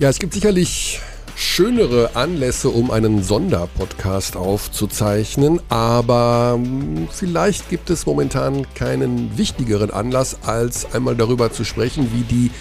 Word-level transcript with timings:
Ja, 0.00 0.08
es 0.08 0.20
gibt 0.20 0.32
sicherlich 0.32 1.00
schönere 1.34 2.14
Anlässe, 2.14 2.68
um 2.68 2.92
einen 2.92 3.24
Sonderpodcast 3.24 4.36
aufzuzeichnen, 4.36 5.60
aber 5.70 6.56
vielleicht 7.10 7.68
gibt 7.68 7.90
es 7.90 8.06
momentan 8.06 8.64
keinen 8.74 9.36
wichtigeren 9.36 9.90
Anlass, 9.90 10.38
als 10.46 10.94
einmal 10.94 11.16
darüber 11.16 11.50
zu 11.50 11.64
sprechen, 11.64 12.12
wie 12.12 12.22
die 12.22 12.52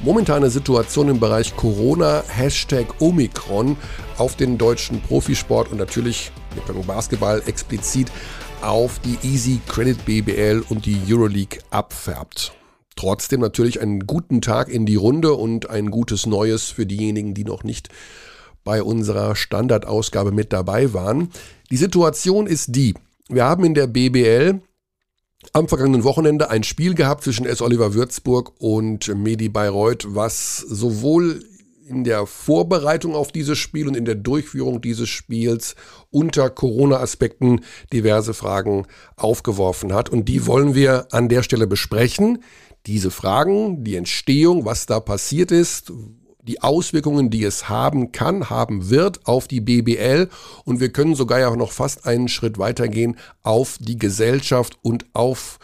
momentane 0.00 0.50
Situation 0.50 1.08
im 1.08 1.20
Bereich 1.20 1.54
Corona, 1.54 2.24
Hashtag 2.26 3.00
Omikron, 3.00 3.76
auf 4.18 4.34
den 4.34 4.58
deutschen 4.58 5.00
Profisport 5.00 5.70
und 5.70 5.78
natürlich 5.78 6.32
beim 6.66 6.82
Basketball 6.84 7.40
explizit 7.46 8.10
auf 8.62 8.98
die 8.98 9.16
Easy 9.22 9.60
Credit 9.68 10.04
BBL 10.04 10.64
und 10.68 10.86
die 10.86 11.00
Euroleague 11.08 11.60
abfärbt. 11.70 12.52
Trotzdem 13.00 13.40
natürlich 13.40 13.80
einen 13.80 14.06
guten 14.06 14.42
Tag 14.42 14.68
in 14.68 14.84
die 14.84 14.96
Runde 14.96 15.32
und 15.32 15.70
ein 15.70 15.90
gutes 15.90 16.26
Neues 16.26 16.64
für 16.64 16.84
diejenigen, 16.84 17.32
die 17.32 17.44
noch 17.44 17.64
nicht 17.64 17.88
bei 18.62 18.82
unserer 18.82 19.36
Standardausgabe 19.36 20.32
mit 20.32 20.52
dabei 20.52 20.92
waren. 20.92 21.30
Die 21.70 21.78
Situation 21.78 22.46
ist 22.46 22.76
die, 22.76 22.92
wir 23.30 23.44
haben 23.44 23.64
in 23.64 23.72
der 23.72 23.86
BBL 23.86 24.60
am 25.54 25.66
vergangenen 25.66 26.04
Wochenende 26.04 26.50
ein 26.50 26.62
Spiel 26.62 26.92
gehabt 26.92 27.24
zwischen 27.24 27.46
S. 27.46 27.62
Oliver 27.62 27.94
Würzburg 27.94 28.52
und 28.58 29.08
Medi 29.16 29.48
Bayreuth, 29.48 30.04
was 30.14 30.58
sowohl 30.58 31.42
in 31.86 32.04
der 32.04 32.26
Vorbereitung 32.26 33.14
auf 33.14 33.32
dieses 33.32 33.56
Spiel 33.56 33.88
und 33.88 33.96
in 33.96 34.04
der 34.04 34.14
Durchführung 34.14 34.82
dieses 34.82 35.08
Spiels 35.08 35.74
unter 36.10 36.50
Corona-Aspekten 36.50 37.62
diverse 37.94 38.34
Fragen 38.34 38.86
aufgeworfen 39.16 39.94
hat. 39.94 40.10
Und 40.10 40.26
die 40.26 40.46
wollen 40.46 40.74
wir 40.74 41.08
an 41.12 41.30
der 41.30 41.42
Stelle 41.42 41.66
besprechen. 41.66 42.44
Diese 42.86 43.10
Fragen, 43.10 43.84
die 43.84 43.96
Entstehung, 43.96 44.64
was 44.64 44.86
da 44.86 45.00
passiert 45.00 45.50
ist, 45.50 45.92
die 46.42 46.62
Auswirkungen, 46.62 47.30
die 47.30 47.44
es 47.44 47.68
haben 47.68 48.12
kann, 48.12 48.48
haben 48.48 48.88
wird 48.88 49.26
auf 49.26 49.46
die 49.46 49.60
BBL 49.60 50.28
und 50.64 50.80
wir 50.80 50.90
können 50.90 51.14
sogar 51.14 51.38
ja 51.38 51.54
noch 51.54 51.72
fast 51.72 52.06
einen 52.06 52.28
Schritt 52.28 52.58
weitergehen 52.58 53.16
auf 53.42 53.76
die 53.78 53.98
Gesellschaft 53.98 54.78
und 54.82 55.04
auf 55.12 55.58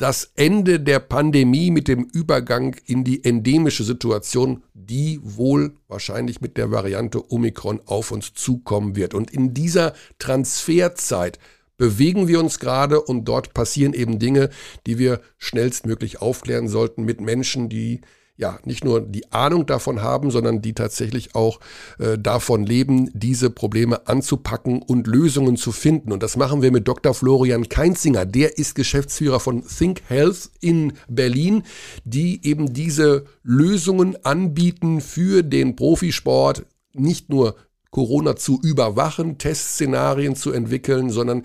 das 0.00 0.30
Ende 0.34 0.80
der 0.80 0.98
Pandemie 0.98 1.70
mit 1.70 1.86
dem 1.86 2.04
Übergang 2.04 2.74
in 2.86 3.04
die 3.04 3.22
endemische 3.22 3.84
Situation, 3.84 4.62
die 4.72 5.20
wohl 5.22 5.74
wahrscheinlich 5.88 6.40
mit 6.40 6.56
der 6.56 6.70
Variante 6.70 7.30
Omikron 7.30 7.80
auf 7.84 8.10
uns 8.10 8.32
zukommen 8.32 8.96
wird. 8.96 9.12
Und 9.12 9.30
in 9.30 9.52
dieser 9.52 9.92
Transferzeit 10.18 11.38
bewegen 11.80 12.28
wir 12.28 12.40
uns 12.40 12.58
gerade 12.58 13.00
und 13.00 13.24
dort 13.24 13.54
passieren 13.54 13.94
eben 13.94 14.18
Dinge, 14.18 14.50
die 14.86 14.98
wir 14.98 15.22
schnellstmöglich 15.38 16.20
aufklären 16.20 16.68
sollten 16.68 17.04
mit 17.04 17.22
Menschen, 17.22 17.70
die 17.70 18.02
ja 18.36 18.58
nicht 18.66 18.84
nur 18.84 19.00
die 19.00 19.32
Ahnung 19.32 19.64
davon 19.64 20.02
haben, 20.02 20.30
sondern 20.30 20.60
die 20.60 20.74
tatsächlich 20.74 21.34
auch 21.34 21.58
äh, 21.98 22.18
davon 22.18 22.66
leben, 22.66 23.10
diese 23.14 23.48
Probleme 23.48 24.06
anzupacken 24.06 24.82
und 24.82 25.06
Lösungen 25.06 25.56
zu 25.56 25.72
finden. 25.72 26.12
Und 26.12 26.22
das 26.22 26.36
machen 26.36 26.60
wir 26.60 26.70
mit 26.70 26.86
Dr. 26.86 27.14
Florian 27.14 27.70
Keinzinger. 27.70 28.26
Der 28.26 28.58
ist 28.58 28.74
Geschäftsführer 28.74 29.40
von 29.40 29.64
Think 29.66 30.02
Health 30.06 30.50
in 30.60 30.92
Berlin, 31.08 31.62
die 32.04 32.46
eben 32.46 32.74
diese 32.74 33.24
Lösungen 33.42 34.22
anbieten 34.22 35.00
für 35.00 35.42
den 35.42 35.76
Profisport, 35.76 36.66
nicht 36.92 37.30
nur 37.30 37.56
Corona 37.90 38.36
zu 38.36 38.60
überwachen, 38.62 39.38
Testszenarien 39.38 40.36
zu 40.36 40.52
entwickeln, 40.52 41.10
sondern 41.10 41.44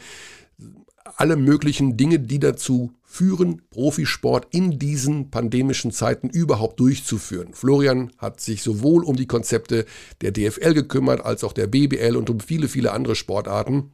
alle 1.18 1.36
möglichen 1.36 1.98
Dinge, 1.98 2.20
die 2.20 2.40
dazu 2.40 2.92
führen, 3.04 3.62
Profisport 3.70 4.48
in 4.52 4.78
diesen 4.78 5.32
pandemischen 5.32 5.92
Zeiten 5.92 6.30
überhaupt 6.30 6.80
durchzuführen. 6.80 7.54
Florian 7.54 8.12
hat 8.18 8.42
sich 8.42 8.62
sowohl 8.62 9.04
um 9.06 9.16
die 9.16 9.28
Konzepte 9.28 9.86
der 10.22 10.32
DFL 10.32 10.74
gekümmert, 10.74 11.24
als 11.24 11.44
auch 11.44 11.54
der 11.54 11.68
BBL 11.68 12.18
und 12.18 12.30
um 12.30 12.40
viele, 12.40 12.68
viele 12.68 12.92
andere 12.92 13.16
Sportarten 13.16 13.94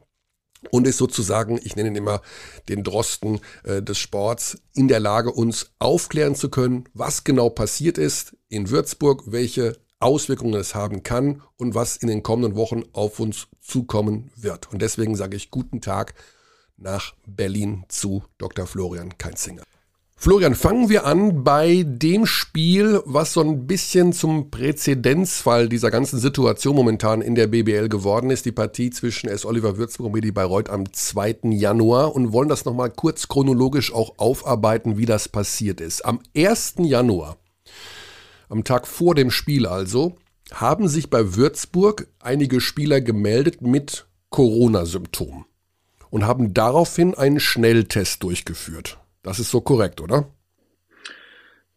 und 0.70 0.86
ist 0.86 0.98
sozusagen, 0.98 1.60
ich 1.62 1.76
nenne 1.76 1.90
ihn 1.90 1.96
immer 1.96 2.22
den 2.68 2.82
Drosten 2.84 3.40
äh, 3.64 3.82
des 3.82 3.98
Sports, 3.98 4.58
in 4.74 4.88
der 4.88 5.00
Lage, 5.00 5.32
uns 5.32 5.72
aufklären 5.78 6.34
zu 6.34 6.50
können, 6.50 6.84
was 6.94 7.24
genau 7.24 7.50
passiert 7.50 7.98
ist 7.98 8.36
in 8.48 8.70
Würzburg, 8.70 9.24
welche 9.26 9.76
Auswirkungen 10.02 10.54
es 10.54 10.74
haben 10.74 11.02
kann 11.02 11.42
und 11.56 11.74
was 11.74 11.96
in 11.96 12.08
den 12.08 12.22
kommenden 12.22 12.56
Wochen 12.56 12.82
auf 12.92 13.20
uns 13.20 13.48
zukommen 13.60 14.30
wird. 14.36 14.72
Und 14.72 14.82
deswegen 14.82 15.16
sage 15.16 15.36
ich 15.36 15.50
guten 15.50 15.80
Tag 15.80 16.14
nach 16.76 17.14
Berlin 17.26 17.84
zu 17.88 18.24
Dr. 18.38 18.66
Florian 18.66 19.16
Keinzinger. 19.18 19.62
Florian, 20.22 20.54
fangen 20.54 20.88
wir 20.88 21.04
an 21.04 21.42
bei 21.42 21.82
dem 21.84 22.26
Spiel, 22.26 23.02
was 23.04 23.32
so 23.32 23.40
ein 23.40 23.66
bisschen 23.66 24.12
zum 24.12 24.52
Präzedenzfall 24.52 25.68
dieser 25.68 25.90
ganzen 25.90 26.20
Situation 26.20 26.76
momentan 26.76 27.22
in 27.22 27.34
der 27.34 27.48
BBL 27.48 27.88
geworden 27.88 28.30
ist. 28.30 28.44
Die 28.46 28.52
Partie 28.52 28.90
zwischen 28.90 29.28
S. 29.28 29.44
Oliver 29.44 29.78
Würzburg 29.78 30.06
und 30.06 30.12
Medi 30.12 30.30
Bayreuth 30.30 30.70
am 30.70 30.92
2. 30.92 31.38
Januar 31.50 32.14
und 32.14 32.32
wollen 32.32 32.48
das 32.48 32.64
nochmal 32.64 32.90
kurz 32.90 33.26
chronologisch 33.26 33.92
auch 33.92 34.16
aufarbeiten, 34.18 34.96
wie 34.96 35.06
das 35.06 35.28
passiert 35.28 35.80
ist. 35.80 36.04
Am 36.04 36.20
1. 36.36 36.74
Januar, 36.78 37.36
am 38.52 38.64
Tag 38.64 38.86
vor 38.86 39.14
dem 39.14 39.30
Spiel 39.30 39.66
also, 39.66 40.18
haben 40.52 40.86
sich 40.86 41.08
bei 41.08 41.36
Würzburg 41.36 42.06
einige 42.20 42.60
Spieler 42.60 43.00
gemeldet 43.00 43.62
mit 43.62 44.06
Corona-Symptomen 44.28 45.46
und 46.10 46.26
haben 46.26 46.52
daraufhin 46.52 47.14
einen 47.14 47.40
Schnelltest 47.40 48.22
durchgeführt. 48.22 48.98
Das 49.22 49.38
ist 49.38 49.50
so 49.50 49.62
korrekt, 49.62 50.02
oder? 50.02 50.30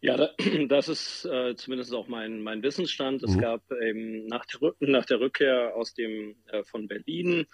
Ja, 0.02 0.28
das 0.68 0.90
ist 0.90 1.24
äh, 1.24 1.56
zumindest 1.56 1.94
auch 1.94 2.08
mein, 2.08 2.42
mein 2.42 2.62
Wissensstand. 2.62 3.22
Es 3.22 3.36
mhm. 3.36 3.40
gab 3.40 3.62
ähm, 3.72 4.26
nach, 4.26 4.44
der, 4.44 4.74
nach, 4.80 5.06
der, 5.06 5.20
Rückkehr 5.20 5.74
aus 5.74 5.94
dem 5.94 6.36
äh, 6.48 6.62
von 6.62 6.88
Berlin 6.88 7.46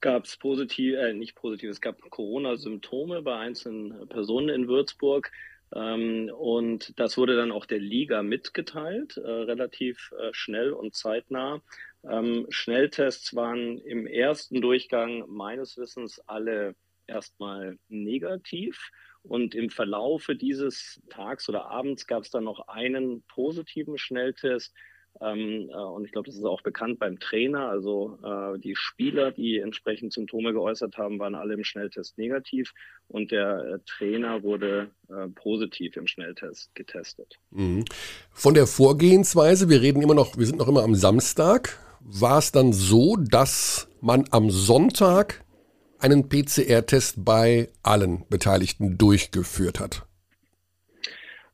gab 0.00 0.24
es 0.24 0.38
positiv, 0.38 0.96
äh, 0.96 1.12
nicht 1.12 1.34
positiv, 1.34 1.68
es 1.68 1.82
gab 1.82 2.00
Corona-Symptome 2.08 3.20
bei 3.20 3.36
einzelnen 3.36 4.08
Personen 4.08 4.48
in 4.48 4.68
Würzburg. 4.68 5.30
Ähm, 5.74 6.30
und 6.36 6.98
das 6.98 7.16
wurde 7.16 7.36
dann 7.36 7.52
auch 7.52 7.66
der 7.66 7.78
Liga 7.78 8.22
mitgeteilt, 8.22 9.16
äh, 9.16 9.20
relativ 9.20 10.12
äh, 10.18 10.30
schnell 10.32 10.72
und 10.72 10.94
zeitnah. 10.94 11.62
Ähm, 12.02 12.46
Schnelltests 12.50 13.34
waren 13.34 13.78
im 13.78 14.06
ersten 14.06 14.60
Durchgang 14.60 15.24
meines 15.28 15.76
Wissens 15.76 16.20
alle 16.26 16.74
erstmal 17.06 17.78
negativ. 17.88 18.90
Und 19.22 19.54
im 19.54 19.68
Verlaufe 19.68 20.34
dieses 20.34 21.00
Tags 21.10 21.48
oder 21.48 21.66
Abends 21.66 22.06
gab 22.06 22.22
es 22.22 22.30
dann 22.30 22.44
noch 22.44 22.68
einen 22.68 23.22
positiven 23.24 23.98
Schnelltest. 23.98 24.74
Ähm, 25.20 25.70
äh, 25.70 25.74
und 25.74 26.04
ich 26.04 26.12
glaube, 26.12 26.26
das 26.26 26.36
ist 26.36 26.44
auch 26.44 26.62
bekannt 26.62 26.98
beim 26.98 27.18
Trainer. 27.18 27.68
Also 27.68 28.18
äh, 28.22 28.58
die 28.58 28.76
Spieler, 28.76 29.30
die 29.30 29.58
entsprechend 29.58 30.12
Symptome 30.12 30.52
geäußert 30.52 30.96
haben, 30.96 31.18
waren 31.18 31.34
alle 31.34 31.54
im 31.54 31.64
Schnelltest 31.64 32.18
negativ 32.18 32.72
und 33.08 33.30
der 33.30 33.58
äh, 33.58 33.78
Trainer 33.86 34.42
wurde 34.42 34.90
äh, 35.08 35.28
positiv 35.28 35.96
im 35.96 36.06
Schnelltest 36.06 36.74
getestet. 36.74 37.36
Mhm. 37.50 37.84
Von 38.32 38.54
der 38.54 38.66
Vorgehensweise, 38.66 39.68
wir 39.68 39.82
reden 39.82 40.02
immer 40.02 40.14
noch, 40.14 40.36
wir 40.38 40.46
sind 40.46 40.58
noch 40.58 40.68
immer 40.68 40.82
am 40.82 40.94
Samstag 40.94 41.78
war 42.00 42.38
es 42.38 42.52
dann 42.52 42.72
so, 42.72 43.16
dass 43.16 43.88
man 44.00 44.24
am 44.30 44.50
Sonntag 44.50 45.44
einen 45.98 46.28
PCR-Test 46.28 47.24
bei 47.24 47.68
allen 47.82 48.24
Beteiligten 48.28 48.96
durchgeführt 48.96 49.80
hat? 49.80 50.06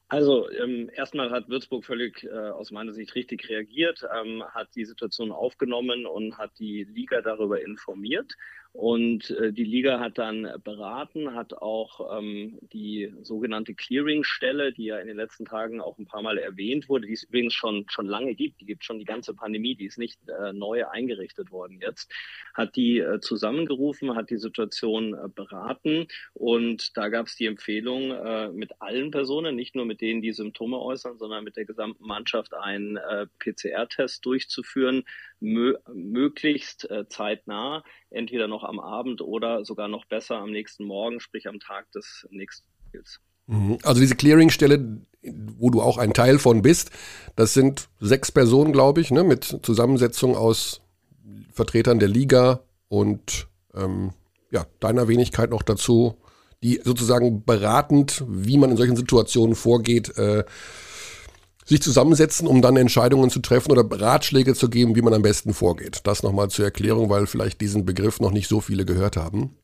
Also 0.08 0.48
ähm, 0.50 0.88
erstmal 0.94 1.30
hat 1.30 1.48
Würzburg 1.48 1.84
völlig 1.84 2.22
äh, 2.22 2.30
aus 2.30 2.70
meiner 2.70 2.92
Sicht 2.92 3.14
richtig 3.16 3.48
reagiert, 3.48 4.06
ähm, 4.16 4.44
hat 4.54 4.68
die 4.76 4.84
Situation 4.84 5.32
aufgenommen 5.32 6.06
und 6.06 6.38
hat 6.38 6.52
die 6.60 6.84
Liga 6.84 7.22
darüber 7.22 7.60
informiert. 7.60 8.34
Und 8.76 9.30
äh, 9.30 9.54
die 9.54 9.64
Liga 9.64 10.00
hat 10.00 10.18
dann 10.18 10.46
beraten, 10.62 11.34
hat 11.34 11.54
auch 11.54 12.18
ähm, 12.18 12.58
die 12.74 13.10
sogenannte 13.22 13.74
Clearingstelle, 13.74 14.74
die 14.74 14.84
ja 14.84 14.98
in 14.98 15.06
den 15.06 15.16
letzten 15.16 15.46
Tagen 15.46 15.80
auch 15.80 15.96
ein 15.96 16.04
paar 16.04 16.20
Mal 16.20 16.36
erwähnt 16.36 16.90
wurde, 16.90 17.06
die 17.06 17.14
es 17.14 17.22
übrigens 17.22 17.54
schon, 17.54 17.86
schon 17.88 18.04
lange 18.04 18.34
gibt, 18.34 18.60
die 18.60 18.66
gibt 18.66 18.84
schon 18.84 18.98
die 18.98 19.06
ganze 19.06 19.32
Pandemie, 19.32 19.76
die 19.76 19.86
ist 19.86 19.96
nicht 19.96 20.20
äh, 20.28 20.52
neu 20.52 20.86
eingerichtet 20.86 21.50
worden 21.50 21.78
jetzt, 21.80 22.12
hat 22.52 22.76
die 22.76 22.98
äh, 22.98 23.18
zusammengerufen, 23.20 24.14
hat 24.14 24.28
die 24.28 24.36
Situation 24.36 25.14
äh, 25.14 25.28
beraten. 25.34 26.08
Und 26.34 26.98
da 26.98 27.08
gab 27.08 27.28
es 27.28 27.36
die 27.36 27.46
Empfehlung, 27.46 28.10
äh, 28.10 28.50
mit 28.50 28.82
allen 28.82 29.10
Personen, 29.10 29.56
nicht 29.56 29.74
nur 29.74 29.86
mit 29.86 30.02
denen, 30.02 30.20
die 30.20 30.32
Symptome 30.32 30.78
äußern, 30.78 31.16
sondern 31.16 31.44
mit 31.44 31.56
der 31.56 31.64
gesamten 31.64 32.04
Mannschaft 32.04 32.52
einen 32.52 32.98
äh, 32.98 33.26
PCR-Test 33.38 34.26
durchzuführen, 34.26 35.04
möglichst 35.40 36.90
äh, 36.90 37.08
zeitnah, 37.08 37.84
entweder 38.10 38.48
noch 38.48 38.64
am 38.64 38.80
Abend 38.80 39.20
oder 39.20 39.64
sogar 39.64 39.88
noch 39.88 40.06
besser 40.06 40.38
am 40.38 40.50
nächsten 40.50 40.84
Morgen, 40.84 41.20
sprich 41.20 41.48
am 41.48 41.60
Tag 41.60 41.90
des 41.92 42.26
nächsten 42.30 42.66
Spiels. 42.88 43.20
Mhm. 43.46 43.78
Also 43.82 44.00
diese 44.00 44.16
Clearingstelle, 44.16 45.02
wo 45.58 45.70
du 45.70 45.82
auch 45.82 45.98
ein 45.98 46.14
Teil 46.14 46.38
von 46.38 46.62
bist, 46.62 46.90
das 47.36 47.54
sind 47.54 47.88
sechs 48.00 48.32
Personen, 48.32 48.72
glaube 48.72 49.00
ich, 49.00 49.10
ne, 49.10 49.24
mit 49.24 49.44
Zusammensetzung 49.62 50.36
aus 50.36 50.82
Vertretern 51.52 51.98
der 51.98 52.08
Liga 52.08 52.60
und 52.88 53.48
ähm, 53.74 54.12
ja, 54.50 54.66
deiner 54.80 55.08
Wenigkeit 55.08 55.50
noch 55.50 55.62
dazu, 55.62 56.16
die 56.62 56.80
sozusagen 56.82 57.44
beratend, 57.44 58.24
wie 58.28 58.58
man 58.58 58.70
in 58.70 58.76
solchen 58.76 58.96
Situationen 58.96 59.54
vorgeht, 59.54 60.16
äh, 60.16 60.44
sich 61.66 61.82
zusammensetzen, 61.82 62.46
um 62.46 62.62
dann 62.62 62.76
Entscheidungen 62.76 63.28
zu 63.28 63.40
treffen 63.40 63.72
oder 63.72 63.84
Ratschläge 63.90 64.54
zu 64.54 64.70
geben, 64.70 64.96
wie 64.96 65.02
man 65.02 65.12
am 65.12 65.22
besten 65.22 65.52
vorgeht. 65.52 66.00
Das 66.04 66.22
nochmal 66.22 66.48
zur 66.48 66.64
Erklärung, 66.64 67.10
weil 67.10 67.26
vielleicht 67.26 67.60
diesen 67.60 67.84
Begriff 67.84 68.20
noch 68.20 68.30
nicht 68.30 68.48
so 68.48 68.60
viele 68.60 68.84
gehört 68.86 69.16
haben. 69.16 69.56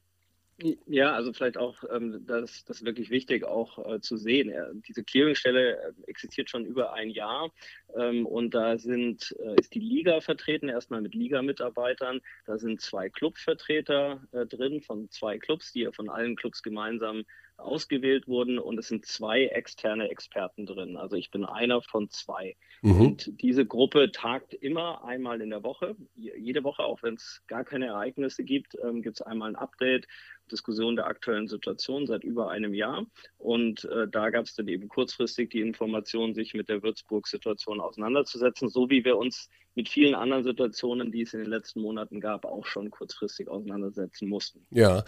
Ja, 0.87 1.13
also 1.13 1.33
vielleicht 1.33 1.57
auch, 1.57 1.83
ähm, 1.93 2.25
das, 2.27 2.65
das 2.65 2.79
ist 2.79 2.85
wirklich 2.85 3.11
wichtig 3.11 3.45
auch 3.45 3.79
äh, 3.85 4.01
zu 4.01 4.17
sehen. 4.17 4.51
Ja, 4.51 4.67
diese 4.87 5.03
Clearingstelle 5.03 5.77
äh, 5.77 5.93
existiert 6.07 6.51
schon 6.51 6.65
über 6.65 6.93
ein 6.93 7.11
Jahr 7.11 7.51
ähm, 7.97 8.27
und 8.27 8.55
da 8.55 8.79
sind, 8.79 9.35
äh, 9.43 9.61
ist 9.61 9.75
die 9.75 9.81
Liga 9.81 10.21
vertreten, 10.21 10.69
erstmal 10.69 11.01
mit 11.01 11.15
Liga-Mitarbeitern. 11.15 12.21
Da 12.47 12.59
sind 12.59 12.81
zwei 12.81 13.09
Clubvertreter 13.09 14.23
äh, 14.33 14.47
drin 14.47 14.83
von 14.83 15.11
zwei 15.11 15.39
Clubs, 15.39 15.73
die 15.73 15.81
ja 15.81 15.93
von 15.93 16.09
allen 16.09 16.37
Clubs 16.37 16.63
gemeinsam 16.63 17.25
ausgewählt 17.63 18.29
wurden 18.29 18.59
und 18.59 18.79
es 18.79 18.89
sind 18.89 19.07
zwei 19.07 19.47
externe 19.47 20.11
Experten 20.11 20.67
drin. 20.67 20.97
Also 20.97 21.17
ich 21.17 21.31
bin 21.31 21.45
einer 21.45 21.83
von 21.83 22.11
zwei. 22.11 22.57
Mhm. 22.83 23.01
Und 23.01 23.43
diese 23.43 23.65
Gruppe 23.65 24.13
tagt 24.13 24.55
immer 24.55 25.05
einmal 25.05 25.41
in 25.41 25.51
der 25.51 25.63
Woche, 25.63 25.97
jede 26.15 26.65
Woche, 26.65 26.83
auch 26.85 27.03
wenn 27.03 27.15
es 27.15 27.43
gar 27.47 27.65
keine 27.65 27.87
Ereignisse 27.87 28.45
gibt, 28.45 28.77
ähm, 28.83 29.03
gibt 29.03 29.21
es 29.21 29.23
einmal 29.23 29.51
ein 29.51 29.57
Update, 29.57 30.07
Diskussion 30.53 30.97
der 30.97 31.07
aktuellen 31.07 31.49
Situation 31.49 32.07
seit 32.07 32.23
über 32.23 32.51
einem 32.51 32.75
Jahr. 32.75 33.05
Und 33.39 33.85
äh, 33.87 34.07
da 34.09 34.31
gab 34.31 34.45
es 34.45 34.55
dann 34.55 34.69
eben 34.69 34.89
kurzfristig 34.89 35.51
die 35.51 35.61
Information, 35.61 36.35
sich 36.35 36.55
mit 36.55 36.69
der 36.69 36.83
Würzburg-Situation 36.83 37.81
auseinanderzusetzen, 37.81 38.69
so 38.69 38.89
wie 38.91 39.05
wir 39.05 39.17
uns 39.17 39.49
mit 39.75 39.89
vielen 39.89 40.15
anderen 40.15 40.45
Situationen, 40.45 41.11
die 41.11 41.23
es 41.23 41.33
in 41.33 41.41
den 41.41 41.49
letzten 41.49 41.81
Monaten 41.81 42.21
gab, 42.21 42.45
auch 42.45 42.67
schon 42.67 42.91
kurzfristig 42.91 43.49
auseinandersetzen 43.49 44.29
mussten. 44.29 44.67
Ja, 44.71 45.05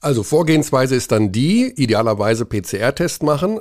also 0.00 0.22
Vorgehensweise 0.22 0.94
ist 0.94 1.10
dann 1.10 1.32
die, 1.32 1.72
idealerweise 1.76 2.44
PCR-Test 2.44 3.22
machen. 3.22 3.60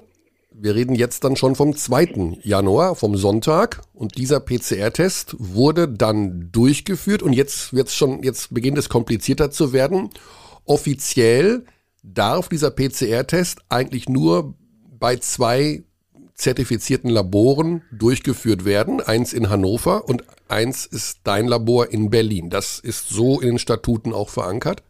Wir 0.56 0.76
reden 0.76 0.94
jetzt 0.94 1.24
dann 1.24 1.36
schon 1.36 1.56
vom 1.56 1.76
2. 1.76 2.40
Januar, 2.44 2.96
vom 2.96 3.16
Sonntag. 3.16 3.82
Und 3.94 4.18
dieser 4.18 4.40
PCR-Test 4.40 5.36
wurde 5.40 5.88
dann 5.88 6.52
durchgeführt 6.52 7.24
und 7.24 7.34
jetzt 7.34 7.74
wird's 7.74 7.96
schon, 7.96 8.22
jetzt 8.22 8.54
beginnt 8.54 8.78
es 8.78 8.90
komplizierter 8.90 9.50
zu 9.50 9.74
werden. 9.74 10.10
Offiziell 10.66 11.66
darf 12.04 12.50
dieser 12.50 12.72
PCR-Test 12.72 13.60
eigentlich 13.70 14.10
nur 14.10 14.56
bei 15.00 15.18
zwei 15.18 15.84
zertifizierten 16.36 17.10
Laboren 17.10 17.84
durchgeführt 17.92 18.66
werden. 18.66 19.02
Eins 19.02 19.34
in 19.34 19.50
Hannover 19.50 20.08
und 20.08 20.24
eins 20.48 20.86
ist 20.86 21.20
dein 21.24 21.48
Labor 21.48 21.92
in 21.92 22.10
Berlin. 22.10 22.50
Das 22.50 22.80
ist 22.80 23.10
so 23.10 23.40
in 23.40 23.50
den 23.50 23.60
Statuten 23.60 24.14
auch 24.14 24.30
verankert? 24.30 24.84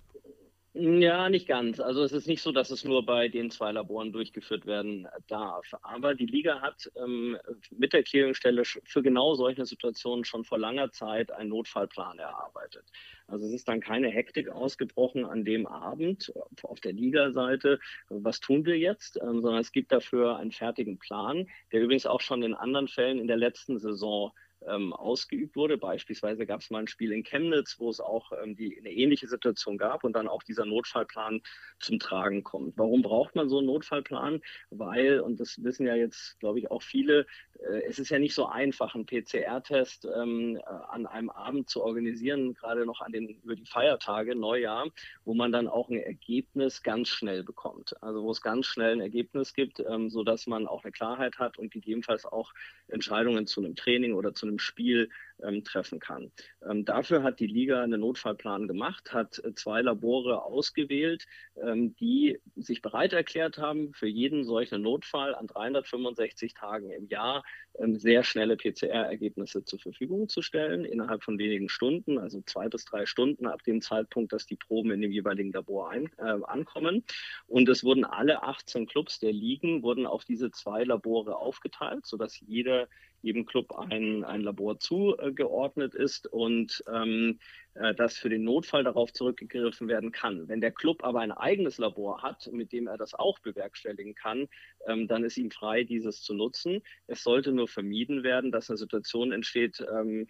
Ja, 0.76 1.30
nicht 1.30 1.48
ganz. 1.48 1.80
Also 1.80 2.04
es 2.04 2.14
ist 2.14 2.28
nicht 2.28 2.42
so, 2.42 2.52
dass 2.52 2.72
es 2.72 2.84
nur 2.84 3.06
bei 3.06 3.28
den 3.28 3.52
zwei 3.52 3.72
Laboren 3.72 4.12
durchgeführt 4.12 4.66
werden 4.66 5.08
darf. 5.28 5.72
Aber 5.84 6.16
die 6.16 6.26
Liga 6.26 6.62
hat 6.62 6.92
ähm, 6.96 7.38
mit 7.70 7.94
der 7.94 8.02
Clearingstelle 8.02 8.64
für 8.66 9.04
genau 9.04 9.36
solche 9.36 9.68
Situationen 9.68 10.26
schon 10.26 10.44
vor 10.44 10.58
langer 10.58 10.90
Zeit 10.92 11.32
einen 11.32 11.50
Notfallplan 11.50 12.18
erarbeitet. 12.18 12.86
Also 13.28 13.46
es 13.46 13.54
ist 13.54 13.68
dann 13.68 13.82
keine 13.82 14.10
Hektik 14.10 14.50
ausgebrochen 14.50 15.26
an 15.26 15.46
dem 15.46 15.68
Abend 15.68 16.34
auf 16.64 16.80
der 16.80 16.94
Liga-Seite, 16.94 17.80
was 18.10 18.40
tun 18.40 18.66
wir 18.66 18.78
jetzt, 18.78 19.18
ähm, 19.18 19.42
sondern 19.42 19.62
es 19.62 19.72
gibt 19.72 19.92
dafür 19.92 20.38
einen 20.38 20.52
fertigen 20.52 20.98
Plan, 20.98 21.48
der 21.72 21.82
übrigens 21.82 22.08
auch 22.08 22.22
schon 22.22 22.42
in 22.42 22.56
anderen 22.56 22.88
Fällen 22.88 23.20
in 23.20 23.28
der 23.28 23.38
letzten 23.38 23.78
Saison 23.78 24.32
ähm, 24.68 24.94
ausgeübt 24.94 25.56
wurde. 25.56 25.78
Beispielsweise 25.78 26.46
gab 26.46 26.62
es 26.62 26.70
mal 26.70 26.80
ein 26.80 26.88
Spiel 26.88 27.12
in 27.12 27.24
Chemnitz, 27.24 27.76
wo 27.80 27.90
es 27.90 28.00
auch 28.00 28.32
ähm, 28.42 28.56
die, 28.56 28.78
eine 28.78 28.92
ähnliche 28.92 29.28
Situation 29.28 29.78
gab 29.78 30.04
und 30.04 30.14
dann 30.14 30.28
auch 30.28 30.44
dieser 30.44 30.66
Notfallplan 30.66 31.42
zum 31.80 32.00
Tragen 32.00 32.44
kommt. 32.44 32.78
Warum 32.78 33.02
braucht 33.02 33.36
man 33.36 33.50
so 33.50 33.58
einen 33.58 33.68
Notfallplan? 33.68 34.42
Weil, 34.70 35.20
und 35.20 35.40
das 35.40 35.64
wissen 35.64 35.88
ja 35.88 35.96
jetzt, 35.96 36.40
glaube 36.40 36.60
ich, 36.60 36.72
auch 36.72 36.82
viele, 36.82 37.26
äh, 37.60 37.82
es 37.88 38.00
ist 38.00 38.10
ja 38.10 38.20
nicht 38.20 38.34
so 38.34 38.48
einfach, 38.48 38.96
einen 38.96 39.06
PCR-Test 39.06 40.08
ähm, 40.16 40.58
äh, 40.58 40.62
an 40.90 41.06
einem 41.06 41.30
Abend 41.30 41.70
zu 41.70 41.84
organisieren, 41.84 42.54
gerade 42.54 42.86
noch 42.86 43.02
an 43.02 43.12
den, 43.12 43.30
über 43.44 43.56
die 43.56 43.66
Feiertage, 43.66 44.36
Neujahr, 44.36 44.90
wo 45.26 45.34
man 45.34 45.52
dann 45.52 45.68
auch 45.68 45.90
ein 45.90 46.00
Ergebnis 46.00 46.84
ganz 46.84 47.10
schnell 47.10 47.44
bekommt. 47.44 47.96
Also 48.02 48.24
wo 48.24 48.32
es 48.32 48.42
ganz 48.42 48.66
schnell 48.66 48.94
ein 48.94 49.02
Ergebnis 49.02 49.54
gibt, 49.54 49.80
ähm, 49.80 50.10
sodass 50.10 50.48
man 50.48 50.68
auch 50.68 50.84
eine 50.84 50.92
Klarheit 50.92 51.38
hat 51.40 51.58
und 51.58 51.72
gegebenenfalls 51.72 52.26
auch 52.26 52.54
Entscheidungen 52.88 53.48
zu 53.48 53.62
einem 53.62 53.76
Training 53.76 54.14
oder 54.14 54.34
zu 54.34 54.46
einem 54.46 54.53
Spiel 54.60 55.10
ähm, 55.42 55.64
treffen 55.64 56.00
kann. 56.00 56.32
Ähm, 56.68 56.86
dafür 56.86 57.24
hat 57.24 57.40
die 57.40 57.48
Liga 57.48 57.82
einen 57.84 58.02
Notfallplan 58.02 58.68
gemacht, 58.68 59.14
hat 59.14 59.40
äh, 59.44 59.54
zwei 59.56 59.82
Labore 59.82 60.44
ausgewählt, 60.44 61.26
ähm, 61.62 61.96
die 61.96 62.40
sich 62.56 62.82
bereit 62.82 63.14
erklärt 63.14 63.58
haben, 63.58 63.94
für 63.94 64.08
jeden 64.08 64.44
solchen 64.44 64.82
Notfall 64.82 65.36
an 65.36 65.48
365 65.48 66.54
Tagen 66.54 66.92
im 66.92 67.08
Jahr 67.08 67.44
ähm, 67.80 67.98
sehr 67.98 68.24
schnelle 68.24 68.56
PCR-Ergebnisse 68.56 69.64
zur 69.66 69.80
Verfügung 69.80 70.30
zu 70.30 70.42
stellen, 70.42 70.86
innerhalb 70.86 71.24
von 71.24 71.40
wenigen 71.40 71.70
Stunden, 71.70 72.20
also 72.20 72.42
zwei 72.42 72.70
bis 72.70 72.86
drei 72.86 73.06
Stunden 73.06 73.48
ab 73.48 73.64
dem 73.64 73.82
Zeitpunkt, 73.82 74.32
dass 74.34 74.46
die 74.46 74.58
Proben 74.58 74.92
in 74.92 75.02
dem 75.02 75.12
jeweiligen 75.12 75.52
Labor 75.52 75.90
ein, 75.90 76.10
äh, 76.18 76.44
ankommen. 76.44 77.04
Und 77.48 77.70
es 77.70 77.84
wurden 77.84 78.06
alle 78.06 78.44
18 78.44 78.86
Clubs 78.86 79.20
der 79.20 79.34
Ligen 79.34 79.84
wurden 79.84 80.06
auf 80.06 80.24
diese 80.26 80.52
zwei 80.52 80.84
Labore 80.84 81.36
aufgeteilt, 81.38 82.06
sodass 82.06 82.40
jeder 82.40 82.88
jedem 83.24 83.46
Club 83.46 83.74
ein, 83.76 84.24
ein 84.24 84.42
Labor 84.42 84.80
zugeordnet 84.80 85.96
ist 85.96 86.28
und 86.28 86.84
ähm, 86.94 87.40
äh, 87.74 87.96
dass 87.96 88.18
für 88.18 88.30
den 88.30 88.44
Notfall 88.44 88.84
darauf 88.84 89.12
zurückgegriffen 89.14 89.88
werden 89.88 90.12
kann. 90.12 90.48
Wenn 90.48 90.62
der 90.62 90.72
Club 90.72 91.04
aber 91.04 91.22
ein 91.22 91.32
eigenes 91.32 91.78
Labor 91.78 92.22
hat, 92.22 92.50
mit 92.52 92.72
dem 92.72 92.88
er 92.88 92.98
das 92.98 93.14
auch 93.16 93.40
bewerkstelligen 93.40 94.14
kann, 94.14 94.48
ähm, 94.88 95.08
dann 95.08 95.24
ist 95.24 95.38
ihm 95.38 95.50
frei, 95.50 95.84
dieses 95.84 96.22
zu 96.22 96.34
nutzen. 96.34 96.82
Es 97.08 97.24
sollte 97.24 97.52
nur 97.52 97.68
vermieden 97.68 98.24
werden, 98.24 98.52
dass 98.52 98.70
eine 98.70 98.78
Situation 98.78 99.32
entsteht, 99.32 99.84
ähm, 99.92 100.28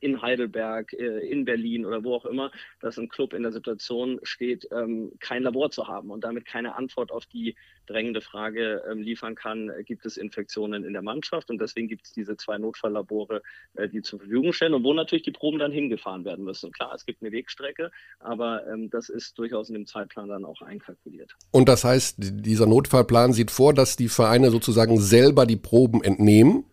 in 0.00 0.22
Heidelberg, 0.22 0.92
äh, 0.92 1.18
in 1.28 1.44
Berlin 1.44 1.84
oder 1.84 2.04
wo 2.04 2.14
auch 2.14 2.24
immer, 2.24 2.50
dass 2.80 2.98
ein 2.98 3.08
Club 3.08 3.32
in 3.34 3.42
der 3.42 3.52
Situation 3.52 4.20
steht, 4.22 4.68
ähm, 4.72 5.12
kein 5.20 5.42
Labor 5.42 5.70
zu 5.70 5.88
haben 5.88 6.10
und 6.10 6.24
damit 6.24 6.46
keine 6.46 6.76
Antwort 6.76 7.12
auf 7.12 7.26
die 7.26 7.54
drängende 7.86 8.20
Frage 8.20 8.82
ähm, 8.90 9.02
liefern 9.02 9.34
kann, 9.34 9.68
äh, 9.68 9.82
gibt 9.82 10.06
es 10.06 10.16
Infektionen 10.16 10.84
in 10.84 10.92
der 10.92 11.02
Mannschaft? 11.02 11.50
Und 11.50 11.60
deswegen 11.60 11.88
gibt 11.88 12.06
es 12.06 12.12
diese 12.12 12.36
zwei 12.36 12.58
Notfalllabore, 12.58 13.42
äh, 13.74 13.88
die 13.88 14.02
zur 14.02 14.20
Verfügung 14.20 14.52
stellen 14.52 14.74
und 14.74 14.84
wo 14.84 14.94
natürlich 14.94 15.24
die 15.24 15.32
Proben 15.32 15.58
dann 15.58 15.72
hingefahren 15.72 16.24
werden 16.24 16.44
müssen. 16.44 16.72
Klar, 16.72 16.94
es 16.94 17.04
gibt 17.04 17.22
eine 17.22 17.32
Wegstrecke, 17.32 17.90
aber 18.18 18.66
ähm, 18.66 18.90
das 18.90 19.08
ist 19.08 19.38
durchaus 19.38 19.68
in 19.68 19.74
dem 19.74 19.86
Zeitplan 19.86 20.28
dann 20.28 20.44
auch 20.44 20.62
einkalkuliert. 20.62 21.34
Und 21.50 21.68
das 21.68 21.84
heißt, 21.84 22.16
dieser 22.18 22.66
Notfallplan 22.66 23.32
sieht 23.32 23.50
vor, 23.50 23.74
dass 23.74 23.96
die 23.96 24.08
Vereine 24.08 24.50
sozusagen 24.50 24.98
selber 24.98 25.46
die 25.46 25.56
Proben 25.56 26.02
entnehmen 26.02 26.64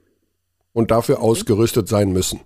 und 0.73 0.91
dafür 0.91 1.17
mhm. 1.17 1.23
ausgerüstet 1.23 1.87
sein 1.87 2.11
müssen. 2.11 2.41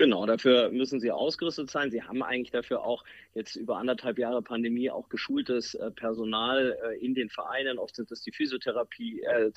Genau, 0.00 0.24
dafür 0.24 0.70
müssen 0.70 0.98
sie 0.98 1.10
ausgerüstet 1.10 1.70
sein. 1.70 1.90
Sie 1.90 2.02
haben 2.02 2.22
eigentlich 2.22 2.50
dafür 2.50 2.82
auch 2.82 3.04
jetzt 3.34 3.54
über 3.54 3.76
anderthalb 3.76 4.18
Jahre 4.18 4.40
Pandemie 4.40 4.90
auch 4.90 5.10
geschultes 5.10 5.74
äh, 5.74 5.90
Personal 5.90 6.74
äh, 6.82 7.04
in 7.04 7.14
den 7.14 7.28
Vereinen. 7.28 7.78
Oft 7.78 7.96
sind 7.96 8.10
es 8.10 8.22
die 8.22 8.32
Physiotherapie, 8.32 9.20
äh, 9.20 9.50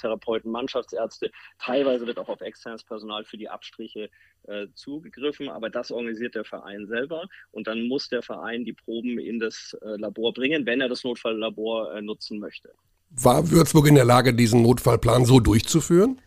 Mannschaftsärzte. 0.44 1.32
Teilweise 1.60 2.06
wird 2.08 2.20
auch 2.20 2.28
auf 2.28 2.42
externes 2.42 2.84
Personal 2.84 3.24
für 3.24 3.38
die 3.38 3.48
Abstriche 3.48 4.10
äh, 4.48 4.68
zugegriffen, 4.74 5.48
aber 5.48 5.70
das 5.70 5.92
organisiert 5.92 6.36
der 6.36 6.44
Verein 6.44 6.88
selber 6.88 7.30
und 7.52 7.68
dann 7.68 7.88
muss 7.88 8.10
der 8.10 8.22
Verein 8.22 8.66
die 8.66 8.74
Proben 8.74 9.20
in 9.20 9.40
das 9.40 9.78
äh, 9.82 9.96
Labor 9.96 10.34
bringen, 10.34 10.66
wenn 10.66 10.82
er 10.82 10.90
das 10.90 11.06
Notfalllabor 11.06 11.96
äh, 11.96 12.02
nutzen 12.02 12.40
möchte. 12.40 12.74
War 13.12 13.50
Würzburg 13.50 13.88
in 13.88 13.96
der 13.96 14.04
Lage, 14.04 14.34
diesen 14.34 14.62
Notfallplan 14.62 15.24
so 15.24 15.40
durchzuführen? 15.40 16.20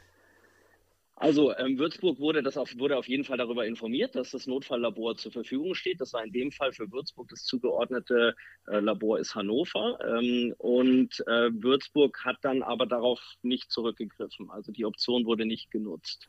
Also 1.18 1.56
ähm, 1.56 1.78
Würzburg 1.78 2.20
wurde, 2.20 2.42
das 2.42 2.58
auf, 2.58 2.78
wurde 2.78 2.98
auf 2.98 3.08
jeden 3.08 3.24
Fall 3.24 3.38
darüber 3.38 3.66
informiert, 3.66 4.14
dass 4.14 4.32
das 4.32 4.46
Notfalllabor 4.46 5.16
zur 5.16 5.32
Verfügung 5.32 5.74
steht. 5.74 5.98
Das 5.98 6.12
war 6.12 6.22
in 6.22 6.30
dem 6.30 6.52
Fall 6.52 6.72
für 6.72 6.92
Würzburg 6.92 7.28
das 7.30 7.44
zugeordnete 7.44 8.34
äh, 8.66 8.80
Labor 8.80 9.18
ist 9.18 9.34
Hannover. 9.34 9.98
Ähm, 10.06 10.54
und 10.58 11.24
äh, 11.26 11.50
Würzburg 11.52 12.22
hat 12.22 12.36
dann 12.42 12.62
aber 12.62 12.84
darauf 12.84 13.20
nicht 13.42 13.72
zurückgegriffen. 13.72 14.50
Also 14.50 14.72
die 14.72 14.84
Option 14.84 15.24
wurde 15.24 15.46
nicht 15.46 15.70
genutzt. 15.70 16.28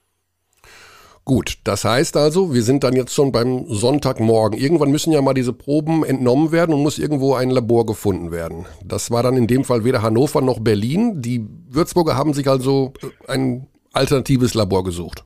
Gut, 1.25 1.57
das 1.65 1.83
heißt 1.83 2.15
also, 2.15 2.53
wir 2.53 2.63
sind 2.63 2.85
dann 2.85 2.95
jetzt 2.95 3.13
schon 3.13 3.33
beim 3.33 3.65
Sonntagmorgen. 3.67 4.57
Irgendwann 4.57 4.91
müssen 4.91 5.11
ja 5.11 5.21
mal 5.21 5.33
diese 5.33 5.51
Proben 5.51 6.05
entnommen 6.05 6.53
werden 6.53 6.73
und 6.73 6.81
muss 6.81 6.97
irgendwo 6.97 7.33
ein 7.33 7.49
Labor 7.49 7.85
gefunden 7.85 8.31
werden. 8.31 8.65
Das 8.85 9.11
war 9.11 9.23
dann 9.23 9.35
in 9.35 9.47
dem 9.47 9.65
Fall 9.65 9.83
weder 9.83 10.01
Hannover 10.01 10.39
noch 10.39 10.61
Berlin. 10.61 11.21
Die 11.21 11.45
Würzburger 11.67 12.15
haben 12.15 12.33
sich 12.33 12.47
also 12.47 12.93
äh, 13.01 13.33
ein 13.33 13.67
alternatives 13.97 14.53
Labor 14.53 14.83
gesucht. 14.83 15.25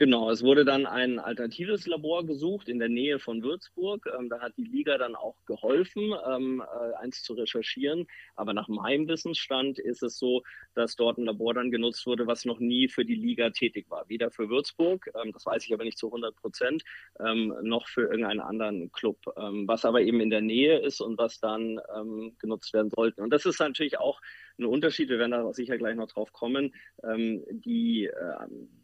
Genau, 0.00 0.30
es 0.30 0.42
wurde 0.42 0.64
dann 0.64 0.86
ein 0.86 1.18
alternatives 1.18 1.86
Labor 1.86 2.24
gesucht 2.24 2.70
in 2.70 2.78
der 2.78 2.88
Nähe 2.88 3.18
von 3.18 3.42
Würzburg. 3.42 4.08
Ähm, 4.18 4.30
da 4.30 4.40
hat 4.40 4.56
die 4.56 4.64
Liga 4.64 4.96
dann 4.96 5.14
auch 5.14 5.34
geholfen, 5.44 6.14
ähm, 6.26 6.62
äh, 6.62 6.94
eins 6.96 7.22
zu 7.22 7.34
recherchieren. 7.34 8.06
Aber 8.34 8.54
nach 8.54 8.68
meinem 8.68 9.08
Wissensstand 9.08 9.78
ist 9.78 10.02
es 10.02 10.18
so, 10.18 10.42
dass 10.74 10.96
dort 10.96 11.18
ein 11.18 11.26
Labor 11.26 11.52
dann 11.52 11.70
genutzt 11.70 12.06
wurde, 12.06 12.26
was 12.26 12.46
noch 12.46 12.60
nie 12.60 12.88
für 12.88 13.04
die 13.04 13.14
Liga 13.14 13.50
tätig 13.50 13.90
war. 13.90 14.08
Weder 14.08 14.30
für 14.30 14.48
Würzburg, 14.48 15.10
ähm, 15.22 15.32
das 15.32 15.44
weiß 15.44 15.66
ich 15.66 15.74
aber 15.74 15.84
nicht 15.84 15.98
zu 15.98 16.06
100 16.06 16.34
Prozent, 16.34 16.82
ähm, 17.18 17.54
noch 17.60 17.86
für 17.86 18.04
irgendeinen 18.04 18.40
anderen 18.40 18.90
Club, 18.92 19.18
ähm, 19.36 19.68
was 19.68 19.84
aber 19.84 20.00
eben 20.00 20.20
in 20.20 20.30
der 20.30 20.40
Nähe 20.40 20.78
ist 20.78 21.02
und 21.02 21.18
was 21.18 21.40
dann 21.40 21.78
ähm, 21.94 22.36
genutzt 22.38 22.72
werden 22.72 22.88
sollte. 22.88 23.20
Und 23.20 23.34
das 23.34 23.44
ist 23.44 23.60
natürlich 23.60 23.98
auch 23.98 24.22
ein 24.60 24.66
Unterschied. 24.66 25.08
Wir 25.08 25.18
werden 25.18 25.32
da 25.32 25.52
sicher 25.52 25.78
gleich 25.78 25.96
noch 25.96 26.08
drauf 26.08 26.32
kommen. 26.32 26.74
Ähm, 27.02 27.42
die, 27.50 28.06
äh, 28.06 28.12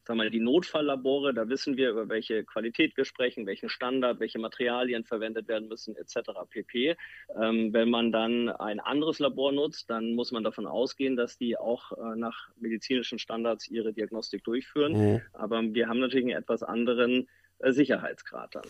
sagen 0.05 0.21
wir, 0.21 0.31
die 0.31 0.41
Notfalllabore, 0.41 1.35
da 1.35 1.49
wissen 1.49 1.77
wir, 1.77 1.91
über 1.91 2.09
welche 2.09 2.45
Qualität 2.45 2.97
wir 2.97 3.05
sprechen, 3.05 3.47
welchen 3.47 3.69
Standard, 3.69 4.21
welche 4.21 4.39
Materialien 4.39 5.05
verwendet 5.05 5.49
werden 5.49 5.69
müssen, 5.69 5.97
etc. 5.97 6.31
pp. 6.51 6.97
Ähm, 7.41 7.73
wenn 7.73 7.91
man 7.91 8.13
dann 8.13 8.49
ein 8.49 8.81
anderes 8.81 9.19
Labor 9.19 9.53
nutzt, 9.53 9.91
dann 9.91 10.15
muss 10.15 10.33
man 10.33 10.45
davon 10.45 10.67
ausgehen, 10.67 11.17
dass 11.17 11.39
die 11.39 11.57
auch 11.57 11.93
äh, 11.93 12.17
nach 12.17 12.49
medizinischen 12.59 13.19
Standards 13.19 13.69
ihre 13.69 13.93
Diagnostik 13.93 14.45
durchführen. 14.45 14.93
Mhm. 14.93 15.23
Aber 15.33 15.63
wir 15.63 15.89
haben 15.89 16.01
natürlich 16.01 16.27
einen 16.27 16.43
etwas 16.43 16.63
anderen 16.63 17.29
äh, 17.59 17.73
Sicherheitsgrad 17.73 18.55
dann. 18.55 18.67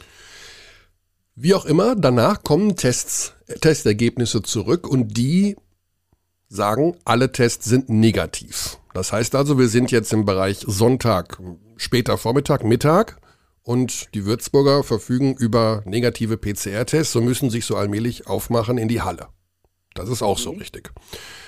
Wie 1.38 1.52
auch 1.52 1.66
immer, 1.66 1.94
danach 1.94 2.42
kommen 2.42 2.76
Tests, 2.76 3.34
Testergebnisse 3.60 4.40
zurück 4.40 4.88
und 4.88 5.18
die 5.18 5.56
sagen, 6.48 6.96
alle 7.04 7.32
Tests 7.32 7.64
sind 7.64 7.88
negativ. 7.88 8.78
Das 8.94 9.12
heißt 9.12 9.34
also, 9.34 9.58
wir 9.58 9.68
sind 9.68 9.90
jetzt 9.90 10.12
im 10.12 10.24
Bereich 10.24 10.64
Sonntag, 10.66 11.40
später 11.76 12.16
Vormittag, 12.18 12.64
Mittag 12.64 13.18
und 13.62 14.14
die 14.14 14.24
Würzburger 14.24 14.84
verfügen 14.84 15.34
über 15.34 15.82
negative 15.84 16.36
PCR-Tests 16.36 17.16
und 17.16 17.24
müssen 17.24 17.50
sich 17.50 17.66
so 17.66 17.76
allmählich 17.76 18.26
aufmachen 18.26 18.78
in 18.78 18.88
die 18.88 19.02
Halle. 19.02 19.28
Das 19.94 20.08
ist 20.08 20.22
auch 20.22 20.38
so 20.38 20.52
mhm. 20.52 20.58
richtig. 20.58 20.92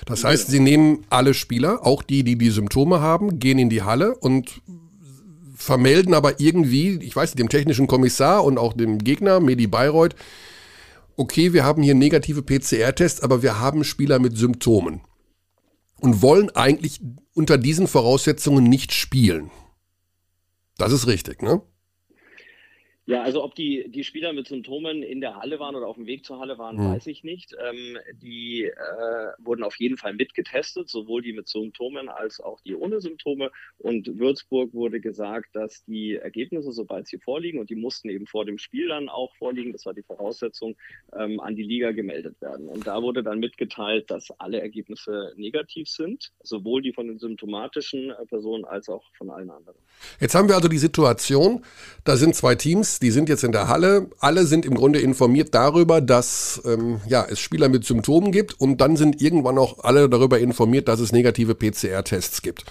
Das 0.07 0.25
heißt, 0.25 0.49
sie 0.49 0.61
nehmen 0.61 1.05
alle 1.11 1.35
Spieler, 1.35 1.87
auch 1.87 2.03
die, 2.03 2.25
die 2.25 2.37
die 2.37 2.51
Symptome 2.51 3.01
haben, 3.01 3.39
gehen 3.39 3.59
in 3.59 3.71
die 3.71 3.83
Halle 3.83 4.17
und 4.17 4.63
vermelden 5.55 6.15
aber 6.15 6.41
irgendwie, 6.41 6.99
ich 7.03 7.15
weiß 7.15 7.31
nicht, 7.31 7.39
dem 7.39 7.49
technischen 7.49 7.87
Kommissar 7.87 8.45
und 8.45 8.59
auch 8.59 8.73
dem 8.73 8.99
Gegner, 8.99 9.41
Medi 9.41 9.67
Bayreuth, 9.67 10.15
okay, 11.19 11.53
wir 11.53 11.65
haben 11.65 11.83
hier 11.83 11.95
negative 11.95 12.43
PCR-Tests, 12.43 13.21
aber 13.21 13.43
wir 13.43 13.61
haben 13.61 13.85
Spieler 13.85 14.19
mit 14.19 14.39
Symptomen 14.39 15.03
und 16.01 16.23
wollen 16.23 16.49
eigentlich 16.51 17.01
unter 17.35 17.59
diesen 17.59 17.89
Voraussetzungen 17.89 18.65
nicht 18.65 18.93
spielen. 18.93 19.51
Das 20.77 20.93
ist 20.93 21.07
richtig, 21.09 21.43
ne? 21.43 21.61
Ja, 23.09 23.23
also 23.23 23.43
ob 23.43 23.55
die, 23.55 23.87
die 23.89 24.05
Spieler 24.05 24.35
mit 24.35 24.49
Symptomen 24.49 25.03
in 25.03 25.23
der 25.23 25.37
Halle 25.37 25.59
waren 25.59 25.75
oder 25.75 25.87
auf 25.87 25.97
dem 25.97 26.05
Weg 26.05 26.27
zur 26.27 26.41
Halle 26.41 26.59
waren, 26.59 26.77
mhm. 26.77 26.93
weiß 26.93 27.07
ich 27.07 27.25
nicht. 27.25 27.57
Ähm, 27.59 27.97
die 28.21 28.65
äh, 28.65 28.73
wurden 29.39 29.63
auf 29.63 29.77
jeden 29.77 29.97
Fall 29.97 30.13
mitgetestet, 30.13 30.91
sowohl 30.91 31.23
die 31.23 31.33
mit 31.33 31.49
Symptomen 31.49 32.11
als 32.11 32.39
auch 32.39 32.61
die 32.61 32.75
ohne 32.75 33.01
Symptome. 33.01 33.51
Und 33.79 34.19
Würzburg 34.19 34.75
wurde 34.75 35.01
gesagt, 35.01 35.57
dass 35.57 35.83
die 35.87 36.17
Ergebnisse, 36.17 36.71
sobald 36.71 37.09
sie 37.09 37.17
vorliegen, 37.17 37.59
und 37.59 37.71
die 37.71 37.77
mussten 37.77 38.11
eben 38.11 38.27
vor 38.27 38.45
dem 38.45 38.59
Spiel 38.59 38.89
dann 38.89 39.09
auch 39.09 39.35
vorliegen, 39.37 39.73
das 39.73 39.87
war 39.87 39.95
die 39.95 40.03
Voraussetzung, 40.03 40.77
ähm, 41.19 41.41
an 41.41 41.57
die 41.57 41.63
Liga 41.63 41.93
gemeldet 41.93 42.39
werden. 42.43 42.69
Und 42.69 42.87
da 42.87 43.01
wurde 43.01 43.23
dann 43.23 43.39
mitgeteilt, 43.39 44.11
dass 44.11 44.31
alle 44.33 44.61
Ergebnisse 44.61 45.33
negativ 45.37 45.89
sind, 45.89 46.31
sowohl 46.43 46.83
die 46.83 46.93
von 46.93 47.07
den 47.07 47.19
symptomatischen 47.19 48.11
äh, 48.11 48.27
Personen 48.27 48.67
als 48.67 48.91
auch 48.91 49.05
von 49.17 49.31
allen 49.31 49.49
anderen. 49.49 49.79
Jetzt 50.21 50.35
haben 50.35 50.47
wir 50.47 50.57
also 50.57 50.69
die 50.69 50.77
Situation, 50.77 51.65
da 52.05 52.17
sind 52.17 52.37
zwei 52.37 52.55
Teams, 52.55 52.98
die 52.99 53.11
sind 53.11 53.29
jetzt 53.29 53.45
in 53.45 53.53
der 53.53 53.69
Halle. 53.69 54.09
Alle 54.19 54.47
sind 54.47 54.65
im 54.65 54.75
Grunde 54.75 55.01
informiert 55.01 55.55
darüber, 55.55 56.01
dass 56.01 56.61
ähm, 56.65 57.01
ja, 57.07 57.27
es 57.29 57.41
Spieler 57.41 57.69
mit 57.69 57.85
Symptomen 57.85 58.33
gibt 58.33 58.61
und 58.61 58.81
dann 58.81 58.97
sind 58.97 59.21
irgendwann 59.21 59.59
auch 59.59 59.85
alle 59.85 60.09
darüber 60.09 60.39
informiert, 60.39 60.89
dass 60.89 61.01
es 61.01 61.13
negative 61.13 61.55
PCR-Tests 61.55 62.43
gibt. 62.43 62.65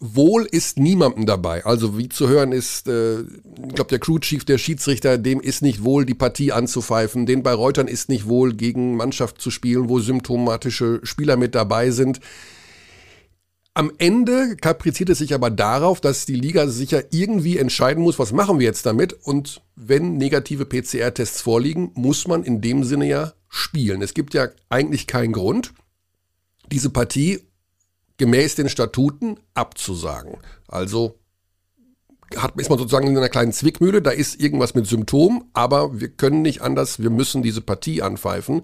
Wohl 0.00 0.44
ist 0.44 0.78
niemandem 0.78 1.24
dabei. 1.24 1.64
Also 1.64 1.96
wie 1.96 2.08
zu 2.08 2.28
hören 2.28 2.52
ist, 2.52 2.88
äh, 2.88 3.20
ich 3.20 3.74
glaube, 3.74 3.90
der 3.90 4.00
Crew 4.00 4.18
Chief, 4.18 4.44
der 4.44 4.58
Schiedsrichter, 4.58 5.18
dem 5.18 5.40
ist 5.40 5.62
nicht 5.62 5.84
wohl, 5.84 6.04
die 6.04 6.14
Partie 6.14 6.52
anzupfeifen. 6.52 7.26
Den 7.26 7.42
bei 7.42 7.54
Reutern 7.54 7.88
ist 7.88 8.08
nicht 8.08 8.28
wohl, 8.28 8.54
gegen 8.54 8.96
Mannschaft 8.96 9.40
zu 9.40 9.50
spielen, 9.50 9.88
wo 9.88 10.00
symptomatische 10.00 11.00
Spieler 11.04 11.36
mit 11.36 11.54
dabei 11.54 11.90
sind. 11.90 12.20
Am 13.76 13.90
Ende 13.98 14.54
kapriziert 14.54 15.10
es 15.10 15.18
sich 15.18 15.34
aber 15.34 15.50
darauf, 15.50 16.00
dass 16.00 16.26
die 16.26 16.36
Liga 16.36 16.68
sicher 16.68 17.02
irgendwie 17.10 17.58
entscheiden 17.58 18.04
muss, 18.04 18.20
was 18.20 18.30
machen 18.30 18.60
wir 18.60 18.66
jetzt 18.66 18.86
damit. 18.86 19.12
Und 19.12 19.62
wenn 19.74 20.16
negative 20.16 20.64
PCR-Tests 20.64 21.40
vorliegen, 21.40 21.90
muss 21.94 22.28
man 22.28 22.44
in 22.44 22.60
dem 22.60 22.84
Sinne 22.84 23.08
ja 23.08 23.32
spielen. 23.48 24.00
Es 24.00 24.14
gibt 24.14 24.32
ja 24.32 24.48
eigentlich 24.68 25.08
keinen 25.08 25.32
Grund, 25.32 25.74
diese 26.70 26.90
Partie 26.90 27.40
gemäß 28.16 28.54
den 28.54 28.68
Statuten 28.68 29.40
abzusagen. 29.54 30.38
Also 30.68 31.18
hat, 32.36 32.58
ist 32.60 32.70
man 32.70 32.78
sozusagen 32.78 33.08
in 33.08 33.16
einer 33.16 33.28
kleinen 33.28 33.52
Zwickmühle, 33.52 34.02
da 34.02 34.10
ist 34.10 34.40
irgendwas 34.40 34.74
mit 34.74 34.86
Symptom, 34.86 35.50
aber 35.52 36.00
wir 36.00 36.08
können 36.08 36.42
nicht 36.42 36.62
anders, 36.62 37.00
wir 37.00 37.10
müssen 37.10 37.42
diese 37.42 37.60
Partie 37.60 38.02
anpfeifen, 38.02 38.62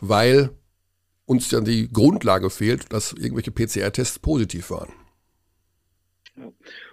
weil 0.00 0.50
uns 1.30 1.48
dann 1.48 1.64
die 1.64 1.88
Grundlage 1.88 2.50
fehlt, 2.50 2.92
dass 2.92 3.12
irgendwelche 3.12 3.52
PCR-Tests 3.52 4.18
positiv 4.18 4.70
waren. 4.70 4.92
Ja. 6.36 6.52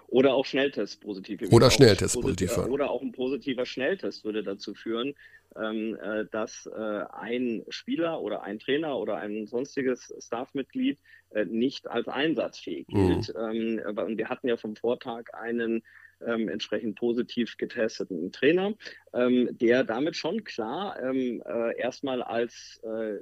Oder 0.10 0.36
auch 0.36 0.46
Schnelltests 0.46 0.98
positiv. 0.98 1.42
Oder 1.52 1.72
Schnelltests 1.72 2.20
positiv 2.22 2.56
waren. 2.56 2.70
Oder 2.70 2.92
auch 2.92 3.02
ein 3.02 3.12
positiver 3.12 3.66
Schnelltest 3.66 4.24
würde 4.24 4.44
dazu 4.44 4.76
führen, 4.76 5.16
ähm, 5.56 5.98
äh, 6.02 6.26
dass 6.32 6.68
äh, 6.68 7.04
ein 7.14 7.64
Spieler 7.70 8.22
oder 8.22 8.44
ein 8.44 8.60
Trainer 8.60 9.00
oder 9.00 9.18
ein 9.18 9.48
sonstiges 9.48 10.14
Staffmitglied 10.20 11.00
äh, 11.32 11.46
nicht 11.46 11.88
als 11.90 12.08
einsatzfähig 12.08 12.86
gilt. 12.88 13.34
Mhm. 13.36 13.82
Ähm, 13.88 14.18
wir 14.18 14.30
hatten 14.30 14.48
ja 14.48 14.58
vom 14.58 14.76
Vortag 14.76 15.34
einen 15.34 15.82
ähm, 16.26 16.50
entsprechend 16.50 16.96
positiv 16.96 17.58
getesteten 17.58 18.32
Trainer, 18.32 18.74
ähm, 19.14 19.50
der 19.52 19.84
damit 19.84 20.16
schon 20.16 20.44
klar 20.44 20.98
ähm, 21.02 21.44
äh, 21.46 21.78
erstmal 21.80 22.22
als 22.22 22.82
äh, 22.84 23.16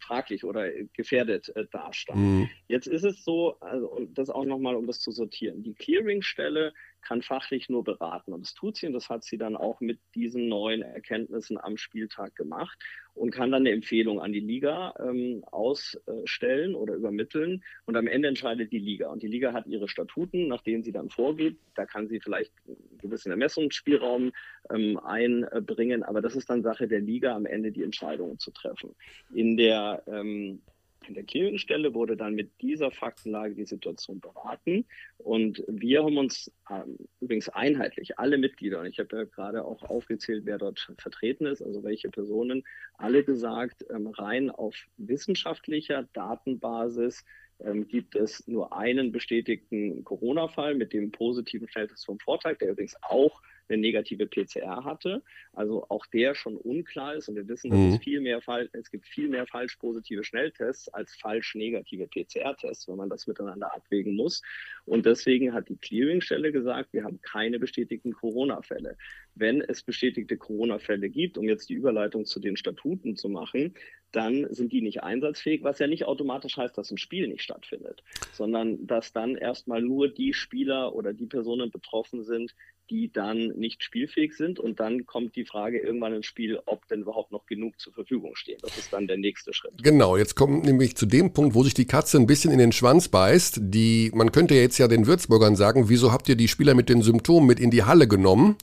fraglich 0.00 0.44
oder 0.44 0.70
gefährdet 0.92 1.54
äh, 1.56 1.66
dastand. 1.70 2.18
Mhm. 2.18 2.50
Jetzt 2.68 2.86
ist 2.86 3.04
es 3.04 3.24
so, 3.24 3.56
also 3.60 4.08
das 4.14 4.30
auch 4.30 4.44
nochmal, 4.44 4.76
um 4.76 4.86
das 4.86 5.00
zu 5.00 5.10
sortieren. 5.10 5.62
Die 5.62 5.74
Clearingstelle 5.74 6.72
kann 7.02 7.22
fachlich 7.22 7.68
nur 7.68 7.84
beraten. 7.84 8.32
Und 8.32 8.42
das 8.42 8.54
tut 8.54 8.76
sie 8.76 8.86
und 8.86 8.92
das 8.92 9.08
hat 9.08 9.24
sie 9.24 9.38
dann 9.38 9.56
auch 9.56 9.80
mit 9.80 9.98
diesen 10.14 10.48
neuen 10.48 10.82
Erkenntnissen 10.82 11.58
am 11.58 11.76
Spieltag 11.76 12.36
gemacht 12.36 12.78
und 13.14 13.30
kann 13.30 13.50
dann 13.50 13.62
eine 13.62 13.72
Empfehlung 13.72 14.20
an 14.20 14.32
die 14.32 14.40
Liga 14.40 14.94
ähm, 15.00 15.42
ausstellen 15.50 16.74
oder 16.74 16.94
übermitteln. 16.94 17.64
Und 17.86 17.96
am 17.96 18.06
Ende 18.06 18.28
entscheidet 18.28 18.72
die 18.72 18.78
Liga. 18.78 19.08
Und 19.10 19.22
die 19.22 19.28
Liga 19.28 19.52
hat 19.52 19.66
ihre 19.66 19.88
Statuten, 19.88 20.48
nach 20.48 20.62
denen 20.62 20.82
sie 20.82 20.92
dann 20.92 21.10
vorgeht. 21.10 21.56
Da 21.74 21.86
kann 21.86 22.08
sie 22.08 22.20
vielleicht 22.20 22.52
einen 22.66 22.98
gewissen 22.98 23.30
Ermessungsspielraum 23.30 24.32
ähm, 24.70 24.98
einbringen, 24.98 26.02
aber 26.02 26.20
das 26.20 26.36
ist 26.36 26.50
dann 26.50 26.62
Sache 26.62 26.88
der 26.88 27.00
Liga, 27.00 27.34
am 27.34 27.46
Ende 27.46 27.72
die 27.72 27.82
Entscheidungen 27.82 28.38
zu 28.38 28.50
treffen. 28.50 28.94
In 29.32 29.56
der 29.56 30.02
ähm, 30.06 30.60
in 31.08 31.14
der 31.14 31.24
Clearingstelle 31.24 31.94
wurde 31.94 32.16
dann 32.16 32.34
mit 32.34 32.60
dieser 32.60 32.90
Faktenlage 32.90 33.54
die 33.54 33.64
Situation 33.64 34.20
beraten. 34.20 34.84
Und 35.16 35.64
wir 35.66 36.04
haben 36.04 36.18
uns 36.18 36.52
ähm, 36.70 36.98
übrigens 37.20 37.48
einheitlich, 37.48 38.18
alle 38.18 38.38
Mitglieder, 38.38 38.80
und 38.80 38.86
ich 38.86 38.98
habe 38.98 39.16
ja 39.16 39.24
gerade 39.24 39.64
auch 39.64 39.82
aufgezählt, 39.82 40.44
wer 40.44 40.58
dort 40.58 40.92
vertreten 40.98 41.46
ist, 41.46 41.62
also 41.62 41.82
welche 41.82 42.10
Personen, 42.10 42.64
alle 42.94 43.24
gesagt, 43.24 43.84
ähm, 43.90 44.08
rein 44.08 44.50
auf 44.50 44.76
wissenschaftlicher 44.96 46.08
Datenbasis 46.12 47.24
ähm, 47.60 47.88
gibt 47.88 48.14
es 48.14 48.46
nur 48.46 48.76
einen 48.76 49.10
bestätigten 49.10 50.04
Corona-Fall 50.04 50.74
mit 50.74 50.92
dem 50.92 51.10
positiven 51.10 51.68
Schnelltest 51.68 52.06
vom 52.06 52.18
Vortag, 52.20 52.58
der 52.58 52.70
übrigens 52.70 52.96
auch 53.02 53.42
eine 53.68 53.80
negative 53.80 54.26
PCR 54.26 54.84
hatte. 54.84 55.22
Also 55.52 55.86
auch 55.88 56.06
der 56.06 56.34
schon 56.34 56.56
unklar 56.56 57.14
ist 57.14 57.28
und 57.28 57.36
wir 57.36 57.48
wissen, 57.48 57.70
dass 57.70 57.78
mhm. 57.78 57.92
es 57.94 57.98
viel 57.98 58.20
mehr 58.20 58.40
Fall, 58.40 58.68
es 58.72 58.90
gibt 58.90 59.06
viel 59.06 59.28
mehr 59.28 59.46
falsch 59.46 59.76
positive 59.76 60.24
Schnelltests 60.24 60.88
als 60.88 61.14
falsch 61.14 61.54
negative 61.54 62.06
PCR-Tests, 62.06 62.88
wenn 62.88 62.96
man 62.96 63.10
das 63.10 63.26
miteinander 63.26 63.74
abwägen 63.74 64.14
muss. 64.14 64.42
Und 64.84 65.06
deswegen 65.06 65.52
hat 65.52 65.68
die 65.68 65.76
Clearingstelle 65.76 66.52
gesagt, 66.52 66.92
wir 66.92 67.04
haben 67.04 67.20
keine 67.20 67.58
bestätigten 67.58 68.12
Corona-Fälle. 68.12 68.96
Wenn 69.34 69.60
es 69.60 69.82
bestätigte 69.82 70.36
Corona-Fälle 70.36 71.08
gibt, 71.08 71.38
um 71.38 71.48
jetzt 71.48 71.68
die 71.68 71.74
Überleitung 71.74 72.24
zu 72.24 72.40
den 72.40 72.56
Statuten 72.56 73.16
zu 73.16 73.28
machen, 73.28 73.74
dann 74.12 74.52
sind 74.52 74.72
die 74.72 74.80
nicht 74.80 75.02
einsatzfähig, 75.02 75.62
was 75.62 75.78
ja 75.78 75.86
nicht 75.86 76.04
automatisch 76.04 76.56
heißt, 76.56 76.76
dass 76.78 76.90
ein 76.90 76.98
Spiel 76.98 77.28
nicht 77.28 77.42
stattfindet, 77.42 78.02
sondern 78.32 78.86
dass 78.86 79.12
dann 79.12 79.36
erstmal 79.36 79.82
nur 79.82 80.08
die 80.08 80.32
Spieler 80.32 80.94
oder 80.94 81.12
die 81.12 81.26
Personen 81.26 81.70
betroffen 81.70 82.24
sind, 82.24 82.54
die 82.90 83.12
dann 83.12 83.48
nicht 83.56 83.82
spielfähig 83.82 84.36
sind. 84.36 84.58
Und 84.58 84.80
dann 84.80 85.06
kommt 85.06 85.36
die 85.36 85.44
Frage 85.44 85.78
irgendwann 85.78 86.14
ins 86.14 86.26
Spiel, 86.26 86.58
ob 86.66 86.86
denn 86.88 87.02
überhaupt 87.02 87.32
noch 87.32 87.46
genug 87.46 87.78
zur 87.78 87.92
Verfügung 87.92 88.36
stehen. 88.36 88.58
Das 88.62 88.76
ist 88.78 88.92
dann 88.92 89.06
der 89.06 89.16
nächste 89.16 89.52
Schritt. 89.52 89.82
Genau, 89.82 90.16
jetzt 90.16 90.34
kommt 90.34 90.64
nämlich 90.64 90.96
zu 90.96 91.06
dem 91.06 91.32
Punkt, 91.32 91.54
wo 91.54 91.62
sich 91.62 91.74
die 91.74 91.86
Katze 91.86 92.18
ein 92.18 92.26
bisschen 92.26 92.52
in 92.52 92.58
den 92.58 92.72
Schwanz 92.72 93.08
beißt. 93.08 93.60
Die, 93.62 94.10
man 94.14 94.32
könnte 94.32 94.54
jetzt 94.54 94.78
ja 94.78 94.88
den 94.88 95.06
Würzburgern 95.06 95.56
sagen, 95.56 95.88
wieso 95.88 96.12
habt 96.12 96.28
ihr 96.28 96.36
die 96.36 96.48
Spieler 96.48 96.74
mit 96.74 96.88
den 96.88 97.02
Symptomen 97.02 97.46
mit 97.46 97.60
in 97.60 97.70
die 97.70 97.84
Halle 97.84 98.08
genommen? 98.08 98.56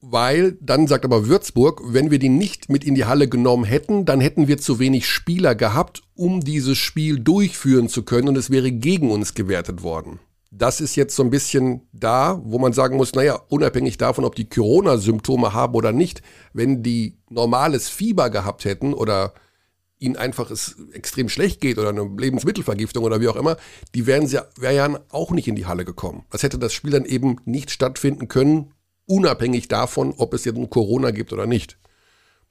Weil 0.00 0.58
dann 0.60 0.86
sagt 0.86 1.06
aber 1.06 1.28
Würzburg, 1.28 1.80
wenn 1.86 2.10
wir 2.10 2.18
die 2.18 2.28
nicht 2.28 2.68
mit 2.68 2.84
in 2.84 2.94
die 2.94 3.06
Halle 3.06 3.26
genommen 3.26 3.64
hätten, 3.64 4.04
dann 4.04 4.20
hätten 4.20 4.48
wir 4.48 4.58
zu 4.58 4.78
wenig 4.78 5.06
Spieler 5.06 5.54
gehabt, 5.54 6.02
um 6.14 6.40
dieses 6.42 6.76
Spiel 6.76 7.18
durchführen 7.20 7.88
zu 7.88 8.02
können 8.02 8.28
und 8.28 8.36
es 8.36 8.50
wäre 8.50 8.70
gegen 8.70 9.10
uns 9.10 9.32
gewertet 9.32 9.82
worden 9.82 10.20
das 10.56 10.80
ist 10.80 10.94
jetzt 10.94 11.16
so 11.16 11.22
ein 11.22 11.30
bisschen 11.30 11.82
da, 11.92 12.40
wo 12.44 12.58
man 12.58 12.72
sagen 12.72 12.96
muss, 12.96 13.14
naja, 13.14 13.40
unabhängig 13.48 13.98
davon, 13.98 14.24
ob 14.24 14.36
die 14.36 14.48
Corona-Symptome 14.48 15.52
haben 15.52 15.74
oder 15.74 15.92
nicht, 15.92 16.22
wenn 16.52 16.82
die 16.82 17.18
normales 17.28 17.88
Fieber 17.88 18.30
gehabt 18.30 18.64
hätten 18.64 18.94
oder 18.94 19.34
ihnen 19.98 20.16
einfach 20.16 20.50
es 20.50 20.76
extrem 20.92 21.28
schlecht 21.28 21.60
geht 21.60 21.78
oder 21.78 21.88
eine 21.88 22.08
Lebensmittelvergiftung 22.16 23.04
oder 23.04 23.20
wie 23.20 23.28
auch 23.28 23.36
immer, 23.36 23.56
die 23.94 24.06
wären 24.06 24.26
ja, 24.28 24.44
wären 24.56 24.98
auch 25.10 25.32
nicht 25.32 25.48
in 25.48 25.56
die 25.56 25.66
Halle 25.66 25.84
gekommen. 25.84 26.24
Das 26.30 26.42
hätte 26.42 26.58
das 26.58 26.72
Spiel 26.72 26.92
dann 26.92 27.04
eben 27.04 27.36
nicht 27.44 27.70
stattfinden 27.70 28.28
können, 28.28 28.72
unabhängig 29.06 29.66
davon, 29.68 30.14
ob 30.16 30.34
es 30.34 30.44
jetzt 30.44 30.58
Corona 30.70 31.10
gibt 31.10 31.32
oder 31.32 31.46
nicht. 31.46 31.78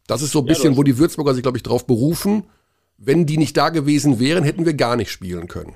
Das 0.08 0.22
ist 0.22 0.32
so 0.32 0.40
ein 0.40 0.46
bisschen, 0.46 0.74
ja, 0.74 0.78
wo 0.78 0.84
die 0.84 0.98
Würzburger 0.98 1.34
sich, 1.34 1.44
glaube 1.44 1.58
ich, 1.58 1.64
darauf 1.64 1.88
berufen. 1.88 2.44
Wenn 2.98 3.26
die 3.26 3.38
nicht 3.38 3.56
da 3.56 3.70
gewesen 3.70 4.20
wären, 4.20 4.44
hätten 4.44 4.66
wir 4.66 4.74
gar 4.74 4.98
nicht 4.98 5.10
spielen 5.10 5.48
können. 5.48 5.76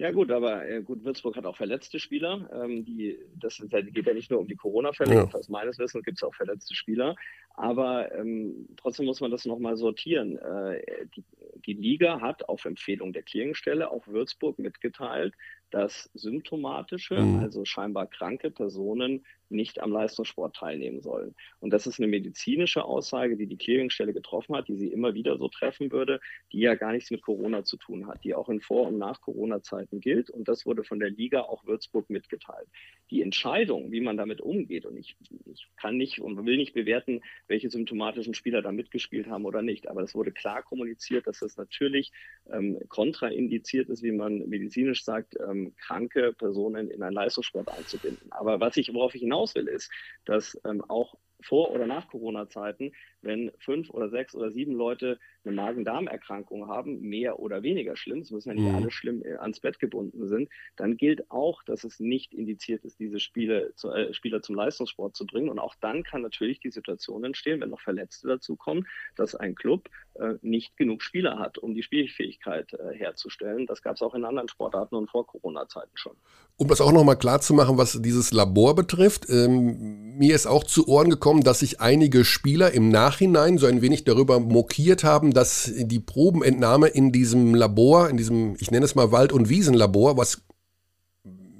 Ja 0.00 0.12
gut, 0.12 0.30
aber 0.30 0.66
äh, 0.66 0.80
gut, 0.80 1.04
Würzburg 1.04 1.36
hat 1.36 1.44
auch 1.44 1.58
verletzte 1.58 1.98
Spieler. 1.98 2.48
Ähm, 2.54 2.86
die, 2.86 3.18
das 3.38 3.60
ist, 3.60 3.70
geht 3.70 4.06
ja 4.06 4.14
nicht 4.14 4.30
nur 4.30 4.40
um 4.40 4.48
die 4.48 4.56
Corona-Fälle, 4.56 5.14
ja. 5.14 5.28
aus 5.30 5.50
meines 5.50 5.78
Wissens 5.78 6.04
gibt 6.04 6.16
es 6.16 6.22
auch 6.22 6.34
verletzte 6.34 6.74
Spieler. 6.74 7.16
Aber 7.54 8.14
ähm, 8.14 8.68
trotzdem 8.76 9.06
muss 9.06 9.20
man 9.20 9.30
das 9.30 9.44
nochmal 9.44 9.76
sortieren. 9.76 10.38
Äh, 10.38 11.06
die, 11.14 11.24
die, 11.66 11.72
Liga 11.74 12.20
hat 12.20 12.48
auf 12.48 12.64
Empfehlung 12.64 13.12
der 13.12 13.22
Klingstelle 13.22 13.90
auch 13.90 14.06
Würzburg 14.06 14.58
mitgeteilt, 14.58 15.34
dass 15.70 16.10
symptomatische, 16.14 17.20
mhm. 17.20 17.40
also 17.40 17.64
scheinbar 17.64 18.06
kranke 18.06 18.50
Personen 18.50 19.24
nicht 19.48 19.80
am 19.80 19.92
Leistungssport 19.92 20.56
teilnehmen 20.56 21.00
sollen. 21.00 21.34
Und 21.58 21.72
das 21.72 21.86
ist 21.86 21.98
eine 21.98 22.06
medizinische 22.06 22.84
Aussage, 22.84 23.36
die 23.36 23.46
die 23.46 23.56
Clearingstelle 23.56 24.12
getroffen 24.12 24.54
hat, 24.54 24.68
die 24.68 24.76
sie 24.76 24.88
immer 24.88 25.14
wieder 25.14 25.38
so 25.38 25.48
treffen 25.48 25.90
würde, 25.90 26.20
die 26.52 26.60
ja 26.60 26.76
gar 26.76 26.92
nichts 26.92 27.10
mit 27.10 27.22
Corona 27.22 27.64
zu 27.64 27.76
tun 27.76 28.06
hat, 28.06 28.22
die 28.24 28.34
auch 28.34 28.48
in 28.48 28.60
Vor- 28.60 28.88
und 28.88 28.98
Nach-Corona-Zeiten 28.98 30.00
gilt. 30.00 30.30
Und 30.30 30.48
das 30.48 30.66
wurde 30.66 30.84
von 30.84 31.00
der 31.00 31.10
Liga 31.10 31.42
auch 31.42 31.66
Würzburg 31.66 32.08
mitgeteilt. 32.10 32.68
Die 33.10 33.22
Entscheidung, 33.22 33.90
wie 33.90 34.00
man 34.00 34.16
damit 34.16 34.40
umgeht, 34.40 34.86
und 34.86 34.96
ich, 34.96 35.16
ich 35.46 35.66
kann 35.76 35.96
nicht 35.96 36.20
und 36.20 36.44
will 36.46 36.56
nicht 36.56 36.74
bewerten, 36.74 37.20
welche 37.50 37.68
symptomatischen 37.68 38.32
Spieler 38.32 38.62
da 38.62 38.72
mitgespielt 38.72 39.28
haben 39.28 39.44
oder 39.44 39.60
nicht, 39.60 39.88
aber 39.88 40.02
es 40.02 40.14
wurde 40.14 40.32
klar 40.32 40.62
kommuniziert, 40.62 41.26
dass 41.26 41.40
das 41.40 41.56
natürlich 41.56 42.12
ähm, 42.50 42.78
kontraindiziert 42.88 43.90
ist, 43.90 44.02
wie 44.02 44.12
man 44.12 44.48
medizinisch 44.48 45.04
sagt, 45.04 45.36
ähm, 45.38 45.74
kranke 45.76 46.32
Personen 46.32 46.90
in 46.90 47.02
einen 47.02 47.14
Leistungssport 47.14 47.68
einzubinden. 47.68 48.30
Aber 48.30 48.60
was 48.60 48.76
ich, 48.76 48.94
worauf 48.94 49.14
ich 49.14 49.20
hinaus 49.20 49.54
will, 49.54 49.66
ist, 49.66 49.90
dass 50.24 50.58
ähm, 50.64 50.82
auch 50.88 51.16
vor 51.42 51.70
oder 51.72 51.86
nach 51.86 52.08
Corona-Zeiten, 52.08 52.92
wenn 53.22 53.50
fünf 53.58 53.90
oder 53.90 54.08
sechs 54.08 54.34
oder 54.34 54.50
sieben 54.50 54.72
Leute 54.72 55.18
eine 55.44 55.54
Magen-Darm-Erkrankung 55.54 56.68
haben, 56.68 57.00
mehr 57.00 57.38
oder 57.38 57.62
weniger 57.62 57.96
schlimm, 57.96 58.20
es 58.20 58.30
müssen 58.30 58.50
ja 58.50 58.54
nicht 58.54 58.68
mhm. 58.68 58.74
alle 58.74 58.90
schlimm 58.90 59.22
äh, 59.24 59.36
ans 59.36 59.60
Bett 59.60 59.78
gebunden 59.78 60.28
sind, 60.28 60.48
dann 60.76 60.96
gilt 60.96 61.30
auch, 61.30 61.62
dass 61.62 61.84
es 61.84 62.00
nicht 62.00 62.34
indiziert 62.34 62.84
ist, 62.84 62.98
diese 62.98 63.20
Spiele, 63.20 63.72
zu, 63.76 63.90
äh, 63.90 64.12
Spieler 64.12 64.42
zum 64.42 64.54
Leistungssport 64.54 65.16
zu 65.16 65.26
bringen. 65.26 65.48
Und 65.48 65.58
auch 65.58 65.74
dann 65.80 66.02
kann 66.02 66.22
natürlich 66.22 66.60
die 66.60 66.70
Situation 66.70 67.24
entstehen, 67.24 67.60
wenn 67.60 67.70
noch 67.70 67.80
Verletzte 67.80 68.28
dazukommen, 68.28 68.86
dass 69.16 69.34
ein 69.34 69.54
Club 69.54 69.88
äh, 70.14 70.34
nicht 70.42 70.76
genug 70.76 71.02
Spieler 71.02 71.38
hat, 71.38 71.58
um 71.58 71.74
die 71.74 71.82
Spielfähigkeit 71.82 72.72
äh, 72.74 72.94
herzustellen. 72.94 73.66
Das 73.66 73.82
gab 73.82 73.96
es 73.96 74.02
auch 74.02 74.14
in 74.14 74.24
anderen 74.24 74.48
Sportarten 74.48 74.94
und 74.94 75.10
vor 75.10 75.26
Corona-Zeiten 75.26 75.92
schon. 75.94 76.16
Um 76.56 76.68
das 76.68 76.80
auch 76.80 76.92
nochmal 76.92 77.16
klar 77.16 77.40
zu 77.40 77.54
machen, 77.54 77.78
was 77.78 78.00
dieses 78.02 78.32
Labor 78.32 78.74
betrifft, 78.74 79.26
ähm, 79.30 80.18
mir 80.18 80.34
ist 80.34 80.46
auch 80.46 80.64
zu 80.64 80.86
Ohren 80.88 81.08
gekommen, 81.08 81.42
dass 81.42 81.60
sich 81.60 81.80
einige 81.80 82.24
Spieler 82.26 82.72
im 82.72 82.90
Nachhinein 82.90 83.56
so 83.56 83.66
ein 83.66 83.80
wenig 83.80 84.04
darüber 84.04 84.40
mokiert 84.40 85.02
haben, 85.04 85.29
dass 85.32 85.70
die 85.74 86.00
Probenentnahme 86.00 86.88
in 86.88 87.12
diesem 87.12 87.54
Labor, 87.54 88.08
in 88.08 88.16
diesem, 88.16 88.56
ich 88.58 88.70
nenne 88.70 88.84
es 88.84 88.94
mal 88.94 89.12
Wald- 89.12 89.32
und 89.32 89.48
Wiesenlabor, 89.48 90.16
was 90.16 90.42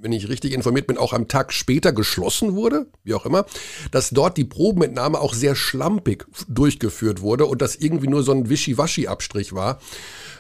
wenn 0.03 0.12
ich 0.12 0.29
richtig 0.29 0.53
informiert 0.53 0.87
bin, 0.87 0.99
auch 0.99 1.12
am 1.12 1.29
Tag 1.29 1.53
später 1.53 1.93
geschlossen 1.93 2.55
wurde, 2.55 2.87
wie 3.05 3.15
auch 3.15 3.27
immer, 3.27 3.45
dass 3.91 4.11
dort 4.11 4.37
die 4.37 4.45
Probenentnahme 4.45 5.21
auch 5.21 5.35
sehr 5.35 5.55
schlampig 5.55 6.27
durchgeführt 6.49 7.21
wurde 7.21 7.47
und 7.47 7.61
das 7.62 7.77
irgendwie 7.77 8.09
nur 8.09 8.23
so 8.23 8.33
ein 8.33 8.49
Wischiwaschi-Abstrich 8.49 9.53
war. 9.53 9.79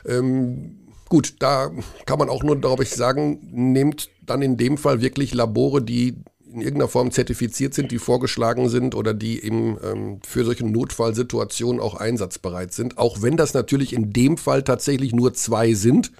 Ähm, 0.06 0.78
gut, 1.08 1.34
da 1.40 1.70
kann 2.06 2.18
man 2.18 2.30
auch 2.30 2.42
nur, 2.42 2.60
glaube 2.60 2.84
ich, 2.84 2.90
sagen, 2.90 3.50
nehmt 3.52 4.08
dann 4.24 4.42
in 4.42 4.56
dem 4.56 4.78
Fall 4.78 5.02
wirklich 5.02 5.34
Labore, 5.34 5.82
die 5.82 6.22
in 6.52 6.60
irgendeiner 6.60 6.88
Form 6.88 7.10
zertifiziert 7.10 7.74
sind, 7.74 7.92
die 7.92 7.98
vorgeschlagen 7.98 8.68
sind 8.68 8.94
oder 8.94 9.14
die 9.14 9.42
eben 9.42 9.78
ähm, 9.82 10.20
für 10.26 10.44
solche 10.44 10.66
Notfallsituationen 10.66 11.80
auch 11.80 11.94
einsatzbereit 11.94 12.72
sind. 12.72 12.98
Auch 12.98 13.22
wenn 13.22 13.36
das 13.36 13.54
natürlich 13.54 13.92
in 13.92 14.12
dem 14.12 14.36
Fall 14.36 14.62
tatsächlich 14.62 15.12
nur 15.12 15.34
zwei 15.34 15.74
sind 15.74 16.12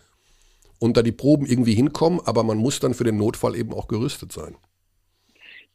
und 0.79 0.97
da 0.97 1.03
die 1.03 1.13
Proben 1.13 1.47
irgendwie 1.47 1.75
hinkommen, 1.75 2.21
aber 2.25 2.43
man 2.43 2.59
muss 2.59 2.81
dann 2.81 2.95
für 2.95 3.05
den 3.05 3.17
Notfall 3.17 3.57
eben 3.57 3.73
auch 3.73 3.89
gerüstet 3.89 4.33
sein. 4.33 4.57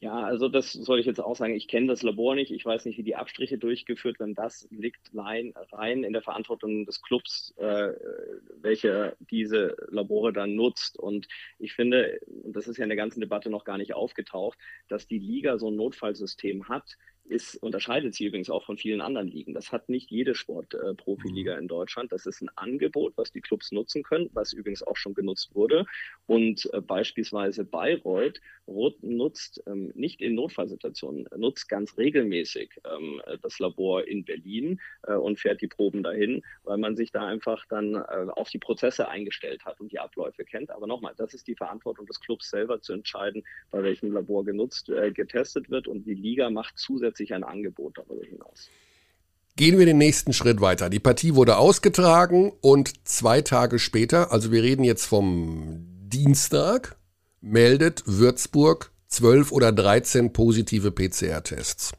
Ja, 0.05 0.21
also 0.21 0.49
das 0.49 0.71
soll 0.71 0.99
ich 0.99 1.07
jetzt 1.07 1.19
auch 1.19 1.35
sagen. 1.35 1.55
Ich 1.55 1.67
kenne 1.67 1.87
das 1.87 2.03
Labor 2.03 2.35
nicht. 2.35 2.51
Ich 2.51 2.63
weiß 2.63 2.85
nicht, 2.85 2.99
wie 2.99 3.03
die 3.03 3.15
Abstriche 3.15 3.57
durchgeführt 3.57 4.19
werden. 4.19 4.35
Das 4.35 4.67
liegt 4.69 5.09
rein 5.15 6.03
in 6.03 6.13
der 6.13 6.21
Verantwortung 6.21 6.85
des 6.85 7.01
Clubs, 7.01 7.55
äh, 7.57 7.91
welche 8.61 9.17
diese 9.19 9.75
Labore 9.89 10.31
dann 10.31 10.53
nutzt. 10.53 10.99
Und 10.99 11.27
ich 11.57 11.73
finde, 11.73 12.19
und 12.27 12.55
das 12.55 12.67
ist 12.67 12.77
ja 12.77 12.83
in 12.83 12.89
der 12.89 12.97
ganzen 12.97 13.19
Debatte 13.19 13.49
noch 13.49 13.63
gar 13.63 13.79
nicht 13.79 13.95
aufgetaucht, 13.95 14.59
dass 14.89 15.07
die 15.07 15.17
Liga 15.17 15.57
so 15.57 15.71
ein 15.71 15.75
Notfallsystem 15.75 16.69
hat, 16.69 16.97
ist, 17.27 17.55
unterscheidet 17.57 18.13
sich 18.13 18.27
übrigens 18.27 18.49
auch 18.49 18.65
von 18.65 18.77
vielen 18.77 19.01
anderen 19.01 19.27
Ligen. 19.27 19.53
Das 19.53 19.71
hat 19.71 19.89
nicht 19.89 20.11
jede 20.11 20.35
Sportprofiliga 20.35 21.55
äh, 21.55 21.59
in 21.59 21.67
Deutschland. 21.67 22.11
Das 22.11 22.25
ist 22.25 22.41
ein 22.41 22.49
Angebot, 22.55 23.13
was 23.15 23.31
die 23.31 23.41
Clubs 23.41 23.71
nutzen 23.71 24.03
können, 24.03 24.29
was 24.33 24.53
übrigens 24.53 24.83
auch 24.83 24.95
schon 24.97 25.13
genutzt 25.13 25.53
wurde. 25.53 25.85
Und 26.27 26.69
äh, 26.73 26.81
beispielsweise 26.81 27.63
Bayreuth 27.65 28.39
nutzt 29.01 29.63
ähm, 29.67 29.91
nicht 29.95 30.21
in 30.21 30.35
Notfallsituationen, 30.35 31.27
nutzt 31.37 31.69
ganz 31.69 31.97
regelmäßig 31.97 32.71
ähm, 32.85 33.21
das 33.41 33.59
Labor 33.59 34.07
in 34.07 34.25
Berlin 34.25 34.79
äh, 35.03 35.13
und 35.13 35.39
fährt 35.39 35.61
die 35.61 35.67
Proben 35.67 36.03
dahin, 36.03 36.41
weil 36.63 36.77
man 36.77 36.95
sich 36.95 37.11
da 37.11 37.25
einfach 37.25 37.65
dann 37.69 37.95
äh, 37.95 38.27
auf 38.35 38.49
die 38.49 38.57
Prozesse 38.57 39.07
eingestellt 39.07 39.65
hat 39.65 39.79
und 39.79 39.91
die 39.91 39.99
Abläufe 39.99 40.43
kennt. 40.45 40.71
Aber 40.71 40.87
nochmal, 40.87 41.13
das 41.15 41.33
ist 41.33 41.47
die 41.47 41.55
Verantwortung 41.55 42.05
des 42.05 42.19
Clubs 42.19 42.49
selber 42.49 42.81
zu 42.81 42.93
entscheiden, 42.93 43.43
bei 43.71 43.83
welchem 43.83 44.11
Labor 44.11 44.43
genutzt, 44.45 44.89
äh, 44.89 45.11
getestet 45.11 45.69
wird. 45.69 45.87
Und 45.87 46.05
die 46.05 46.13
Liga 46.13 46.49
macht 46.49 46.77
zusätzlich 46.77 47.14
zusätzlich 47.15 47.33
ein 47.33 47.43
Angebot 47.43 47.97
darüber 47.97 48.25
hinaus. 48.25 48.69
Gehen 49.55 49.79
wir 49.79 49.85
den 49.85 49.97
nächsten 49.97 50.33
Schritt 50.33 50.59
weiter. 50.59 50.89
Die 50.89 50.99
Partie 50.99 51.35
wurde 51.35 51.57
ausgetragen 51.57 52.51
und 52.61 53.07
zwei 53.07 53.41
Tage 53.41 53.79
später, 53.79 54.31
also 54.31 54.51
wir 54.51 54.63
reden 54.63 54.83
jetzt 54.83 55.05
vom 55.05 55.85
Dienstag, 56.07 56.97
meldet 57.41 58.03
Würzburg 58.05 58.91
12 59.07 59.51
oder 59.53 59.71
13 59.71 60.33
positive 60.33 60.91
PCR-Tests. 60.91 61.93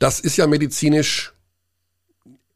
Das 0.00 0.18
ist 0.18 0.36
ja 0.36 0.48
medizinisch, 0.48 1.32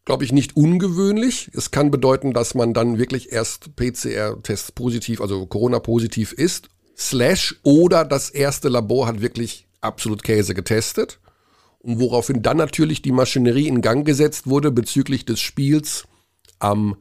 glaube 0.05 0.25
ich, 0.25 0.33
nicht 0.33 0.57
ungewöhnlich. 0.57 1.51
Es 1.55 1.71
kann 1.71 1.93
bedeuten, 1.93 2.33
dass 2.33 2.55
man 2.55 2.75
dann 2.75 2.99
wirklich 2.99 3.33
erst 3.33 3.77
PCR-Tests 3.77 4.73
positiv, 4.73 5.21
also 5.21 5.47
Corona-positiv 5.47 6.33
ist, 6.33 6.69
slash 6.97 7.61
oder 7.63 8.05
das 8.05 8.29
erste 8.29 8.69
Labor 8.69 9.07
hat 9.07 9.21
wirklich 9.21 9.69
absolut 9.81 10.25
Käse 10.25 10.55
getestet 10.55 11.21
und 11.89 12.01
woraufhin 12.01 12.43
dann 12.43 12.59
natürlich 12.59 13.01
die 13.01 13.13
Maschinerie 13.13 13.67
in 13.67 13.81
Gang 13.81 14.07
gesetzt 14.07 14.47
wurde 14.47 14.71
bezüglich 14.71 15.25
des 15.25 15.41
Spiels 15.41 16.07
am 16.59 16.99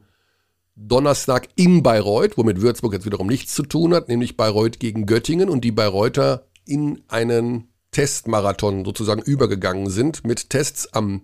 Donnerstag 0.76 1.48
in 1.56 1.82
Bayreuth, 1.82 2.38
womit 2.38 2.62
Würzburg 2.62 2.94
jetzt 2.94 3.04
wiederum 3.04 3.26
nichts 3.26 3.54
zu 3.54 3.64
tun 3.64 3.92
hat, 3.92 4.08
nämlich 4.08 4.38
Bayreuth 4.38 4.80
gegen 4.80 5.04
Göttingen 5.04 5.50
und 5.50 5.62
die 5.62 5.72
Bayreuther 5.72 6.46
in 6.64 7.02
einen 7.08 7.68
Testmarathon 7.90 8.86
sozusagen 8.86 9.20
übergegangen 9.20 9.90
sind 9.90 10.24
mit 10.24 10.48
Tests 10.48 10.90
am 10.94 11.20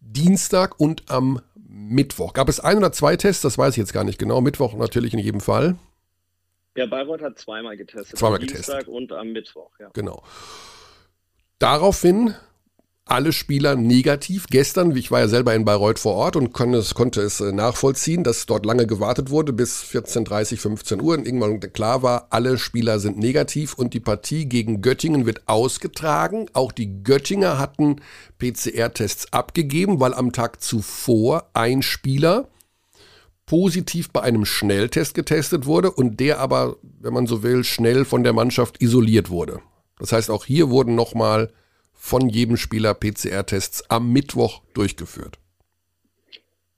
Dienstag 0.00 0.80
und 0.80 1.08
am 1.08 1.40
Mittwoch. 1.54 2.32
Gab 2.32 2.48
es 2.48 2.58
ein 2.58 2.78
oder 2.78 2.90
zwei 2.90 3.16
Tests? 3.16 3.42
Das 3.42 3.58
weiß 3.58 3.74
ich 3.74 3.78
jetzt 3.78 3.92
gar 3.92 4.02
nicht 4.02 4.18
genau. 4.18 4.40
Mittwoch 4.40 4.74
natürlich 4.74 5.12
in 5.12 5.20
jedem 5.20 5.40
Fall. 5.40 5.76
Ja, 6.76 6.86
Bayreuth 6.86 7.22
hat 7.22 7.38
zweimal 7.38 7.76
getestet. 7.76 8.18
Zweimal 8.18 8.40
am 8.40 8.46
getestet. 8.46 8.74
Dienstag 8.74 8.88
und 8.88 9.12
am 9.12 9.30
Mittwoch, 9.30 9.70
ja. 9.78 9.90
Genau. 9.92 10.24
Daraufhin 11.60 12.34
alle 13.12 13.34
Spieler 13.34 13.76
negativ. 13.76 14.46
Gestern, 14.48 14.96
ich 14.96 15.10
war 15.10 15.20
ja 15.20 15.28
selber 15.28 15.54
in 15.54 15.66
Bayreuth 15.66 15.98
vor 15.98 16.14
Ort 16.14 16.34
und 16.34 16.54
konnte 16.54 16.78
es, 16.78 16.94
konnte 16.94 17.20
es 17.20 17.40
äh, 17.40 17.52
nachvollziehen, 17.52 18.24
dass 18.24 18.46
dort 18.46 18.64
lange 18.64 18.86
gewartet 18.86 19.28
wurde 19.28 19.52
bis 19.52 19.82
14.30, 19.82 20.56
15 20.56 21.02
Uhr 21.02 21.18
und 21.18 21.26
irgendwann 21.26 21.60
klar 21.60 22.02
war, 22.02 22.28
alle 22.30 22.56
Spieler 22.56 22.98
sind 23.00 23.18
negativ 23.18 23.74
und 23.74 23.92
die 23.92 24.00
Partie 24.00 24.46
gegen 24.46 24.80
Göttingen 24.80 25.26
wird 25.26 25.42
ausgetragen. 25.46 26.46
Auch 26.54 26.72
die 26.72 27.04
Göttinger 27.04 27.58
hatten 27.58 27.96
PCR-Tests 28.38 29.30
abgegeben, 29.30 30.00
weil 30.00 30.14
am 30.14 30.32
Tag 30.32 30.62
zuvor 30.62 31.50
ein 31.52 31.82
Spieler 31.82 32.48
positiv 33.44 34.10
bei 34.10 34.22
einem 34.22 34.46
Schnelltest 34.46 35.14
getestet 35.14 35.66
wurde 35.66 35.90
und 35.90 36.18
der 36.18 36.40
aber, 36.40 36.76
wenn 37.00 37.12
man 37.12 37.26
so 37.26 37.42
will, 37.42 37.62
schnell 37.62 38.06
von 38.06 38.24
der 38.24 38.32
Mannschaft 38.32 38.80
isoliert 38.80 39.28
wurde. 39.28 39.60
Das 39.98 40.12
heißt, 40.12 40.30
auch 40.30 40.46
hier 40.46 40.70
wurden 40.70 40.94
nochmal 40.94 41.50
von 42.02 42.28
jedem 42.28 42.56
Spieler 42.56 42.94
PCR-Tests 42.94 43.88
am 43.88 44.12
Mittwoch 44.12 44.60
durchgeführt. 44.74 45.38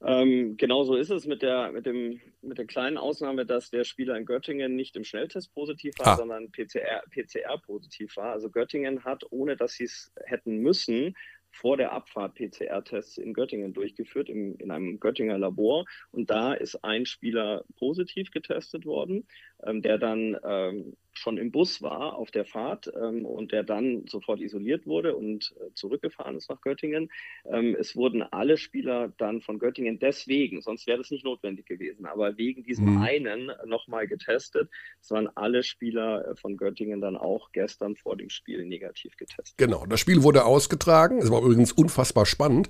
Ähm, 0.03 0.59
genau 0.59 0.85
so 0.85 0.97
ist 0.97 1.11
es 1.11 1.25
mit 1.27 1.41
der, 1.41 1.73
mit, 1.73 1.87
dem, 1.87 2.21
mit 2.43 2.59
der 2.59 2.67
kleinen 2.67 2.99
Ausnahme, 2.99 3.47
dass 3.47 3.71
der 3.71 3.85
Spieler 3.85 4.19
in 4.19 4.27
Göttingen 4.27 4.77
nicht 4.77 4.97
im 4.97 5.05
Schnelltest 5.05 5.55
positiv 5.55 5.95
war, 5.99 6.09
ah. 6.09 6.17
sondern 6.17 6.53
PCR, 6.53 7.03
PCR 7.11 7.57
positiv 7.57 8.19
war. 8.19 8.33
Also 8.33 8.51
Göttingen 8.51 9.03
hat, 9.05 9.25
ohne 9.31 9.57
dass 9.57 9.73
sie 9.73 9.85
es 9.85 10.13
hätten 10.27 10.59
müssen, 10.59 11.17
vor 11.55 11.77
der 11.79 11.93
Abfahrt 11.93 12.35
PCR-Tests 12.35 13.17
in 13.17 13.33
Göttingen 13.33 13.73
durchgeführt, 13.73 14.29
im, 14.29 14.59
in 14.59 14.71
einem 14.71 15.01
Göttinger 15.01 15.39
Labor. 15.39 15.87
Und 16.11 16.29
da 16.29 16.53
ist 16.53 16.85
ein 16.85 17.07
Spieler 17.07 17.65
positiv 17.77 18.31
getestet 18.31 18.85
worden, 18.85 19.27
der 19.73 19.99
dann 19.99 20.37
ähm, 20.45 20.97
schon 21.15 21.39
im 21.39 21.51
Bus 21.51 21.81
war 21.81 22.17
auf 22.17 22.31
der 22.31 22.45
Fahrt 22.45 22.93
ähm, 23.01 23.25
und 23.25 23.53
der 23.53 23.63
dann 23.63 24.07
sofort 24.09 24.41
isoliert 24.41 24.87
wurde 24.87 25.17
und 25.17 25.55
äh, 25.61 25.73
zurückgefahren 25.75 26.37
ist 26.37 26.51
nach 26.51 26.61
Göttingen. 26.61 27.11
Ähm, 27.45 27.77
es 27.79 27.97
wurden 27.97 28.23
alle 28.23 28.57
Spieler 28.57 29.13
dann 29.17 29.41
von 29.41 29.59
Göttingen 29.59 29.99
deswegen, 29.99 30.61
sonst 30.61 30.87
wäre 30.87 30.99
das 30.99 31.11
nicht 31.11 31.25
notwendig 31.25 31.67
gewesen, 31.67 32.07
aber 32.07 32.37
wegen 32.37 32.65
diesem 32.65 32.97
mhm. 32.97 33.03
einen 33.03 33.53
nochmal 33.65 34.07
getestet. 34.07 34.69
Es 35.01 35.11
waren 35.11 35.29
alle 35.37 35.63
Spieler 35.63 36.29
äh, 36.29 36.37
von 36.37 36.57
Göttingen 36.57 37.01
dann 37.01 37.17
auch 37.17 37.53
gestern 37.53 37.97
vor 37.97 38.17
dem 38.17 38.31
Spiel 38.31 38.65
negativ 38.67 39.17
getestet. 39.17 39.55
Genau, 39.57 39.87
das 39.87 40.01
Spiel 40.01 40.23
wurde 40.23 40.45
ausgetragen. 40.45 41.19
Es 41.19 41.31
war 41.31 41.43
übrigens 41.43 41.73
unfassbar 41.73 42.27
spannend 42.27 42.69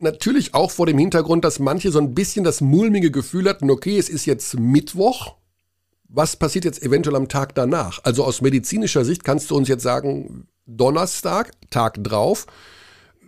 natürlich 0.00 0.52
auch 0.52 0.72
vor 0.72 0.86
dem 0.86 0.98
Hintergrund, 0.98 1.44
dass 1.44 1.60
manche 1.60 1.92
so 1.92 2.00
ein 2.00 2.12
bisschen 2.12 2.42
das 2.42 2.60
mulmige 2.60 3.12
Gefühl 3.12 3.48
hatten, 3.48 3.70
okay, 3.70 3.98
es 3.98 4.08
ist 4.08 4.26
jetzt 4.26 4.58
Mittwoch, 4.58 5.36
was 6.14 6.36
passiert 6.36 6.64
jetzt 6.66 6.82
eventuell 6.82 7.16
am 7.16 7.28
Tag 7.28 7.54
danach? 7.54 8.00
Also 8.04 8.24
aus 8.24 8.42
medizinischer 8.42 9.04
Sicht 9.04 9.24
kannst 9.24 9.50
du 9.50 9.56
uns 9.56 9.68
jetzt 9.68 9.82
sagen, 9.82 10.46
Donnerstag, 10.66 11.52
Tag 11.70 12.04
drauf, 12.04 12.46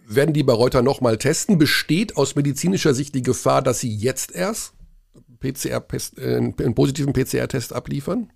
werden 0.06 0.34
die 0.34 0.42
bei 0.42 0.52
Reuter 0.52 0.82
nochmal 0.82 1.16
testen. 1.16 1.56
Besteht 1.56 2.16
aus 2.16 2.36
medizinischer 2.36 2.92
Sicht 2.92 3.14
die 3.14 3.22
Gefahr, 3.22 3.62
dass 3.62 3.80
sie 3.80 3.94
jetzt 3.94 4.32
erst 4.32 4.74
PCR, 5.40 5.82
äh, 6.18 6.36
einen 6.36 6.74
positiven 6.74 7.14
PCR-Test 7.14 7.72
abliefern? 7.72 8.30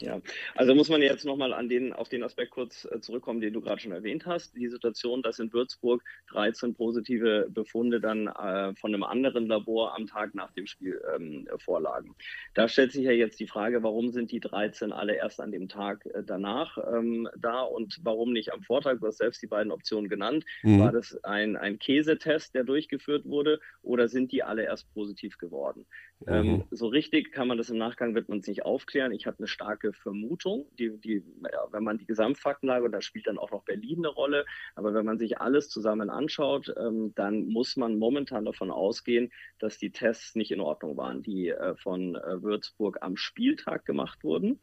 Ja, 0.00 0.20
also 0.54 0.74
muss 0.74 0.88
man 0.88 1.02
jetzt 1.02 1.24
nochmal 1.24 1.52
an 1.52 1.68
den, 1.68 1.92
auf 1.92 2.08
den 2.08 2.22
Aspekt 2.22 2.52
kurz 2.52 2.84
äh, 2.84 3.00
zurückkommen, 3.00 3.40
den 3.40 3.52
du 3.52 3.60
gerade 3.60 3.80
schon 3.80 3.90
erwähnt 3.90 4.26
hast. 4.26 4.54
Die 4.54 4.68
Situation, 4.68 5.22
dass 5.22 5.40
in 5.40 5.52
Würzburg 5.52 6.04
13 6.30 6.74
positive 6.74 7.48
Befunde 7.50 8.00
dann 8.00 8.28
äh, 8.28 8.74
von 8.76 8.94
einem 8.94 9.02
anderen 9.02 9.48
Labor 9.48 9.96
am 9.96 10.06
Tag 10.06 10.36
nach 10.36 10.52
dem 10.52 10.66
Spiel 10.66 11.00
ähm, 11.14 11.48
vorlagen. 11.58 12.14
Da 12.54 12.68
stellt 12.68 12.92
sich 12.92 13.04
ja 13.04 13.10
jetzt 13.10 13.40
die 13.40 13.48
Frage, 13.48 13.82
warum 13.82 14.10
sind 14.10 14.30
die 14.30 14.40
13 14.40 14.92
alle 14.92 15.16
erst 15.16 15.40
an 15.40 15.50
dem 15.50 15.68
Tag 15.68 16.06
äh, 16.06 16.22
danach 16.24 16.78
ähm, 16.78 17.28
da 17.36 17.62
und 17.62 17.98
warum 18.02 18.32
nicht 18.32 18.52
am 18.52 18.62
Vortag? 18.62 19.00
Du 19.00 19.06
hast 19.08 19.18
selbst 19.18 19.42
die 19.42 19.48
beiden 19.48 19.72
Optionen 19.72 20.08
genannt. 20.08 20.44
Mhm. 20.62 20.78
War 20.78 20.92
das 20.92 21.18
ein, 21.24 21.56
ein 21.56 21.80
Käsetest, 21.80 22.54
der 22.54 22.62
durchgeführt 22.62 23.24
wurde 23.24 23.58
oder 23.82 24.08
sind 24.08 24.30
die 24.30 24.44
alle 24.44 24.62
erst 24.62 24.92
positiv 24.94 25.38
geworden? 25.38 25.86
Ähm, 26.26 26.46
mhm. 26.46 26.54
Ähm, 26.54 26.64
so 26.70 26.88
richtig 26.88 27.32
kann 27.32 27.48
man 27.48 27.58
das 27.58 27.70
im 27.70 27.78
Nachgang, 27.78 28.14
wird 28.14 28.28
man 28.28 28.38
es 28.38 28.46
nicht 28.46 28.64
aufklären. 28.64 29.12
Ich 29.12 29.26
habe 29.26 29.38
eine 29.38 29.46
starke 29.46 29.92
Vermutung, 29.92 30.66
die, 30.78 30.98
die, 30.98 31.22
ja, 31.42 31.66
wenn 31.70 31.84
man 31.84 31.98
die 31.98 32.06
Gesamtfaktenlage, 32.06 32.84
und 32.84 32.92
da 32.92 33.00
spielt 33.00 33.26
dann 33.26 33.38
auch 33.38 33.50
noch 33.50 33.64
Berlin 33.64 33.98
eine 33.98 34.08
Rolle, 34.08 34.44
aber 34.74 34.94
wenn 34.94 35.04
man 35.04 35.18
sich 35.18 35.40
alles 35.40 35.68
zusammen 35.68 36.10
anschaut, 36.10 36.74
ähm, 36.76 37.12
dann 37.14 37.46
muss 37.46 37.76
man 37.76 37.98
momentan 37.98 38.44
davon 38.44 38.70
ausgehen, 38.70 39.30
dass 39.58 39.78
die 39.78 39.90
Tests 39.90 40.34
nicht 40.34 40.50
in 40.50 40.60
Ordnung 40.60 40.96
waren, 40.96 41.22
die 41.22 41.48
äh, 41.48 41.76
von 41.76 42.16
äh, 42.16 42.42
Würzburg 42.42 42.98
am 43.00 43.16
Spieltag 43.16 43.84
gemacht 43.84 44.24
wurden, 44.24 44.60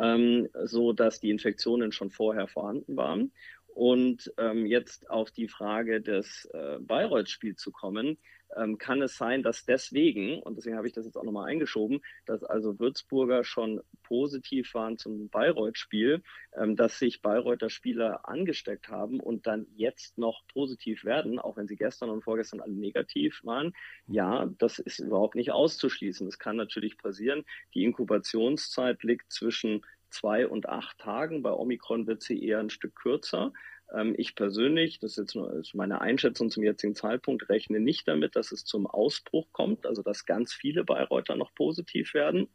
ähm, 0.00 0.48
so 0.64 0.92
dass 0.92 1.20
die 1.20 1.30
Infektionen 1.30 1.92
schon 1.92 2.10
vorher 2.10 2.48
vorhanden 2.48 2.96
waren. 2.96 3.32
Und 3.76 4.32
ähm, 4.38 4.64
jetzt 4.64 5.10
auf 5.10 5.30
die 5.30 5.48
Frage 5.48 6.00
des 6.00 6.48
äh, 6.54 6.78
Bayreuth-Spiels 6.80 7.60
zu 7.60 7.72
kommen, 7.72 8.16
ähm, 8.56 8.78
kann 8.78 9.02
es 9.02 9.18
sein, 9.18 9.42
dass 9.42 9.66
deswegen, 9.66 10.40
und 10.42 10.56
deswegen 10.56 10.78
habe 10.78 10.86
ich 10.86 10.94
das 10.94 11.04
jetzt 11.04 11.18
auch 11.18 11.24
nochmal 11.24 11.50
eingeschoben, 11.50 12.00
dass 12.24 12.42
also 12.42 12.78
Würzburger 12.78 13.44
schon 13.44 13.82
positiv 14.02 14.72
waren 14.72 14.96
zum 14.96 15.28
Bayreuth-Spiel, 15.28 16.22
ähm, 16.56 16.74
dass 16.74 16.98
sich 16.98 17.20
Bayreuther 17.20 17.68
Spieler 17.68 18.26
angesteckt 18.26 18.88
haben 18.88 19.20
und 19.20 19.46
dann 19.46 19.66
jetzt 19.76 20.16
noch 20.16 20.46
positiv 20.48 21.04
werden, 21.04 21.38
auch 21.38 21.58
wenn 21.58 21.68
sie 21.68 21.76
gestern 21.76 22.08
und 22.08 22.22
vorgestern 22.22 22.62
alle 22.62 22.72
negativ 22.72 23.44
waren. 23.44 23.74
Ja, 24.06 24.46
das 24.56 24.78
ist 24.78 25.00
überhaupt 25.00 25.34
nicht 25.34 25.52
auszuschließen. 25.52 26.26
Das 26.26 26.38
kann 26.38 26.56
natürlich 26.56 26.96
passieren. 26.96 27.44
Die 27.74 27.84
Inkubationszeit 27.84 29.02
liegt 29.02 29.30
zwischen 29.30 29.84
zwei 30.10 30.46
und 30.46 30.68
acht 30.68 30.98
Tagen. 30.98 31.42
Bei 31.42 31.52
Omikron 31.52 32.06
wird 32.06 32.22
sie 32.22 32.42
eher 32.42 32.60
ein 32.60 32.70
Stück 32.70 32.94
kürzer. 32.96 33.52
Ähm, 33.94 34.14
ich 34.16 34.34
persönlich, 34.34 34.98
das 34.98 35.12
ist 35.12 35.18
jetzt 35.18 35.34
nur 35.34 35.62
meine 35.74 36.00
Einschätzung 36.00 36.50
zum 36.50 36.62
jetzigen 36.62 36.94
Zeitpunkt, 36.94 37.48
rechne 37.48 37.80
nicht 37.80 38.08
damit, 38.08 38.36
dass 38.36 38.52
es 38.52 38.64
zum 38.64 38.86
Ausbruch 38.86 39.46
kommt, 39.52 39.86
also 39.86 40.02
dass 40.02 40.26
ganz 40.26 40.52
viele 40.52 40.84
Bayreuther 40.84 41.36
noch 41.36 41.54
positiv 41.54 42.14
werden. 42.14 42.48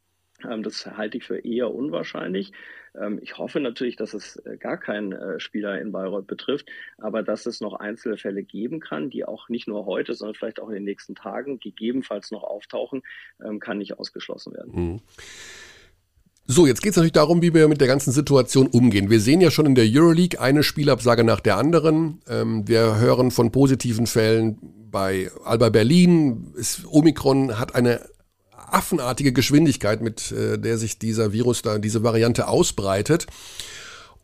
Ähm, 0.50 0.64
das 0.64 0.86
halte 0.86 1.18
ich 1.18 1.24
für 1.24 1.40
eher 1.40 1.74
unwahrscheinlich. 1.74 2.52
Ähm, 3.00 3.20
ich 3.22 3.38
hoffe 3.38 3.60
natürlich, 3.60 3.96
dass 3.96 4.14
es 4.14 4.38
äh, 4.38 4.58
gar 4.58 4.78
keinen 4.78 5.12
äh, 5.14 5.40
Spieler 5.40 5.80
in 5.80 5.92
Bayreuth 5.92 6.28
betrifft, 6.28 6.70
aber 6.98 7.24
dass 7.24 7.46
es 7.46 7.62
noch 7.62 7.74
Einzelfälle 7.74 8.44
geben 8.44 8.80
kann, 8.80 9.10
die 9.10 9.26
auch 9.26 9.50
nicht 9.50 9.68
nur 9.68 9.86
heute, 9.86 10.14
sondern 10.14 10.36
vielleicht 10.36 10.60
auch 10.60 10.70
in 10.70 10.76
den 10.76 10.84
nächsten 10.84 11.16
Tagen 11.16 11.60
gegebenenfalls 11.60 12.32
noch 12.32 12.44
auftauchen, 12.44 13.04
kann 13.60 13.78
nicht 13.78 13.98
ausgeschlossen 13.98 14.54
werden. 14.54 14.72
Mhm. 14.74 15.02
So, 16.48 16.66
jetzt 16.66 16.82
geht 16.82 16.92
es 16.92 16.98
natürlich 16.98 17.14
darum, 17.14 17.42
wie 17.42 17.54
wir 17.54 17.68
mit 17.68 17.80
der 17.82 17.88
ganzen 17.88 18.12
Situation 18.12 18.68
umgehen. 18.68 19.10
Wir 19.10 19.22
sehen 19.22 19.42
ja 19.42 19.52
schon 19.52 19.66
in 19.66 19.76
der 19.76 19.86
Euroleague 19.88 20.40
eine 20.40 20.64
Spielabsage 20.64 21.24
nach 21.24 21.40
der 21.40 21.58
anderen. 21.58 22.22
Ähm, 22.28 22.68
wir 22.68 22.98
hören 22.98 23.32
von 23.32 23.52
positiven 23.52 24.08
Fällen 24.08 24.58
bei 24.92 25.32
Alba 25.46 25.70
Berlin. 25.70 26.54
Es, 26.60 26.82
Omikron 26.90 27.58
hat 27.58 27.76
eine 27.76 28.02
affenartige 28.52 29.34
Geschwindigkeit, 29.34 30.02
mit 30.02 30.32
äh, 30.32 30.58
der 30.58 30.78
sich 30.78 31.00
dieser 31.00 31.32
Virus 31.32 31.62
da, 31.62 31.78
diese 31.78 32.04
Variante 32.04 32.48
ausbreitet. 32.48 33.28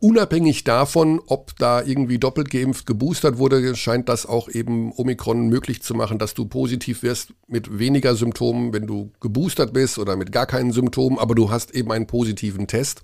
Unabhängig 0.00 0.62
davon, 0.62 1.20
ob 1.26 1.56
da 1.56 1.82
irgendwie 1.82 2.18
doppelt 2.18 2.50
geimpft, 2.50 2.86
geboostert 2.86 3.38
wurde, 3.38 3.74
scheint 3.74 4.08
das 4.08 4.26
auch 4.26 4.48
eben 4.48 4.92
Omikron 4.92 5.48
möglich 5.48 5.82
zu 5.82 5.92
machen, 5.92 6.20
dass 6.20 6.34
du 6.34 6.44
positiv 6.44 7.02
wirst 7.02 7.34
mit 7.48 7.80
weniger 7.80 8.14
Symptomen, 8.14 8.72
wenn 8.72 8.86
du 8.86 9.10
geboostert 9.18 9.72
bist 9.72 9.98
oder 9.98 10.14
mit 10.14 10.30
gar 10.30 10.46
keinen 10.46 10.70
Symptomen, 10.70 11.18
aber 11.18 11.34
du 11.34 11.50
hast 11.50 11.74
eben 11.74 11.90
einen 11.90 12.06
positiven 12.06 12.68
Test. 12.68 13.00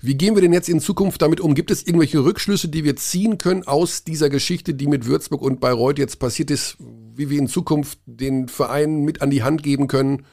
Wie 0.00 0.14
gehen 0.14 0.36
wir 0.36 0.40
denn 0.40 0.54
jetzt 0.54 0.70
in 0.70 0.80
Zukunft 0.80 1.20
damit 1.20 1.40
um? 1.40 1.54
Gibt 1.54 1.70
es 1.70 1.86
irgendwelche 1.86 2.24
Rückschlüsse, 2.24 2.68
die 2.68 2.82
wir 2.82 2.96
ziehen 2.96 3.36
können 3.36 3.66
aus 3.66 4.04
dieser 4.04 4.30
Geschichte, 4.30 4.72
die 4.72 4.86
mit 4.86 5.04
Würzburg 5.04 5.42
und 5.42 5.60
Bayreuth 5.60 5.98
jetzt 5.98 6.18
passiert 6.18 6.50
ist, 6.50 6.78
wie 7.14 7.28
wir 7.28 7.38
in 7.38 7.48
Zukunft 7.48 7.98
den 8.06 8.48
Vereinen 8.48 9.04
mit 9.04 9.20
an 9.20 9.28
die 9.28 9.42
Hand 9.42 9.62
geben 9.62 9.86
können, 9.86 10.24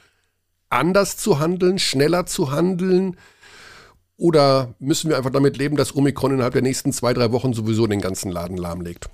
anders 0.70 1.18
zu 1.18 1.40
handeln, 1.40 1.78
schneller 1.78 2.24
zu 2.24 2.52
handeln? 2.52 3.16
Oder 4.16 4.74
müssen 4.78 5.10
wir 5.10 5.16
einfach 5.16 5.30
damit 5.30 5.58
leben, 5.58 5.76
dass 5.76 5.94
Omikron 5.94 6.32
innerhalb 6.32 6.54
der 6.54 6.62
nächsten 6.62 6.92
zwei, 6.92 7.12
drei 7.12 7.32
Wochen 7.32 7.52
sowieso 7.52 7.86
den 7.86 8.00
ganzen 8.00 8.30
Laden 8.32 8.56
lahmlegt? 8.56 9.10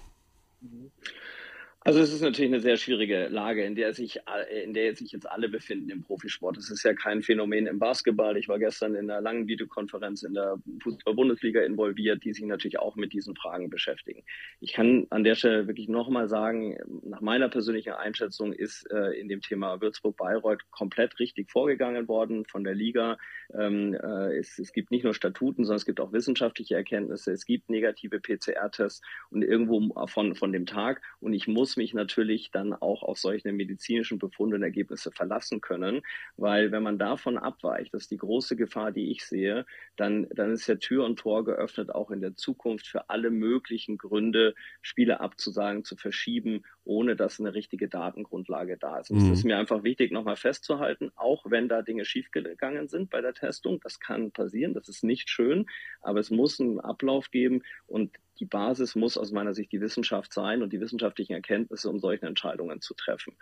Also 1.85 1.99
es 1.99 2.13
ist 2.13 2.21
natürlich 2.21 2.53
eine 2.53 2.61
sehr 2.61 2.77
schwierige 2.77 3.27
Lage, 3.27 3.65
in 3.65 3.75
der 3.75 3.93
sich, 3.93 4.21
in 4.63 4.73
der 4.73 4.95
sich 4.95 5.11
jetzt 5.11 5.29
alle 5.29 5.49
befinden 5.49 5.91
im 5.91 6.03
Profisport. 6.03 6.57
Es 6.57 6.71
ist 6.71 6.85
ja 6.85 6.95
kein 6.95 7.23
Phänomen 7.23 7.67
im 7.67 7.81
Basketball. 7.81 8.37
Ich 8.37 8.49
war 8.49 8.61
gestern 8.61 8.95
in 8.95 9.11
einer 9.11 9.21
langen 9.21 9.49
Videokonferenz 9.49 10.23
in 10.23 10.35
der 10.35 10.59
Fußball-Bundesliga 10.81 11.61
involviert, 11.63 12.23
die 12.23 12.33
sich 12.33 12.45
natürlich 12.45 12.79
auch 12.79 12.95
mit 12.95 13.13
diesen 13.13 13.35
Fragen 13.35 13.69
beschäftigen. 13.69 14.23
Ich 14.61 14.75
kann 14.75 15.09
an 15.11 15.25
der 15.25 15.35
Stelle 15.35 15.67
wirklich 15.67 15.89
nochmal 15.89 16.29
sagen, 16.29 16.79
nach 17.03 17.21
meiner 17.21 17.49
persönlichen 17.49 17.95
Einschätzung 17.95 18.53
ist 18.53 18.89
äh, 18.93 19.19
in 19.19 19.29
dem 19.29 19.41
Thema 19.41 19.81
Würzburg-Bayreuth 19.81 20.71
komplett 20.71 21.19
richtig 21.19 21.51
vorgegangen 21.51 22.07
worden 22.07 22.45
von 22.47 22.63
der 22.63 22.77
Liga. 22.77 23.19
Ähm, 23.59 23.95
äh, 23.95 24.37
es, 24.37 24.59
es 24.59 24.73
gibt 24.73 24.91
nicht 24.91 25.05
nur 25.05 25.15
Statuten, 25.15 25.65
sondern 25.65 25.79
es 25.79 25.87
gibt 25.87 26.01
auch 26.01 26.13
wissenschaftliche 26.13 26.77
Erkenntnisse. 26.77 27.33
Es 27.33 27.47
gibt 27.47 27.71
negative 27.71 28.21
PCR-Tests 28.21 29.03
und 29.31 29.43
irgendwo 29.43 30.07
von, 30.07 30.35
von 30.35 30.53
dem 30.53 30.67
Tag. 30.67 31.01
Und 31.21 31.33
ich 31.33 31.49
muss 31.49 31.63
muss 31.63 31.77
mich 31.77 31.95
natürlich 31.95 32.51
dann 32.51 32.73
auch 32.73 33.05
auf 33.05 33.19
solche 33.19 33.53
medizinischen 33.53 34.19
Befunde 34.19 34.57
und 34.57 34.65
Ergebnisse 34.65 35.13
verlassen 35.13 35.61
können, 35.61 36.03
weil 36.37 36.73
wenn 36.73 36.83
man 36.83 36.99
davon 36.99 37.39
abweicht, 37.39 37.95
das 37.95 38.03
ist 38.03 38.11
die 38.11 38.17
große 38.17 38.57
Gefahr, 38.57 38.91
die 38.91 39.13
ich 39.13 39.25
sehe, 39.25 39.65
dann, 39.95 40.27
dann 40.35 40.51
ist 40.51 40.67
ja 40.67 40.75
Tür 40.75 41.05
und 41.05 41.21
Tor 41.21 41.45
geöffnet, 41.45 41.95
auch 41.95 42.11
in 42.11 42.21
der 42.21 42.35
Zukunft 42.35 42.89
für 42.89 43.11
alle 43.11 43.31
möglichen 43.31 43.97
Gründe, 43.97 44.57
Spiele 44.81 45.21
abzusagen, 45.21 45.85
zu 45.85 45.95
verschieben, 45.95 46.65
ohne 46.85 47.17
dass 47.17 47.39
eine 47.39 47.55
richtige 47.55 47.89
Datengrundlage 47.89 48.77
da 48.77 48.99
ist. 48.99 49.11
Und 49.11 49.19
es 49.19 49.25
mhm. 49.25 49.33
ist 49.33 49.45
mir 49.45 49.59
einfach 49.59 49.85
wichtig, 49.85 50.13
nochmal 50.13 50.37
festzuhalten, 50.37 51.11
auch 51.15 51.45
wenn 51.49 51.69
da 51.69 51.83
Dinge 51.83 52.05
schiefgegangen 52.05 52.89
sind 52.89 53.11
bei 53.11 53.21
der 53.21 53.35
Testung, 53.35 53.81
das 53.83 54.01
kann 54.01 54.33
passieren, 54.33 54.75
das 54.75 54.89
ist 54.89 55.05
nicht 55.05 55.31
schön, 55.31 55.67
aber 56.01 56.21
es 56.21 56.31
muss 56.31 56.61
einen 56.61 56.81
Ablauf 56.81 57.31
geben 57.31 57.63
und 57.87 58.11
die 58.41 58.47
Basis 58.47 58.97
muss 58.97 59.17
aus 59.17 59.31
meiner 59.31 59.55
Sicht 59.55 59.71
die 59.71 59.81
Wissenschaft 59.81 60.33
sein 60.33 60.63
und 60.63 60.73
die 60.73 60.81
wissenschaftlichen 60.81 61.35
Erkenntnisse, 61.35 61.89
um 61.89 62.01
solche 62.01 62.27
Entscheidungen 62.27 62.81
zu 62.81 62.95
treffen. 62.95 63.35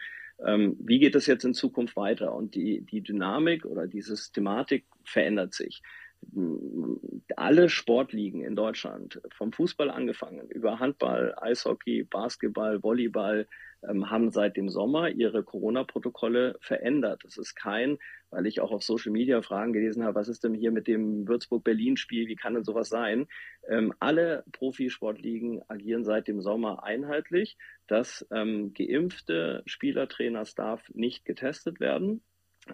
Ähm, 0.45 0.77
wie 0.81 0.99
geht 0.99 1.15
es 1.15 1.27
jetzt 1.27 1.45
in 1.45 1.55
Zukunft 1.55 1.97
weiter? 1.97 2.35
Und 2.35 2.55
die, 2.55 2.83
die 2.83 3.01
Dynamik 3.01 3.65
oder 3.65 3.87
die 3.87 4.03
Systematik 4.03 4.85
verändert 5.05 5.55
sich. 5.55 5.83
Alle 7.37 7.69
Sportligen 7.69 8.43
in 8.43 8.55
Deutschland, 8.55 9.21
vom 9.31 9.53
Fußball 9.53 9.91
angefangen, 9.91 10.49
über 10.49 10.79
Handball, 10.79 11.35
Eishockey, 11.41 12.05
Basketball, 12.05 12.83
Volleyball, 12.83 13.47
ähm, 13.89 14.11
haben 14.11 14.31
seit 14.31 14.57
dem 14.57 14.69
Sommer 14.69 15.09
ihre 15.09 15.43
Corona-Protokolle 15.43 16.57
verändert. 16.61 17.23
Das 17.25 17.39
ist 17.39 17.55
kein, 17.55 17.99
weil 18.31 18.47
ich 18.47 18.61
auch 18.61 18.71
auf 18.71 18.83
Social 18.83 19.13
Media 19.13 19.41
Fragen 19.43 19.73
gelesen 19.73 20.05
habe, 20.05 20.17
was 20.17 20.29
ist 20.29 20.45
denn 20.45 20.55
hier 20.55 20.71
mit 20.71 20.87
dem 20.87 21.27
Würzburg-Berlin-Spiel, 21.27 22.29
wie 22.29 22.37
kann 22.37 22.55
denn 22.55 22.65
sowas 22.65 22.89
sein? 22.89 23.27
Ähm, 23.69 23.95
alle 23.99 24.45
Profisportligen 24.53 25.63
agieren 25.69 26.05
seit 26.05 26.29
dem 26.29 26.43
Sommer 26.43 26.85
einheitlich, 26.85 27.57
dass 27.87 28.27
ähm, 28.31 28.75
geimpfte 28.75 29.63
Spieler, 29.67 30.09
Trainer, 30.09 30.45
Staff 30.45 30.83
nicht 30.93 31.25
getestet 31.25 31.81
werden 31.81 32.23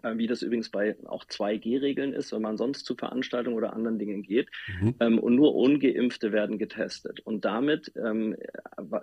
wie 0.02 0.26
das 0.26 0.42
übrigens 0.42 0.70
bei 0.70 0.96
auch 1.06 1.24
2G-Regeln 1.24 2.12
ist, 2.12 2.32
wenn 2.32 2.42
man 2.42 2.56
sonst 2.56 2.84
zu 2.84 2.94
Veranstaltungen 2.94 3.56
oder 3.56 3.72
anderen 3.72 3.98
Dingen 3.98 4.22
geht. 4.22 4.48
Mhm. 4.80 4.94
Ähm, 5.00 5.18
und 5.18 5.34
nur 5.34 5.54
Ungeimpfte 5.54 6.32
werden 6.32 6.58
getestet. 6.58 7.20
Und 7.20 7.44
damit 7.44 7.92
ähm, 7.96 8.36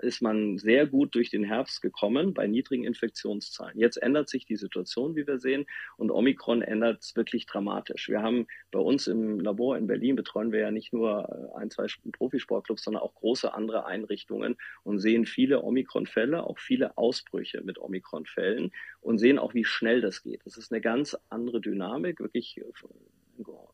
ist 0.01 0.21
man 0.21 0.57
sehr 0.57 0.87
gut 0.87 1.15
durch 1.15 1.29
den 1.29 1.43
Herbst 1.43 1.81
gekommen 1.81 2.33
bei 2.33 2.47
niedrigen 2.47 2.83
Infektionszahlen. 2.83 3.77
Jetzt 3.79 3.97
ändert 3.97 4.29
sich 4.29 4.45
die 4.45 4.55
Situation, 4.55 5.15
wie 5.15 5.27
wir 5.27 5.39
sehen, 5.39 5.65
und 5.97 6.11
Omikron 6.11 6.61
ändert 6.61 7.01
es 7.01 7.15
wirklich 7.15 7.45
dramatisch. 7.45 8.09
Wir 8.09 8.21
haben 8.21 8.47
bei 8.71 8.79
uns 8.79 9.07
im 9.07 9.39
Labor 9.39 9.77
in 9.77 9.87
Berlin 9.87 10.15
betreuen 10.15 10.51
wir 10.51 10.59
ja 10.59 10.71
nicht 10.71 10.93
nur 10.93 11.51
äh, 11.55 11.59
ein, 11.59 11.69
zwei 11.69 11.87
Profisportclubs, 12.11 12.83
sondern 12.83 13.03
auch 13.03 13.15
große 13.15 13.53
andere 13.53 13.85
Einrichtungen 13.85 14.55
und 14.83 14.99
sehen 14.99 15.25
viele 15.25 15.63
Omikron-Fälle, 15.63 16.43
auch 16.43 16.59
viele 16.59 16.97
Ausbrüche 16.97 17.61
mit 17.61 17.79
Omikron-Fällen 17.79 18.71
und 19.01 19.17
sehen 19.19 19.39
auch, 19.39 19.53
wie 19.53 19.65
schnell 19.65 20.01
das 20.01 20.23
geht. 20.23 20.41
Das 20.45 20.57
ist 20.57 20.71
eine 20.71 20.81
ganz 20.83 21.17
andere 21.29 21.59
Dynamik, 21.61 22.19
wirklich 22.19 22.61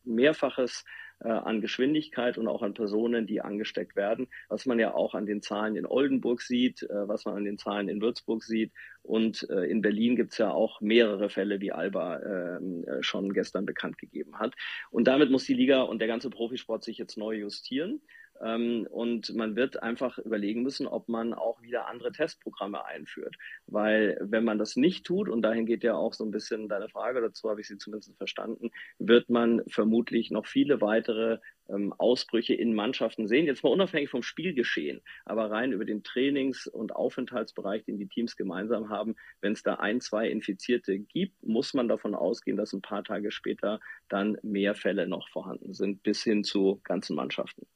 mehrfaches 0.04 0.84
äh, 1.22 1.28
an 1.28 1.60
Geschwindigkeit 1.60 2.38
und 2.38 2.48
auch 2.48 2.62
an 2.62 2.74
Personen, 2.74 3.26
die 3.26 3.40
angesteckt 3.40 3.96
werden, 3.96 4.28
was 4.48 4.66
man 4.66 4.78
ja 4.78 4.94
auch 4.94 5.14
an 5.14 5.26
den 5.26 5.42
Zahlen 5.42 5.76
in 5.76 5.86
Oldenburg 5.86 6.40
sieht, 6.40 6.82
äh, 6.82 7.08
was 7.08 7.24
man 7.26 7.36
an 7.36 7.44
den 7.44 7.58
Zahlen 7.58 7.88
in 7.88 8.00
Würzburg 8.00 8.42
sieht. 8.42 8.72
Und 9.02 9.48
äh, 9.50 9.64
in 9.64 9.82
Berlin 9.82 10.16
gibt 10.16 10.32
es 10.32 10.38
ja 10.38 10.50
auch 10.50 10.80
mehrere 10.80 11.28
Fälle, 11.28 11.60
wie 11.60 11.72
Alba 11.72 12.20
ähm, 12.20 12.84
äh, 12.84 13.02
schon 13.02 13.32
gestern 13.32 13.66
bekannt 13.66 13.98
gegeben 13.98 14.38
hat. 14.38 14.54
Und 14.90 15.06
damit 15.08 15.30
muss 15.30 15.44
die 15.44 15.54
Liga 15.54 15.82
und 15.82 15.98
der 15.98 16.08
ganze 16.08 16.30
Profisport 16.30 16.84
sich 16.84 16.98
jetzt 16.98 17.18
neu 17.18 17.34
justieren. 17.34 18.00
Ähm, 18.42 18.86
und 18.90 19.34
man 19.34 19.56
wird 19.56 19.82
einfach 19.82 20.18
überlegen 20.18 20.62
müssen, 20.62 20.86
ob 20.86 21.08
man 21.08 21.34
auch 21.34 21.60
wieder 21.62 21.86
andere 21.86 22.12
Testprogramme 22.12 22.84
einführt. 22.84 23.36
Weil 23.66 24.18
wenn 24.20 24.44
man 24.44 24.58
das 24.58 24.76
nicht 24.76 25.04
tut, 25.04 25.28
und 25.28 25.42
dahin 25.42 25.66
geht 25.66 25.84
ja 25.84 25.94
auch 25.94 26.14
so 26.14 26.24
ein 26.24 26.30
bisschen 26.30 26.68
deine 26.68 26.88
Frage 26.88 27.20
dazu, 27.20 27.50
habe 27.50 27.60
ich 27.60 27.68
sie 27.68 27.78
zumindest 27.78 28.16
verstanden, 28.16 28.70
wird 28.98 29.30
man 29.30 29.62
vermutlich 29.68 30.30
noch 30.30 30.46
viele 30.46 30.80
weitere 30.80 31.38
ähm, 31.72 31.94
Ausbrüche 31.98 32.54
in 32.54 32.74
Mannschaften 32.74 33.28
sehen. 33.28 33.46
Jetzt 33.46 33.62
mal 33.62 33.70
unabhängig 33.70 34.10
vom 34.10 34.22
Spielgeschehen, 34.22 35.00
aber 35.24 35.50
rein 35.50 35.72
über 35.72 35.84
den 35.84 36.02
Trainings- 36.02 36.66
und 36.66 36.94
Aufenthaltsbereich, 36.94 37.84
den 37.84 37.98
die 37.98 38.08
Teams 38.08 38.36
gemeinsam 38.36 38.88
haben. 38.88 39.16
Wenn 39.40 39.52
es 39.52 39.62
da 39.62 39.74
ein, 39.74 40.00
zwei 40.00 40.28
Infizierte 40.28 40.98
gibt, 40.98 41.42
muss 41.42 41.74
man 41.74 41.88
davon 41.88 42.14
ausgehen, 42.14 42.56
dass 42.56 42.72
ein 42.72 42.82
paar 42.82 43.04
Tage 43.04 43.30
später 43.30 43.80
dann 44.08 44.36
mehr 44.42 44.74
Fälle 44.74 45.06
noch 45.06 45.28
vorhanden 45.28 45.74
sind, 45.74 46.02
bis 46.02 46.22
hin 46.22 46.44
zu 46.44 46.80
ganzen 46.84 47.16
Mannschaften. 47.16 47.66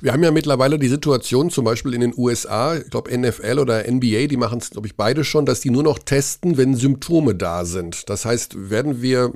Wir 0.00 0.12
haben 0.12 0.22
ja 0.22 0.30
mittlerweile 0.30 0.78
die 0.78 0.88
Situation, 0.88 1.50
zum 1.50 1.64
Beispiel 1.64 1.94
in 1.94 2.00
den 2.00 2.14
USA, 2.16 2.76
ich 2.76 2.90
glaube 2.90 3.16
NFL 3.16 3.58
oder 3.58 3.90
NBA, 3.90 4.26
die 4.26 4.36
machen 4.36 4.58
es, 4.58 4.70
glaube 4.70 4.86
ich, 4.86 4.96
beide 4.96 5.24
schon, 5.24 5.46
dass 5.46 5.60
die 5.60 5.70
nur 5.70 5.82
noch 5.82 5.98
testen, 5.98 6.56
wenn 6.56 6.74
Symptome 6.74 7.34
da 7.34 7.64
sind. 7.64 8.08
Das 8.08 8.24
heißt, 8.24 8.70
werden 8.70 9.02
wir 9.02 9.32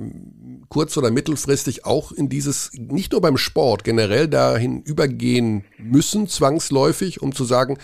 kurz- 0.69 0.97
oder 0.97 1.11
mittelfristig 1.11 1.85
auch 1.85 2.11
in 2.11 2.29
dieses, 2.29 2.71
nicht 2.73 3.11
nur 3.11 3.21
beim 3.21 3.37
Sport, 3.37 3.83
generell 3.91 4.29
dahin 4.29 4.81
übergehen 4.83 5.65
müssen, 5.77 6.25
zwangsläufig, 6.25 7.21
um 7.21 7.35
zu 7.35 7.43
sagen, 7.43 7.77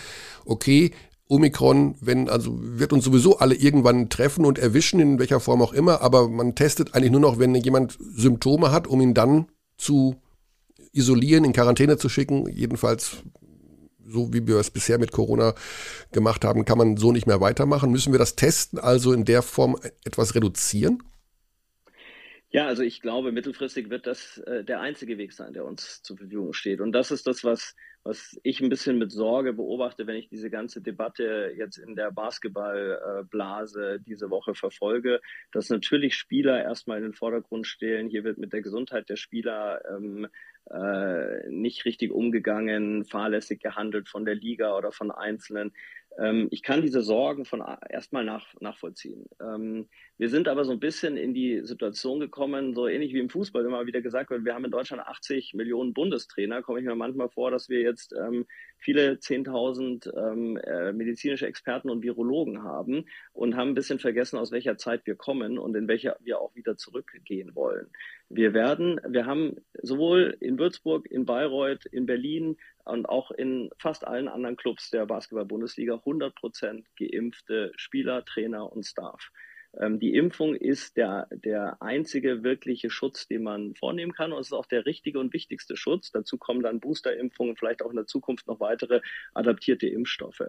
okay, 0.46 0.92
Omikron, 1.28 1.96
wenn, 2.00 2.30
also 2.30 2.58
wird 2.58 2.94
uns 2.94 3.04
sowieso 3.04 3.38
alle 3.40 3.54
irgendwann 3.54 4.08
treffen 4.08 4.46
und 4.46 4.58
erwischen, 4.58 5.00
in 5.00 5.18
welcher 5.18 5.38
Form 5.38 5.60
auch 5.60 5.74
immer, 5.74 6.00
aber 6.00 6.30
man 6.30 6.54
testet 6.54 6.94
eigentlich 6.94 7.12
nur 7.12 7.20
noch, 7.20 7.38
wenn 7.38 7.54
jemand 7.54 7.98
Symptome 8.00 8.72
hat, 8.72 8.86
um 8.86 9.02
ihn 9.02 9.12
dann 9.12 9.48
zu 9.76 10.16
isolieren, 10.92 11.44
in 11.44 11.52
Quarantäne 11.52 11.98
zu 11.98 12.08
schicken. 12.08 12.48
Jedenfalls, 12.48 13.18
so 14.06 14.32
wie 14.32 14.46
wir 14.46 14.56
es 14.56 14.70
bisher 14.70 14.98
mit 14.98 15.12
Corona 15.12 15.52
gemacht 16.10 16.42
haben, 16.42 16.64
kann 16.64 16.78
man 16.78 16.96
so 16.96 17.12
nicht 17.12 17.26
mehr 17.26 17.42
weitermachen. 17.42 17.90
Müssen 17.90 18.14
wir 18.14 18.18
das 18.18 18.34
Testen 18.34 18.78
also 18.78 19.12
in 19.12 19.26
der 19.26 19.42
Form 19.42 19.76
etwas 20.06 20.34
reduzieren? 20.34 21.02
Ja, 22.50 22.66
also 22.66 22.82
ich 22.82 23.02
glaube, 23.02 23.30
mittelfristig 23.30 23.90
wird 23.90 24.06
das 24.06 24.38
äh, 24.38 24.64
der 24.64 24.80
einzige 24.80 25.18
Weg 25.18 25.34
sein, 25.34 25.52
der 25.52 25.66
uns 25.66 26.02
zur 26.02 26.16
Verfügung 26.16 26.54
steht. 26.54 26.80
Und 26.80 26.92
das 26.92 27.10
ist 27.10 27.26
das, 27.26 27.44
was, 27.44 27.76
was 28.04 28.40
ich 28.42 28.62
ein 28.62 28.70
bisschen 28.70 28.96
mit 28.96 29.12
Sorge 29.12 29.52
beobachte, 29.52 30.06
wenn 30.06 30.16
ich 30.16 30.30
diese 30.30 30.48
ganze 30.48 30.80
Debatte 30.80 31.52
jetzt 31.54 31.76
in 31.76 31.94
der 31.94 32.10
Basketballblase 32.10 34.00
diese 34.00 34.30
Woche 34.30 34.54
verfolge, 34.54 35.20
dass 35.52 35.68
natürlich 35.68 36.14
Spieler 36.14 36.62
erstmal 36.62 36.98
in 36.98 37.04
den 37.04 37.12
Vordergrund 37.12 37.66
stehen. 37.66 38.08
Hier 38.08 38.24
wird 38.24 38.38
mit 38.38 38.54
der 38.54 38.62
Gesundheit 38.62 39.10
der 39.10 39.16
Spieler 39.16 39.82
ähm, 39.90 40.26
äh, 40.70 41.48
nicht 41.50 41.84
richtig 41.84 42.10
umgegangen, 42.12 43.04
fahrlässig 43.04 43.60
gehandelt 43.60 44.08
von 44.08 44.24
der 44.24 44.34
Liga 44.34 44.74
oder 44.74 44.90
von 44.90 45.10
Einzelnen. 45.10 45.72
Ähm, 46.18 46.48
ich 46.50 46.62
kann 46.62 46.82
diese 46.82 47.02
Sorgen 47.02 47.44
von 47.44 47.62
erstmal 47.88 48.24
nach, 48.24 48.46
nachvollziehen. 48.60 49.26
Ähm, 49.40 49.88
wir 50.16 50.28
sind 50.28 50.48
aber 50.48 50.64
so 50.64 50.72
ein 50.72 50.80
bisschen 50.80 51.16
in 51.16 51.32
die 51.32 51.60
Situation 51.62 52.18
gekommen, 52.18 52.74
so 52.74 52.88
ähnlich 52.88 53.14
wie 53.14 53.20
im 53.20 53.30
Fußball 53.30 53.64
immer 53.64 53.86
wieder 53.86 54.00
gesagt 54.00 54.30
wird, 54.30 54.44
wir 54.44 54.54
haben 54.54 54.64
in 54.64 54.70
Deutschland 54.70 55.02
80 55.02 55.54
Millionen 55.54 55.94
Bundestrainer, 55.94 56.62
komme 56.62 56.80
ich 56.80 56.86
mir 56.86 56.96
manchmal 56.96 57.28
vor, 57.28 57.50
dass 57.50 57.68
wir 57.68 57.80
jetzt 57.80 58.12
ähm, 58.18 58.46
viele 58.78 59.12
10.000 59.12 60.12
ähm, 60.16 60.56
äh, 60.56 60.92
medizinische 60.92 61.46
Experten 61.46 61.88
und 61.88 62.02
Virologen 62.02 62.64
haben 62.64 63.04
und 63.32 63.56
haben 63.56 63.70
ein 63.70 63.74
bisschen 63.74 64.00
vergessen, 64.00 64.38
aus 64.38 64.50
welcher 64.50 64.76
Zeit 64.76 65.06
wir 65.06 65.14
kommen 65.14 65.58
und 65.58 65.76
in 65.76 65.86
welcher 65.86 66.16
wir 66.20 66.40
auch 66.40 66.54
wieder 66.56 66.76
zurückgehen 66.76 67.54
wollen. 67.54 67.88
Wir 68.28 68.52
werden, 68.54 69.00
wir 69.08 69.24
haben 69.24 69.56
sowohl 69.82 70.36
in 70.40 70.58
Würzburg, 70.58 71.10
in 71.10 71.24
Bayreuth, 71.24 71.86
in 71.86 72.06
Berlin 72.06 72.56
und 72.88 73.08
auch 73.08 73.30
in 73.30 73.70
fast 73.78 74.06
allen 74.06 74.28
anderen 74.28 74.56
Clubs 74.56 74.90
der 74.90 75.06
Basketball-Bundesliga 75.06 75.94
100 75.94 76.34
Prozent 76.34 76.86
geimpfte 76.96 77.72
Spieler, 77.76 78.24
Trainer 78.24 78.72
und 78.72 78.84
Staff. 78.84 79.30
Ähm, 79.78 79.98
die 79.98 80.14
Impfung 80.14 80.54
ist 80.54 80.96
der, 80.96 81.28
der 81.30 81.80
einzige 81.82 82.42
wirkliche 82.42 82.90
Schutz, 82.90 83.28
den 83.28 83.42
man 83.42 83.74
vornehmen 83.74 84.12
kann. 84.12 84.32
Und 84.32 84.40
es 84.40 84.48
ist 84.48 84.52
auch 84.52 84.66
der 84.66 84.86
richtige 84.86 85.18
und 85.20 85.32
wichtigste 85.32 85.76
Schutz. 85.76 86.10
Dazu 86.10 86.38
kommen 86.38 86.62
dann 86.62 86.80
Boosterimpfungen, 86.80 87.56
vielleicht 87.56 87.82
auch 87.82 87.90
in 87.90 87.96
der 87.96 88.06
Zukunft 88.06 88.46
noch 88.46 88.60
weitere 88.60 89.00
adaptierte 89.34 89.86
Impfstoffe. 89.86 90.42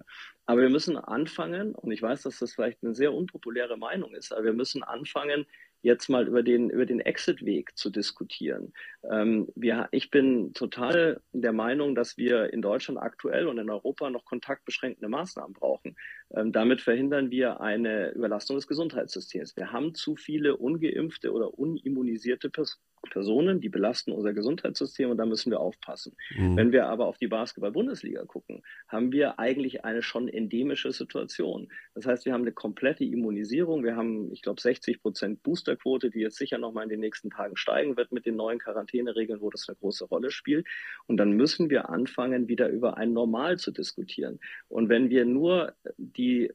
Aber 0.46 0.62
wir 0.62 0.70
müssen 0.70 0.98
anfangen, 0.98 1.76
und 1.76 1.92
ich 1.92 2.02
weiß, 2.02 2.24
dass 2.24 2.40
das 2.40 2.54
vielleicht 2.54 2.84
eine 2.84 2.96
sehr 2.96 3.14
unpopuläre 3.14 3.78
Meinung 3.78 4.14
ist, 4.16 4.32
aber 4.32 4.46
wir 4.46 4.54
müssen 4.54 4.84
anfangen, 4.84 5.46
jetzt 5.82 6.10
mal 6.10 6.28
über 6.28 6.44
den, 6.44 6.70
über 6.70 6.86
den 6.86 7.00
Exit-Weg 7.00 7.78
zu 7.78 7.90
diskutieren. 7.90 8.74
Ähm, 9.10 9.48
wir, 9.56 9.88
ich 9.92 10.12
bin 10.12 10.54
total 10.54 11.22
der 11.32 11.54
Meinung, 11.54 11.96
dass 11.96 12.18
wir 12.18 12.52
in 12.52 12.62
Deutschland 12.62 13.00
aktuell 13.00 13.48
und 13.48 13.58
in 13.58 13.70
Europa 13.70 14.10
noch 14.10 14.26
kontaktbeschränkende 14.26 15.08
Maßnahmen 15.08 15.54
brauchen. 15.54 15.96
Ähm, 16.36 16.52
damit 16.52 16.82
verhindern 16.82 17.32
wir 17.32 17.62
eine 17.62 18.12
Überlastung 18.12 18.58
des 18.58 18.68
Gesundheitssystems. 18.68 19.56
Wir 19.56 19.72
haben 19.72 19.96
zu 19.96 20.16
viele 20.16 20.58
ungeimpfte 20.58 21.32
oder 21.32 21.58
unimmunisierte 21.58 22.50
Personen 22.50 22.84
Personen, 23.10 23.62
die 23.62 23.70
belasten 23.70 24.12
unser 24.12 24.34
Gesundheitssystem 24.34 25.10
und 25.10 25.18
da 25.18 25.26
müssen 25.26 25.52
wir 25.52 25.60
aufpassen. 25.60 26.16
Mhm. 26.36 26.58
Wenn 26.58 26.72
wir 26.72 26.88
aber 26.88 27.08
auf 27.08 27.18
die 27.18 27.28
Basketball-Bundesliga 27.28 28.26
gucken, 28.26 28.62
haben 28.88 29.12
wir 29.12 29.40
eigentlich 29.40 29.86
eine 29.86 30.02
schon 30.02 30.28
endemische 30.28 30.92
Situation. 30.92 31.70
Das 31.96 32.06
heißt, 32.06 32.26
wir 32.26 32.34
haben 32.34 32.42
eine 32.42 32.52
komplette 32.52 33.06
Immunisierung. 33.06 33.84
Wir 33.84 33.96
haben, 33.96 34.32
ich 34.32 34.42
glaube, 34.42 34.62
60 34.62 35.02
Prozent 35.02 35.44
Boosterquote, 35.76 36.10
die 36.10 36.20
jetzt 36.20 36.38
sicher 36.38 36.58
nochmal 36.58 36.84
in 36.84 36.90
den 36.90 37.00
nächsten 37.00 37.30
Tagen 37.30 37.56
steigen 37.56 37.98
wird 37.98 38.12
mit 38.12 38.26
den 38.26 38.36
neuen 38.36 38.60
Quarantäneregeln, 38.60 39.42
wo 39.42 39.50
das 39.50 39.68
eine 39.68 39.78
große 39.78 40.06
Rolle 40.06 40.32
spielt. 40.32 40.68
Und 41.08 41.18
dann 41.18 41.32
müssen 41.34 41.70
wir 41.70 41.90
anfangen, 41.90 42.48
wieder 42.48 42.70
über 42.70 42.98
ein 42.98 43.14
Normal 43.14 43.58
zu 43.58 43.72
diskutieren. 43.72 44.40
Und 44.68 44.90
wenn 44.90 45.10
wir 45.10 45.26
nur 45.26 45.74
die, 45.98 46.52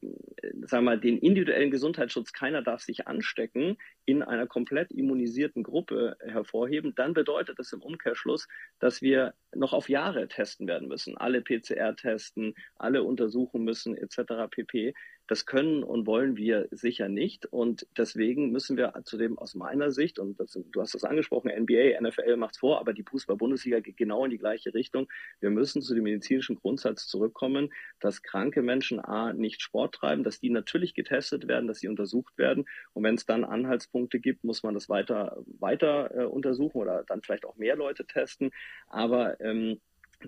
sagen 0.61 0.85
wir 0.85 0.91
mal, 0.91 0.99
den 0.99 1.17
individuellen 1.17 1.71
Gesundheitsschutz, 1.71 2.33
keiner 2.33 2.61
darf 2.61 2.81
sich 2.81 3.07
anstecken, 3.07 3.77
in 4.05 4.21
einer 4.21 4.47
komplett 4.47 4.91
immunisierten 4.91 5.63
Gruppe 5.63 6.17
hervorheben, 6.19 6.93
dann 6.95 7.13
bedeutet 7.13 7.59
das 7.59 7.73
im 7.73 7.81
Umkehrschluss, 7.81 8.47
dass 8.79 9.01
wir 9.01 9.33
noch 9.53 9.73
auf 9.73 9.89
Jahre 9.89 10.27
testen 10.27 10.67
werden 10.67 10.87
müssen. 10.87 11.17
Alle 11.17 11.41
PCR 11.41 11.95
testen, 11.95 12.55
alle 12.75 13.03
untersuchen 13.03 13.63
müssen, 13.63 13.95
etc. 13.95 14.49
pp. 14.49 14.93
Das 15.27 15.45
können 15.45 15.83
und 15.83 16.05
wollen 16.05 16.37
wir 16.37 16.67
sicher 16.71 17.09
nicht. 17.09 17.45
Und 17.47 17.87
deswegen 17.97 18.51
müssen 18.51 18.77
wir 18.77 18.93
zudem 19.05 19.37
aus 19.37 19.55
meiner 19.55 19.91
Sicht, 19.91 20.19
und 20.19 20.39
das, 20.39 20.59
du 20.71 20.81
hast 20.81 20.93
das 20.93 21.03
angesprochen, 21.03 21.51
NBA, 21.51 21.99
NFL 21.99 22.37
macht 22.37 22.55
es 22.55 22.59
vor, 22.59 22.79
aber 22.79 22.93
die 22.93 23.03
Fußball-Bundesliga 23.03 23.79
geht 23.79 23.97
genau 23.97 24.25
in 24.25 24.31
die 24.31 24.37
gleiche 24.37 24.73
Richtung. 24.73 25.07
Wir 25.39 25.49
müssen 25.49 25.81
zu 25.81 25.95
dem 25.95 26.03
medizinischen 26.03 26.55
Grundsatz 26.55 27.07
zurückkommen, 27.07 27.73
dass 27.99 28.21
kranke 28.21 28.61
Menschen 28.61 28.99
A 28.99 29.33
nicht 29.33 29.61
Sport 29.61 29.95
treiben, 29.95 30.23
dass 30.23 30.39
die 30.39 30.49
natürlich 30.49 30.93
getestet 30.93 31.47
werden, 31.47 31.67
dass 31.67 31.79
sie 31.79 31.87
untersucht 31.87 32.37
werden. 32.37 32.65
Und 32.93 33.03
wenn 33.03 33.15
es 33.15 33.25
dann 33.25 33.43
Anhaltspunkte 33.43 34.19
gibt, 34.19 34.43
muss 34.43 34.63
man 34.63 34.73
das 34.73 34.89
weiter, 34.89 35.43
weiter 35.59 36.11
äh, 36.15 36.25
untersuchen 36.25 36.77
oder 36.77 37.03
dann 37.07 37.21
vielleicht 37.21 37.45
auch 37.45 37.55
mehr 37.55 37.75
Leute 37.75 38.05
testen. 38.05 38.51
Aber 38.87 39.39
ähm, 39.41 39.79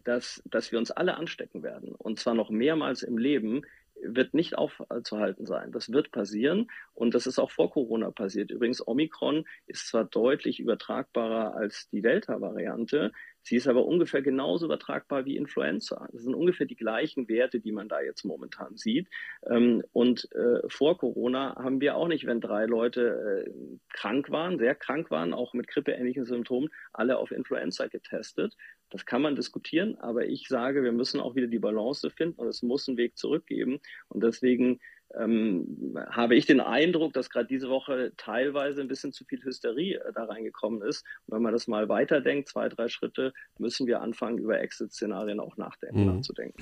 dass, 0.04 0.42
dass 0.46 0.72
wir 0.72 0.80
uns 0.80 0.92
alle 0.92 1.16
anstecken 1.16 1.64
werden 1.64 1.94
und 1.96 2.20
zwar 2.20 2.34
noch 2.34 2.50
mehrmals 2.50 3.04
im 3.04 3.18
Leben, 3.18 3.64
wird 4.04 4.34
nicht 4.34 4.58
aufzuhalten 4.58 5.46
sein. 5.46 5.72
Das 5.72 5.92
wird 5.92 6.12
passieren 6.12 6.70
und 6.94 7.14
das 7.14 7.28
ist 7.28 7.40
auch 7.40 7.52
vor 7.52 7.72
Corona 7.72 8.12
passiert. 8.12 8.52
Übrigens, 8.52 8.86
Omikron 8.86 9.46
ist 9.66 9.88
zwar 9.88 10.06
deutlich 10.06 10.60
übertragbarer 10.60 11.56
als 11.56 11.90
die 11.90 12.02
Delta-Variante, 12.02 13.12
Sie 13.48 13.56
ist 13.56 13.68
aber 13.70 13.86
ungefähr 13.86 14.22
genauso 14.22 14.66
übertragbar 14.66 15.24
wie 15.24 15.38
Influenza. 15.38 16.10
Das 16.12 16.24
sind 16.24 16.36
ungefähr 16.36 16.66
die 16.66 16.76
gleichen 16.76 17.30
Werte, 17.30 17.62
die 17.62 17.72
man 17.72 17.88
da 17.88 18.02
jetzt 18.02 18.26
momentan 18.26 18.76
sieht. 18.76 19.08
Ähm, 19.50 19.84
und 19.94 20.30
äh, 20.34 20.68
vor 20.68 20.98
Corona 20.98 21.56
haben 21.56 21.80
wir 21.80 21.96
auch 21.96 22.10
nicht, 22.10 22.26
wenn 22.26 22.42
drei 22.42 22.66
Leute 22.66 23.46
äh, 23.48 23.52
krank 23.94 24.32
waren, 24.32 24.60
sehr 24.60 24.76
krank 24.76 25.12
waren, 25.12 25.34
auch 25.34 25.54
mit 25.54 25.70
grippeähnlichen 25.70 26.26
Symptomen, 26.26 26.68
alle 26.92 27.18
auf 27.18 27.32
Influenza 27.32 27.88
getestet. 27.88 28.54
Das 28.90 29.06
kann 29.06 29.22
man 29.22 29.36
diskutieren, 29.36 29.98
aber 30.00 30.26
ich 30.26 30.48
sage, 30.48 30.84
wir 30.84 30.94
müssen 30.94 31.20
auch 31.20 31.36
wieder 31.36 31.48
die 31.48 31.60
Balance 31.60 32.10
finden 32.10 32.40
und 32.40 32.48
es 32.48 32.64
muss 32.64 32.88
einen 32.88 32.98
Weg 32.98 33.18
zurückgeben. 33.18 33.80
Und 34.08 34.24
deswegen 34.24 34.80
ähm, 35.16 35.98
habe 36.10 36.36
ich 36.36 36.46
den 36.46 36.60
Eindruck, 36.60 37.14
dass 37.14 37.30
gerade 37.30 37.48
diese 37.48 37.70
Woche 37.70 38.12
teilweise 38.18 38.82
ein 38.82 38.88
bisschen 38.88 39.14
zu 39.14 39.24
viel 39.26 39.44
Hysterie 39.44 39.96
äh, 39.96 40.12
da 40.14 40.26
reingekommen 40.26 40.82
ist. 40.82 41.06
Und 41.26 41.36
wenn 41.36 41.42
man 41.42 41.54
das 41.54 41.68
mal 41.68 41.88
weiterdenkt, 41.90 42.50
zwei, 42.50 42.68
drei 42.70 42.88
Schritte, 42.88 43.34
müssen 43.58 43.88
wir 43.88 44.02
anfangen, 44.02 44.38
über 44.38 44.60
Exit-Szenarien 44.60 45.40
auch 45.40 45.58
nachdenken, 45.58 46.02
mhm. 46.02 46.16
nachzudenken. 46.16 46.62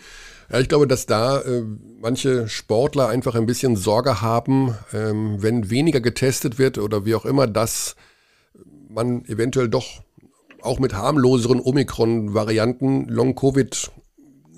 Ja, 0.51 0.59
ich 0.59 0.69
glaube, 0.69 0.87
dass 0.87 1.05
da 1.05 1.41
äh, 1.41 1.63
manche 1.99 2.47
Sportler 2.47 3.09
einfach 3.09 3.35
ein 3.35 3.47
bisschen 3.47 3.75
Sorge 3.75 4.21
haben, 4.21 4.75
ähm, 4.93 5.41
wenn 5.41 5.69
weniger 5.69 6.01
getestet 6.01 6.59
wird 6.59 6.77
oder 6.77 7.05
wie 7.05 7.15
auch 7.15 7.25
immer, 7.25 7.47
dass 7.47 7.95
man 8.89 9.25
eventuell 9.25 9.69
doch 9.69 10.04
auch 10.65 10.79
mit 10.79 10.93
harmloseren 10.93 11.59
Omikron-Varianten 11.59 13.07
Long-Covid 13.07 13.91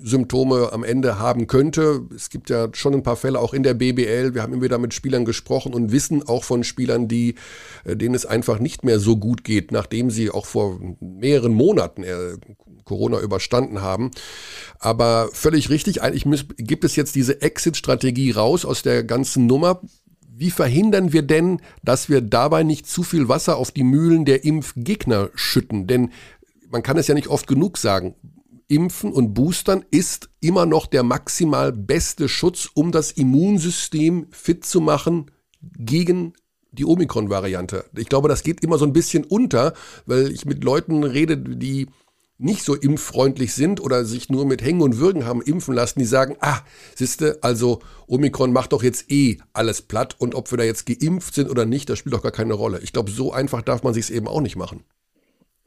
Symptome 0.02 0.72
am 0.72 0.84
Ende 0.84 1.18
haben 1.18 1.46
könnte. 1.46 2.02
Es 2.14 2.30
gibt 2.30 2.50
ja 2.50 2.68
schon 2.72 2.94
ein 2.94 3.02
paar 3.02 3.16
Fälle 3.16 3.40
auch 3.40 3.52
in 3.52 3.62
der 3.62 3.74
BBL. 3.74 4.34
Wir 4.34 4.42
haben 4.42 4.52
immer 4.52 4.62
wieder 4.62 4.78
mit 4.78 4.94
Spielern 4.94 5.24
gesprochen 5.24 5.74
und 5.74 5.92
wissen 5.92 6.26
auch 6.26 6.44
von 6.44 6.64
Spielern, 6.64 7.08
die, 7.08 7.34
äh, 7.84 7.96
denen 7.96 8.14
es 8.14 8.26
einfach 8.26 8.58
nicht 8.58 8.84
mehr 8.84 9.00
so 9.00 9.16
gut 9.16 9.44
geht, 9.44 9.72
nachdem 9.72 10.10
sie 10.10 10.30
auch 10.30 10.46
vor 10.46 10.78
mehreren 11.00 11.52
Monaten 11.52 12.02
äh, 12.04 12.36
Corona 12.84 13.20
überstanden 13.20 13.82
haben. 13.82 14.10
Aber 14.78 15.28
völlig 15.32 15.68
richtig, 15.68 16.02
eigentlich 16.02 16.46
gibt 16.56 16.84
es 16.84 16.96
jetzt 16.96 17.14
diese 17.14 17.42
Exit-Strategie 17.42 18.30
raus 18.30 18.64
aus 18.64 18.82
der 18.82 19.04
ganzen 19.04 19.46
Nummer. 19.46 19.82
Wie 20.38 20.52
verhindern 20.52 21.12
wir 21.12 21.22
denn, 21.22 21.60
dass 21.82 22.08
wir 22.08 22.20
dabei 22.20 22.62
nicht 22.62 22.86
zu 22.86 23.02
viel 23.02 23.28
Wasser 23.28 23.56
auf 23.56 23.72
die 23.72 23.82
Mühlen 23.82 24.24
der 24.24 24.44
Impfgegner 24.44 25.30
schütten? 25.34 25.88
Denn 25.88 26.12
man 26.70 26.84
kann 26.84 26.96
es 26.96 27.08
ja 27.08 27.14
nicht 27.14 27.26
oft 27.26 27.48
genug 27.48 27.76
sagen. 27.76 28.14
Impfen 28.68 29.12
und 29.12 29.34
Boostern 29.34 29.84
ist 29.90 30.30
immer 30.40 30.64
noch 30.64 30.86
der 30.86 31.02
maximal 31.02 31.72
beste 31.72 32.28
Schutz, 32.28 32.70
um 32.72 32.92
das 32.92 33.10
Immunsystem 33.10 34.28
fit 34.30 34.64
zu 34.64 34.80
machen 34.80 35.28
gegen 35.60 36.34
die 36.70 36.84
Omikron-Variante. 36.84 37.86
Ich 37.96 38.08
glaube, 38.08 38.28
das 38.28 38.44
geht 38.44 38.62
immer 38.62 38.78
so 38.78 38.84
ein 38.84 38.92
bisschen 38.92 39.24
unter, 39.24 39.72
weil 40.06 40.30
ich 40.30 40.44
mit 40.44 40.62
Leuten 40.62 41.02
rede, 41.02 41.36
die 41.36 41.88
nicht 42.38 42.64
so 42.64 42.74
impffreundlich 42.74 43.52
sind 43.52 43.80
oder 43.80 44.04
sich 44.04 44.28
nur 44.28 44.46
mit 44.46 44.62
Hängen 44.62 44.80
und 44.80 44.98
Würgen 44.98 45.26
haben 45.26 45.42
impfen 45.42 45.74
lassen, 45.74 45.98
die 45.98 46.04
sagen, 46.04 46.36
ah, 46.40 46.60
siehste, 46.94 47.38
also 47.42 47.80
Omikron 48.06 48.52
macht 48.52 48.72
doch 48.72 48.82
jetzt 48.82 49.10
eh 49.10 49.38
alles 49.52 49.82
platt 49.82 50.14
und 50.18 50.34
ob 50.34 50.50
wir 50.50 50.58
da 50.58 50.64
jetzt 50.64 50.86
geimpft 50.86 51.34
sind 51.34 51.50
oder 51.50 51.66
nicht, 51.66 51.90
das 51.90 51.98
spielt 51.98 52.14
doch 52.14 52.22
gar 52.22 52.32
keine 52.32 52.54
Rolle. 52.54 52.80
Ich 52.82 52.92
glaube, 52.92 53.10
so 53.10 53.32
einfach 53.32 53.62
darf 53.62 53.82
man 53.82 53.92
sich 53.92 54.12
eben 54.12 54.28
auch 54.28 54.40
nicht 54.40 54.56
machen. 54.56 54.84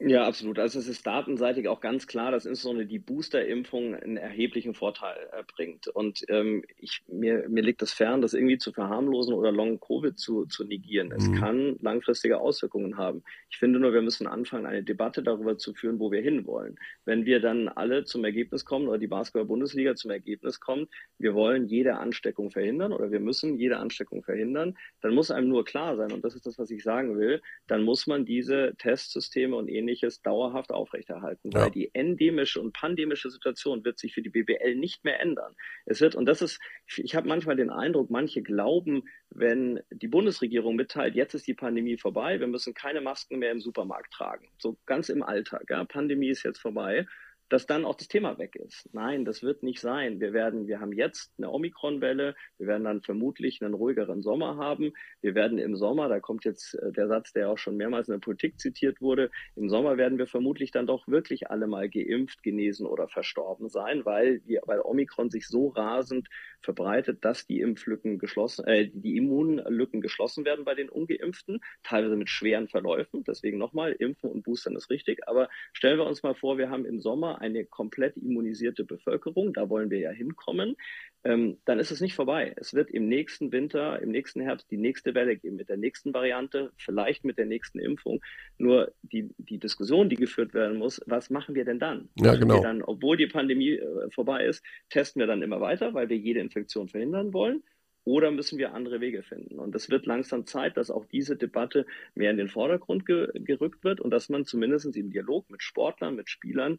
Ja, 0.04 0.26
absolut. 0.26 0.58
Also 0.58 0.80
es 0.80 0.88
ist 0.88 1.06
datenseitig 1.06 1.68
auch 1.68 1.80
ganz 1.80 2.08
klar, 2.08 2.32
dass 2.32 2.44
insbesondere 2.44 2.86
die 2.86 2.98
Booster-Impfung 2.98 3.94
einen 3.94 4.16
erheblichen 4.16 4.74
Vorteil 4.74 5.16
äh, 5.32 5.44
bringt. 5.54 5.86
Und 5.86 6.24
ähm, 6.28 6.64
ich, 6.76 7.02
mir, 7.06 7.48
mir 7.48 7.62
liegt 7.62 7.82
es 7.82 7.92
fern, 7.92 8.20
das 8.20 8.34
irgendwie 8.34 8.58
zu 8.58 8.72
verharmlosen 8.72 9.32
oder 9.32 9.52
Long-Covid 9.52 10.18
zu, 10.18 10.46
zu 10.46 10.64
negieren. 10.64 11.08
Mhm. 11.08 11.14
Es 11.14 11.32
kann 11.38 11.76
langfristige 11.80 12.40
Auswirkungen 12.40 12.96
haben. 12.96 13.22
Ich 13.48 13.58
finde 13.58 13.78
nur, 13.78 13.92
wir 13.92 14.02
müssen 14.02 14.26
anfangen, 14.26 14.66
eine 14.66 14.82
Debatte 14.82 15.22
darüber 15.22 15.56
zu 15.56 15.72
führen, 15.72 16.00
wo 16.00 16.10
wir 16.10 16.20
hinwollen. 16.20 16.76
Wenn 17.04 17.24
wir 17.24 17.38
dann 17.38 17.68
alle 17.68 18.04
zum 18.04 18.24
Ergebnis 18.24 18.64
kommen 18.64 18.88
oder 18.88 18.98
die 18.98 19.06
Basketball-Bundesliga 19.06 19.94
zum 19.94 20.10
Ergebnis 20.10 20.58
kommt, 20.58 20.90
wir 21.18 21.34
wollen 21.34 21.68
jede 21.68 21.98
Ansteckung 21.98 22.50
verhindern 22.50 22.92
oder 22.92 23.12
wir 23.12 23.20
müssen 23.20 23.56
jede 23.56 23.76
Ansteckung 23.76 24.24
verhindern, 24.24 24.76
dann 25.00 25.14
muss 25.14 25.30
einem 25.30 25.48
nur 25.48 25.64
klar 25.64 25.96
sein, 25.96 26.10
und 26.10 26.24
das 26.24 26.34
ist 26.34 26.46
das, 26.46 26.58
was 26.58 26.70
ich 26.70 26.82
sagen 26.82 27.18
will, 27.18 27.40
dann 27.68 27.84
muss 27.84 28.08
man 28.08 28.24
diese 28.24 28.74
Testsysteme 28.78 29.54
und 29.54 29.68
ähnliche 29.92 30.02
ähnliches 30.02 30.22
dauerhaft 30.22 30.72
aufrechterhalten, 30.72 31.50
ja. 31.52 31.60
weil 31.60 31.70
die 31.70 31.94
endemische 31.94 32.60
und 32.60 32.72
pandemische 32.72 33.30
Situation 33.30 33.84
wird 33.84 33.98
sich 33.98 34.14
für 34.14 34.22
die 34.22 34.30
BBL 34.30 34.74
nicht 34.74 35.04
mehr 35.04 35.20
ändern. 35.20 35.54
Es 35.86 36.00
wird, 36.00 36.14
und 36.14 36.26
das 36.26 36.42
ist, 36.42 36.60
ich 36.96 37.14
habe 37.14 37.28
manchmal 37.28 37.56
den 37.56 37.70
Eindruck, 37.70 38.10
manche 38.10 38.42
glauben, 38.42 39.02
wenn 39.30 39.80
die 39.90 40.08
Bundesregierung 40.08 40.76
mitteilt, 40.76 41.14
jetzt 41.14 41.34
ist 41.34 41.46
die 41.46 41.54
Pandemie 41.54 41.98
vorbei, 41.98 42.40
wir 42.40 42.46
müssen 42.46 42.74
keine 42.74 43.00
Masken 43.00 43.38
mehr 43.38 43.52
im 43.52 43.60
Supermarkt 43.60 44.12
tragen. 44.12 44.48
So 44.58 44.78
ganz 44.86 45.08
im 45.08 45.22
Alltag. 45.22 45.64
Ja, 45.68 45.84
Pandemie 45.84 46.30
ist 46.30 46.42
jetzt 46.42 46.60
vorbei 46.60 47.06
dass 47.52 47.66
dann 47.66 47.84
auch 47.84 47.96
das 47.96 48.08
Thema 48.08 48.38
weg 48.38 48.56
ist. 48.56 48.88
Nein, 48.94 49.26
das 49.26 49.42
wird 49.42 49.62
nicht 49.62 49.78
sein. 49.78 50.20
Wir 50.20 50.32
werden, 50.32 50.68
wir 50.68 50.80
haben 50.80 50.92
jetzt 50.94 51.34
eine 51.36 51.50
Omikron-Welle. 51.50 52.34
Wir 52.56 52.66
werden 52.66 52.84
dann 52.84 53.02
vermutlich 53.02 53.60
einen 53.60 53.74
ruhigeren 53.74 54.22
Sommer 54.22 54.56
haben. 54.56 54.94
Wir 55.20 55.34
werden 55.34 55.58
im 55.58 55.76
Sommer, 55.76 56.08
da 56.08 56.18
kommt 56.18 56.46
jetzt 56.46 56.72
äh, 56.76 56.92
der 56.92 57.08
Satz, 57.08 57.34
der 57.34 57.50
auch 57.50 57.58
schon 57.58 57.76
mehrmals 57.76 58.08
in 58.08 58.12
der 58.12 58.20
Politik 58.20 58.58
zitiert 58.58 59.02
wurde, 59.02 59.30
im 59.54 59.68
Sommer 59.68 59.98
werden 59.98 60.16
wir 60.16 60.26
vermutlich 60.26 60.70
dann 60.70 60.86
doch 60.86 61.06
wirklich 61.08 61.50
alle 61.50 61.66
mal 61.66 61.90
geimpft, 61.90 62.42
genesen 62.42 62.86
oder 62.86 63.06
verstorben 63.06 63.68
sein, 63.68 64.06
weil, 64.06 64.40
wir, 64.46 64.62
weil 64.64 64.80
Omikron 64.80 65.28
sich 65.28 65.46
so 65.46 65.68
rasend 65.68 66.28
verbreitet, 66.62 67.22
dass 67.22 67.46
die 67.46 67.60
Impflücken 67.60 68.18
geschlossen, 68.18 68.66
äh, 68.66 68.88
die 68.90 69.18
Immunlücken 69.18 70.00
geschlossen 70.00 70.46
werden 70.46 70.64
bei 70.64 70.74
den 70.74 70.88
Ungeimpften, 70.88 71.60
teilweise 71.82 72.16
mit 72.16 72.30
schweren 72.30 72.68
Verläufen. 72.68 73.24
Deswegen 73.24 73.58
nochmal, 73.58 73.92
Impfen 73.92 74.30
und 74.30 74.42
Boostern 74.42 74.74
ist 74.74 74.88
richtig. 74.88 75.28
Aber 75.28 75.50
stellen 75.74 75.98
wir 75.98 76.06
uns 76.06 76.22
mal 76.22 76.34
vor, 76.34 76.56
wir 76.56 76.70
haben 76.70 76.86
im 76.86 77.00
Sommer 77.00 77.41
eine 77.42 77.64
komplett 77.64 78.16
immunisierte 78.16 78.84
Bevölkerung, 78.84 79.52
da 79.52 79.68
wollen 79.68 79.90
wir 79.90 79.98
ja 79.98 80.10
hinkommen, 80.10 80.76
ähm, 81.24 81.58
dann 81.64 81.78
ist 81.78 81.90
es 81.90 82.00
nicht 82.00 82.14
vorbei. 82.14 82.54
Es 82.56 82.72
wird 82.74 82.90
im 82.90 83.08
nächsten 83.08 83.52
Winter, 83.52 84.00
im 84.00 84.10
nächsten 84.10 84.40
Herbst 84.40 84.70
die 84.70 84.76
nächste 84.76 85.14
Welle 85.14 85.36
geben 85.36 85.56
mit 85.56 85.68
der 85.68 85.76
nächsten 85.76 86.14
Variante, 86.14 86.72
vielleicht 86.76 87.24
mit 87.24 87.38
der 87.38 87.46
nächsten 87.46 87.78
Impfung. 87.78 88.20
Nur 88.58 88.92
die, 89.02 89.30
die 89.38 89.58
Diskussion, 89.58 90.08
die 90.08 90.16
geführt 90.16 90.54
werden 90.54 90.78
muss, 90.78 91.00
was 91.06 91.30
machen 91.30 91.54
wir 91.54 91.64
denn 91.64 91.78
dann? 91.78 92.08
Ja, 92.16 92.34
genau. 92.36 92.62
Dann, 92.62 92.82
obwohl 92.82 93.16
die 93.16 93.26
Pandemie 93.26 93.74
äh, 93.74 94.10
vorbei 94.10 94.46
ist, 94.46 94.64
testen 94.88 95.20
wir 95.20 95.26
dann 95.26 95.42
immer 95.42 95.60
weiter, 95.60 95.94
weil 95.94 96.08
wir 96.08 96.16
jede 96.16 96.40
Infektion 96.40 96.88
verhindern 96.88 97.32
wollen 97.32 97.62
oder 98.04 98.30
müssen 98.30 98.58
wir 98.58 98.74
andere 98.74 99.00
Wege 99.00 99.22
finden? 99.22 99.58
Und 99.58 99.74
es 99.74 99.88
wird 99.88 100.06
langsam 100.06 100.46
Zeit, 100.46 100.76
dass 100.76 100.90
auch 100.90 101.06
diese 101.06 101.36
Debatte 101.36 101.86
mehr 102.14 102.30
in 102.30 102.36
den 102.36 102.48
Vordergrund 102.48 103.06
ge 103.06 103.28
gerückt 103.34 103.84
wird 103.84 104.00
und 104.00 104.10
dass 104.10 104.28
man 104.28 104.44
zumindest 104.44 104.96
im 104.96 105.10
Dialog 105.10 105.48
mit 105.50 105.62
Sportlern, 105.62 106.16
mit 106.16 106.28
Spielern 106.28 106.78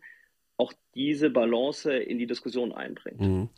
auch 0.63 0.73
diese 0.95 1.30
Balance 1.30 1.91
in 1.91 2.17
die 2.17 2.28
Diskussion 2.28 2.71
einbringt. 2.71 3.19
Mhm. 3.19 3.49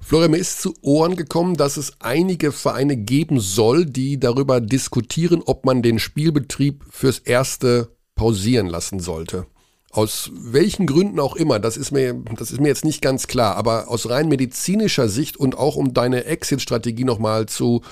Florian, 0.00 0.30
mir 0.30 0.38
ist 0.38 0.62
zu 0.62 0.74
Ohren 0.80 1.16
gekommen, 1.16 1.56
dass 1.56 1.76
es 1.76 2.00
einige 2.00 2.52
Vereine 2.52 2.96
geben 2.96 3.40
soll, 3.40 3.84
die 3.84 4.18
darüber 4.18 4.60
diskutieren, 4.60 5.42
ob 5.44 5.66
man 5.66 5.82
den 5.82 5.98
Spielbetrieb 5.98 6.84
fürs 6.90 7.18
Erste 7.18 7.88
pausieren 8.14 8.66
lassen 8.66 9.00
sollte. 9.00 9.46
Aus 9.90 10.30
welchen 10.34 10.86
Gründen 10.86 11.18
auch 11.18 11.36
immer, 11.36 11.58
das 11.58 11.76
ist 11.76 11.92
mir, 11.92 12.14
das 12.36 12.50
ist 12.50 12.60
mir 12.60 12.68
jetzt 12.68 12.84
nicht 12.84 13.02
ganz 13.02 13.26
klar, 13.26 13.56
aber 13.56 13.88
aus 13.88 14.08
rein 14.08 14.28
medizinischer 14.28 15.08
Sicht 15.08 15.36
und 15.36 15.56
auch 15.56 15.76
um 15.76 15.94
deine 15.94 16.24
Exit-Strategie 16.24 17.04
nochmal 17.04 17.46
zu 17.46 17.82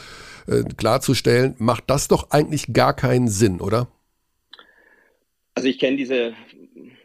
äh, 0.46 0.62
klarzustellen, 0.76 1.54
macht 1.58 1.84
das 1.88 2.08
doch 2.08 2.30
eigentlich 2.30 2.72
gar 2.72 2.94
keinen 2.94 3.28
Sinn, 3.28 3.60
oder? 3.60 3.88
Also 5.54 5.68
ich 5.68 5.78
kenne 5.78 5.96
diese 5.96 6.34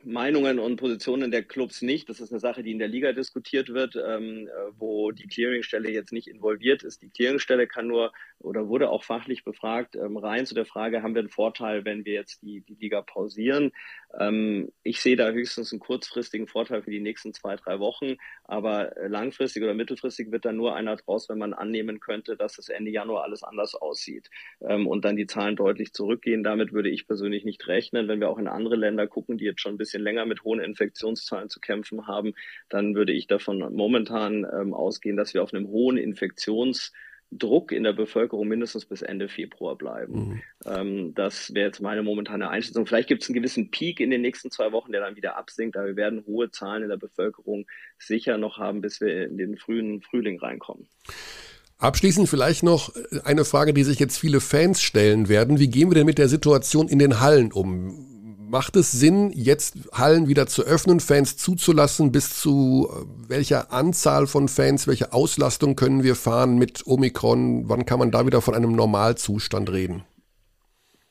Meinungen 0.04 0.60
und 0.60 0.78
Positionen 0.78 1.32
der 1.32 1.44
Clubs 1.44 1.82
nicht. 1.82 2.10
Das 2.10 2.20
ist 2.20 2.32
eine 2.32 2.40
Sache, 2.40 2.64
die 2.64 2.72
in 2.72 2.80
der 2.80 2.88
Liga 2.88 3.14
diskutiert 3.14 3.70
wird, 3.70 3.96
ähm, 3.96 4.48
äh, 4.48 4.52
wo 4.78 5.12
die 5.12 5.28
Clearingstelle 5.28 5.90
jetzt 5.90 6.12
nicht 6.12 6.28
involviert 6.28 6.84
ist. 6.84 7.02
Die 7.02 7.10
Clearingstelle 7.10 7.68
kann 7.68 7.88
nur 7.88 8.12
oder 8.40 8.68
wurde 8.68 8.90
auch 8.90 9.04
fachlich 9.04 9.44
befragt, 9.44 9.96
ähm, 9.96 10.18
rein 10.18 10.46
zu 10.46 10.56
der 10.56 10.66
Frage, 10.66 11.04
haben 11.04 11.14
wir 11.14 11.20
einen 11.20 11.30
Vorteil, 11.30 11.86
wenn 11.86 12.06
wir 12.06 12.14
jetzt 12.14 12.42
die, 12.42 12.62
die 12.62 12.76
Liga 12.76 13.02
pausieren? 13.02 13.72
Ähm, 14.20 14.72
ich 14.84 15.00
sehe 15.02 15.16
da 15.16 15.32
höchstens 15.32 15.72
einen 15.72 15.80
kurzfristigen 15.80 16.48
Vorteil 16.48 16.82
für 16.82 16.92
die 16.92 17.00
nächsten 17.00 17.34
zwei, 17.34 17.56
drei 17.56 17.80
Wochen, 17.80 18.18
aber 18.44 18.92
langfristig 19.08 19.64
oder 19.64 19.74
mittelfristig 19.74 20.32
wird 20.32 20.46
da 20.46 20.52
nur 20.52 20.76
einer 20.76 20.96
draus, 20.98 21.30
wenn 21.30 21.38
man 21.38 21.54
annehmen 21.54 22.00
könnte, 22.00 22.36
dass 22.36 22.58
es 22.58 22.70
Ende 22.70 22.92
Januar 22.92 23.24
alles 23.24 23.44
anders 23.44 23.76
aussieht 23.76 24.30
ähm, 24.62 24.88
und 24.88 25.06
dann 25.06 25.16
die 25.16 25.28
Zahlen 25.28 25.56
deutlich 25.56 25.94
zurückgehen. 25.94 26.44
Damit 26.44 26.74
würde 26.74 26.90
ich 26.90 27.08
persönlich 27.08 27.46
nicht 27.46 27.68
rechnen. 27.68 28.08
Wenn 28.08 28.20
wir 28.20 28.30
auch 28.30 28.40
in 28.40 28.48
andere 28.48 28.76
Länder 28.76 29.08
gucken, 29.08 29.38
die 29.38 29.46
jetzt 29.46 29.62
schon 29.62 29.76
ein 29.76 29.78
bisschen 29.78 30.04
länger 30.04 30.26
mit 30.26 30.44
hohen 30.44 30.60
Infektionszahlen 30.60 31.50
zu 31.50 31.60
kämpfen 31.60 32.08
haben, 32.08 32.34
dann 32.70 32.96
würde 32.96 33.14
ich 33.14 33.28
davon 33.28 33.60
momentan 33.74 34.46
ähm, 34.52 34.74
ausgehen, 34.74 35.18
dass 35.18 35.34
wir 35.34 35.44
auf 35.44 35.54
einem 35.54 35.68
hohen 35.68 35.98
Infektions 35.98 36.92
Druck 37.32 37.72
in 37.72 37.84
der 37.84 37.94
Bevölkerung 37.94 38.48
mindestens 38.48 38.86
bis 38.86 39.02
Ende 39.02 39.30
Februar 39.30 39.78
bleiben. 39.78 40.14
Mhm. 40.14 40.42
Ähm, 40.66 41.16
das 41.16 41.54
wäre 41.54 41.68
jetzt 41.68 41.82
meine 41.82 42.04
momentane 42.04 42.50
Einschätzung. 42.50 42.86
Vielleicht 42.86 43.08
gibt 43.08 43.24
es 43.24 43.30
einen 43.30 43.36
gewissen 43.36 43.72
Peak 43.72 44.00
in 44.00 44.10
den 44.10 44.22
nächsten 44.22 44.52
zwei 44.52 44.72
Wochen, 44.72 44.92
der 44.92 45.02
dann 45.02 45.16
wieder 45.16 45.38
absinkt, 45.38 45.78
aber 45.78 45.88
wir 45.88 45.96
werden 45.96 46.26
hohe 46.26 46.52
Zahlen 46.52 46.84
in 46.84 46.90
der 46.90 46.98
Bevölkerung 46.98 47.66
sicher 47.98 48.38
noch 48.38 48.58
haben, 48.58 48.82
bis 48.82 49.00
wir 49.00 49.26
in 49.26 49.38
den 49.38 49.58
frühen 49.58 50.02
Frühling 50.02 50.40
reinkommen. 50.40 50.88
Abschließend 51.78 52.30
vielleicht 52.30 52.62
noch 52.62 52.94
eine 53.24 53.44
Frage, 53.44 53.74
die 53.74 53.84
sich 53.84 53.98
jetzt 53.98 54.20
viele 54.20 54.40
Fans 54.40 54.84
stellen 54.84 55.30
werden. 55.30 55.58
Wie 55.58 55.68
gehen 55.68 55.90
wir 55.90 55.96
denn 55.96 56.06
mit 56.06 56.20
der 56.20 56.28
Situation 56.28 56.88
in 56.88 57.00
den 57.00 57.20
Hallen 57.22 57.52
um? 57.52 58.11
Macht 58.52 58.76
es 58.76 58.92
Sinn, 58.92 59.32
jetzt 59.34 59.76
Hallen 59.94 60.28
wieder 60.28 60.46
zu 60.46 60.64
öffnen, 60.64 61.00
Fans 61.00 61.38
zuzulassen? 61.38 62.12
Bis 62.12 62.38
zu 62.38 62.90
äh, 62.92 63.06
welcher 63.30 63.72
Anzahl 63.72 64.28
von 64.28 64.50
Fans, 64.50 64.88
welche 64.88 65.14
Auslastung 65.14 65.78
können 65.78 66.04
wir 66.04 66.18
fahren 66.18 66.58
mit 66.58 66.86
Omikron? 66.86 67.70
Wann 67.70 67.86
kann 67.86 68.00
man 68.00 68.12
da 68.12 68.26
wieder 68.26 68.42
von 68.42 68.54
einem 68.54 68.74
Normalzustand 68.74 69.72
reden? 69.72 70.04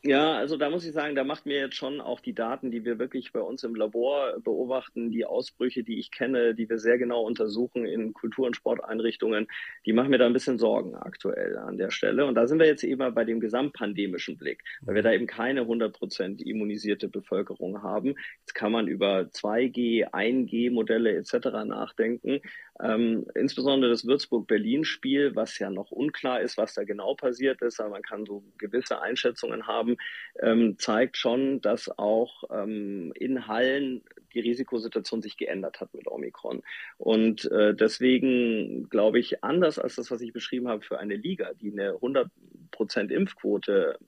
Ja, 0.02 0.32
also 0.32 0.56
da 0.56 0.70
muss 0.70 0.86
ich 0.86 0.94
sagen, 0.94 1.14
da 1.14 1.24
macht 1.24 1.44
mir 1.44 1.58
jetzt 1.58 1.76
schon 1.76 2.00
auch 2.00 2.20
die 2.20 2.32
Daten, 2.32 2.70
die 2.70 2.86
wir 2.86 2.98
wirklich 2.98 3.32
bei 3.34 3.40
uns 3.40 3.64
im 3.64 3.74
Labor 3.74 4.40
beobachten, 4.42 5.10
die 5.10 5.26
Ausbrüche, 5.26 5.84
die 5.84 5.98
ich 5.98 6.10
kenne, 6.10 6.54
die 6.54 6.70
wir 6.70 6.78
sehr 6.78 6.96
genau 6.96 7.20
untersuchen 7.20 7.84
in 7.84 8.14
Kultur- 8.14 8.46
und 8.46 8.56
Sporteinrichtungen, 8.56 9.46
die 9.84 9.92
machen 9.92 10.08
mir 10.08 10.16
da 10.16 10.24
ein 10.24 10.32
bisschen 10.32 10.56
Sorgen 10.56 10.94
aktuell 10.94 11.58
an 11.58 11.76
der 11.76 11.90
Stelle. 11.90 12.24
Und 12.24 12.34
da 12.34 12.46
sind 12.46 12.60
wir 12.60 12.66
jetzt 12.66 12.82
eben 12.82 13.12
bei 13.12 13.24
dem 13.26 13.40
gesamtpandemischen 13.40 14.38
Blick, 14.38 14.64
weil 14.80 14.94
wir 14.94 15.02
da 15.02 15.12
eben 15.12 15.26
keine 15.26 15.66
100% 15.66 16.40
immunisierte 16.46 17.08
Bevölkerung 17.08 17.82
haben. 17.82 18.14
Jetzt 18.38 18.54
kann 18.54 18.72
man 18.72 18.88
über 18.88 19.28
2G, 19.34 20.14
1G-Modelle 20.14 21.14
etc. 21.14 21.66
nachdenken. 21.66 22.40
Ähm, 22.82 23.26
insbesondere 23.34 23.90
das 23.90 24.06
Würzburg-Berlin-Spiel, 24.06 25.36
was 25.36 25.58
ja 25.58 25.68
noch 25.68 25.90
unklar 25.90 26.40
ist, 26.40 26.56
was 26.56 26.72
da 26.72 26.84
genau 26.84 27.14
passiert 27.14 27.60
ist, 27.60 27.78
aber 27.80 27.90
man 27.90 28.02
kann 28.02 28.24
so 28.24 28.42
gewisse 28.56 29.02
Einschätzungen 29.02 29.66
haben, 29.66 29.89
ähm, 30.40 30.76
zeigt 30.78 31.16
schon, 31.16 31.60
dass 31.60 31.90
auch 31.98 32.44
ähm, 32.50 33.12
in 33.14 33.46
Hallen 33.46 34.02
die 34.34 34.40
Risikosituation 34.40 35.22
sich 35.22 35.36
geändert 35.36 35.80
hat 35.80 35.94
mit 35.94 36.06
Omikron. 36.06 36.62
Und 36.98 37.50
äh, 37.50 37.74
deswegen 37.74 38.88
glaube 38.88 39.18
ich, 39.18 39.42
anders 39.42 39.78
als 39.78 39.96
das, 39.96 40.10
was 40.10 40.20
ich 40.20 40.32
beschrieben 40.32 40.68
habe 40.68 40.82
für 40.82 40.98
eine 40.98 41.16
Liga, 41.16 41.52
die 41.54 41.72
eine 41.72 41.92
100% 41.94 43.10
Impfquote 43.10 43.98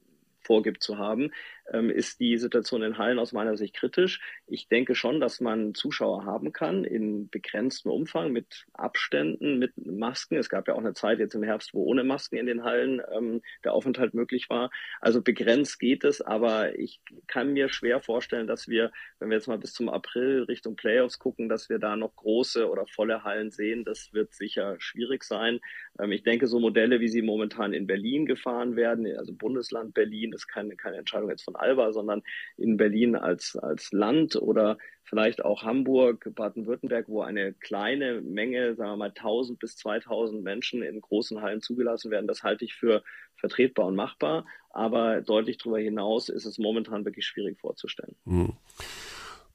vorgibt 0.43 0.83
zu 0.83 0.99
haben, 0.99 1.31
ist 1.73 2.21
die 2.21 2.37
Situation 2.39 2.83
in 2.83 2.99
Hallen 2.99 3.19
aus 3.19 3.33
meiner 3.33 3.57
Sicht 3.57 3.75
kritisch. 3.75 4.21
Ich 4.47 4.69
denke 4.69 4.95
schon, 4.95 5.21
dass 5.21 5.41
man 5.41 5.75
Zuschauer 5.75 6.25
haben 6.25 6.53
kann 6.53 6.85
in 6.85 7.29
begrenztem 7.29 7.91
Umfang 7.91 8.33
mit 8.33 8.67
Abständen, 8.75 9.59
mit 9.59 9.73
Masken. 9.87 10.37
Es 10.37 10.49
gab 10.49 10.69
ja 10.69 10.75
auch 10.75 10.81
eine 10.81 10.95
Zeit 10.95 11.19
jetzt 11.19 11.35
im 11.35 11.43
Herbst, 11.43 11.75
wo 11.75 11.85
ohne 11.85 12.05
Masken 12.05 12.37
in 12.37 12.47
den 12.47 12.65
Hallen 12.65 13.01
ähm, 13.15 13.43
der 13.65 13.73
Aufenthalt 13.73 14.15
möglich 14.15 14.51
war. 14.51 14.71
Also 15.01 15.23
begrenzt 15.23 15.79
geht 15.79 16.05
es, 16.05 16.21
aber 16.21 16.79
ich 16.79 17.01
kann 17.27 17.53
mir 17.53 17.69
schwer 17.69 18.01
vorstellen, 18.01 18.47
dass 18.47 18.69
wir, 18.69 18.93
wenn 19.19 19.31
wir 19.31 19.37
jetzt 19.37 19.49
mal 19.49 19.59
bis 19.59 19.73
zum 19.73 19.89
April 19.89 20.43
Richtung 20.45 20.77
Playoffs 20.77 21.19
gucken, 21.19 21.49
dass 21.49 21.69
wir 21.69 21.79
da 21.79 21.97
noch 21.97 22.15
große 22.17 22.69
oder 22.69 22.87
volle 22.87 23.25
Hallen 23.25 23.51
sehen. 23.51 23.85
Das 23.85 24.13
wird 24.13 24.35
sicher 24.35 24.77
schwierig 24.79 25.25
sein. 25.25 25.61
Ähm, 25.99 26.13
ich 26.13 26.23
denke, 26.23 26.47
so 26.47 26.59
Modelle, 26.59 27.01
wie 27.01 27.09
sie 27.09 27.23
momentan 27.23 27.73
in 27.73 27.87
Berlin 27.87 28.27
gefahren 28.27 28.77
werden, 28.77 29.07
also 29.17 29.33
Bundesland 29.33 29.95
Berlin, 29.95 30.33
ist 30.33 30.47
keine, 30.47 30.77
keine 30.77 30.99
Entscheidung 30.99 31.31
jetzt 31.31 31.45
von 31.45 31.57
Alba, 31.63 31.93
sondern 31.93 32.23
in 32.57 32.77
Berlin 32.77 33.17
als, 33.17 33.57
als 33.57 33.93
Land 33.93 34.37
oder 34.37 34.79
vielleicht 35.05 35.45
auch 35.45 35.63
Hamburg, 35.63 36.31
Baden-Württemberg, 36.35 37.09
wo 37.09 37.23
eine 37.23 37.53
kleine 37.55 38.21
Menge, 38.21 38.75
sagen 38.75 38.91
wir 38.91 38.97
mal 38.97 39.09
1000 39.09 39.59
bis 39.59 39.77
2000 39.77 40.43
Menschen 40.43 40.83
in 40.83 41.01
großen 41.01 41.41
Hallen 41.43 41.61
zugelassen 41.61 42.11
werden. 42.11 42.27
Das 42.27 42.43
halte 42.43 42.65
ich 42.65 42.75
für 42.75 43.03
vertretbar 43.37 43.87
und 43.87 43.97
machbar. 43.97 44.47
Aber 44.71 45.21
deutlich 45.21 45.59
darüber 45.59 45.79
hinaus 45.79 46.29
ist 46.29 46.47
es 46.47 46.59
momentan 46.59 47.05
wirklich 47.05 47.27
schwierig 47.27 47.59
vorzustellen. 47.61 48.17
Hm. 48.25 48.53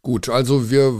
Gut, 0.03 0.29
also 0.29 0.69
wir 0.69 0.93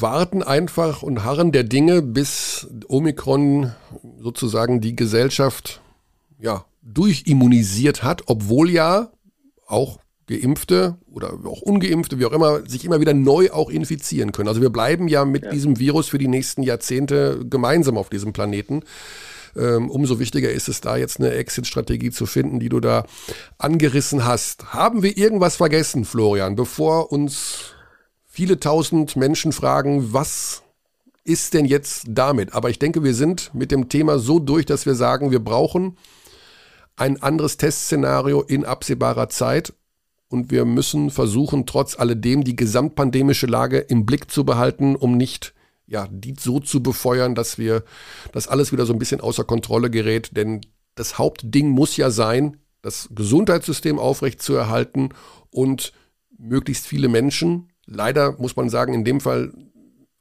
warten 0.00 0.42
einfach 0.42 1.02
und 1.02 1.22
harren 1.24 1.52
der 1.52 1.62
Dinge, 1.62 2.02
bis 2.02 2.66
Omikron 2.88 3.72
sozusagen 4.18 4.80
die 4.80 4.96
Gesellschaft 4.96 5.80
ja, 6.40 6.64
durchimmunisiert 6.82 8.02
hat, 8.02 8.22
obwohl 8.26 8.70
ja 8.70 9.12
auch 9.66 9.99
Geimpfte 10.30 10.96
oder 11.10 11.34
auch 11.44 11.60
Ungeimpfte, 11.60 12.18
wie 12.18 12.24
auch 12.24 12.32
immer, 12.32 12.66
sich 12.68 12.84
immer 12.84 13.00
wieder 13.00 13.12
neu 13.12 13.50
auch 13.50 13.68
infizieren 13.68 14.32
können. 14.32 14.48
Also 14.48 14.60
wir 14.60 14.70
bleiben 14.70 15.08
ja 15.08 15.24
mit 15.24 15.44
ja. 15.44 15.50
diesem 15.50 15.78
Virus 15.78 16.08
für 16.08 16.18
die 16.18 16.28
nächsten 16.28 16.62
Jahrzehnte 16.62 17.44
gemeinsam 17.44 17.98
auf 17.98 18.08
diesem 18.08 18.32
Planeten. 18.32 18.82
Ähm, 19.56 19.90
umso 19.90 20.20
wichtiger 20.20 20.52
ist 20.52 20.68
es 20.68 20.80
da 20.80 20.96
jetzt 20.96 21.18
eine 21.18 21.32
Exit-Strategie 21.32 22.12
zu 22.12 22.26
finden, 22.26 22.60
die 22.60 22.68
du 22.68 22.78
da 22.78 23.04
angerissen 23.58 24.24
hast. 24.24 24.72
Haben 24.72 25.02
wir 25.02 25.16
irgendwas 25.18 25.56
vergessen, 25.56 26.04
Florian, 26.04 26.54
bevor 26.54 27.10
uns 27.10 27.74
viele 28.24 28.60
tausend 28.60 29.16
Menschen 29.16 29.50
fragen, 29.50 30.12
was 30.12 30.62
ist 31.24 31.54
denn 31.54 31.64
jetzt 31.64 32.04
damit? 32.08 32.54
Aber 32.54 32.70
ich 32.70 32.78
denke, 32.78 33.02
wir 33.02 33.14
sind 33.14 33.50
mit 33.52 33.72
dem 33.72 33.88
Thema 33.88 34.20
so 34.20 34.38
durch, 34.38 34.66
dass 34.66 34.86
wir 34.86 34.94
sagen, 34.94 35.32
wir 35.32 35.40
brauchen 35.40 35.96
ein 36.96 37.20
anderes 37.20 37.56
Testszenario 37.56 38.42
in 38.42 38.64
absehbarer 38.64 39.28
Zeit 39.28 39.72
und 40.30 40.50
wir 40.50 40.64
müssen 40.64 41.10
versuchen, 41.10 41.66
trotz 41.66 41.98
alledem 41.98 42.44
die 42.44 42.56
gesamtpandemische 42.56 43.46
Lage 43.46 43.78
im 43.78 44.06
Blick 44.06 44.30
zu 44.30 44.44
behalten, 44.44 44.96
um 44.96 45.16
nicht 45.16 45.52
ja, 45.86 46.06
die 46.08 46.36
so 46.38 46.60
zu 46.60 46.82
befeuern, 46.82 47.34
dass 47.34 47.58
wir, 47.58 47.82
dass 48.32 48.46
alles 48.46 48.70
wieder 48.70 48.86
so 48.86 48.92
ein 48.92 48.98
bisschen 49.00 49.20
außer 49.20 49.42
Kontrolle 49.42 49.90
gerät. 49.90 50.36
Denn 50.36 50.60
das 50.94 51.18
Hauptding 51.18 51.68
muss 51.68 51.96
ja 51.96 52.10
sein, 52.10 52.58
das 52.80 53.08
Gesundheitssystem 53.12 53.98
aufrecht 53.98 54.40
zu 54.40 54.54
erhalten 54.54 55.10
und 55.50 55.92
möglichst 56.38 56.86
viele 56.86 57.08
Menschen, 57.08 57.72
leider 57.86 58.36
muss 58.38 58.54
man 58.54 58.70
sagen, 58.70 58.94
in 58.94 59.04
dem 59.04 59.20
Fall 59.20 59.52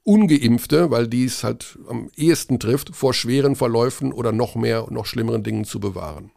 ungeimpfte, 0.04 0.90
weil 0.90 1.08
dies 1.08 1.44
halt 1.44 1.78
am 1.88 2.10
ehesten 2.16 2.60
trifft, 2.60 2.96
vor 2.96 3.14
schweren 3.14 3.56
Verläufen 3.56 4.12
oder 4.12 4.32
noch 4.32 4.56
mehr, 4.56 4.88
noch 4.90 5.06
schlimmeren 5.06 5.44
Dingen 5.44 5.66
zu 5.66 5.80
bewahren. 5.80 6.32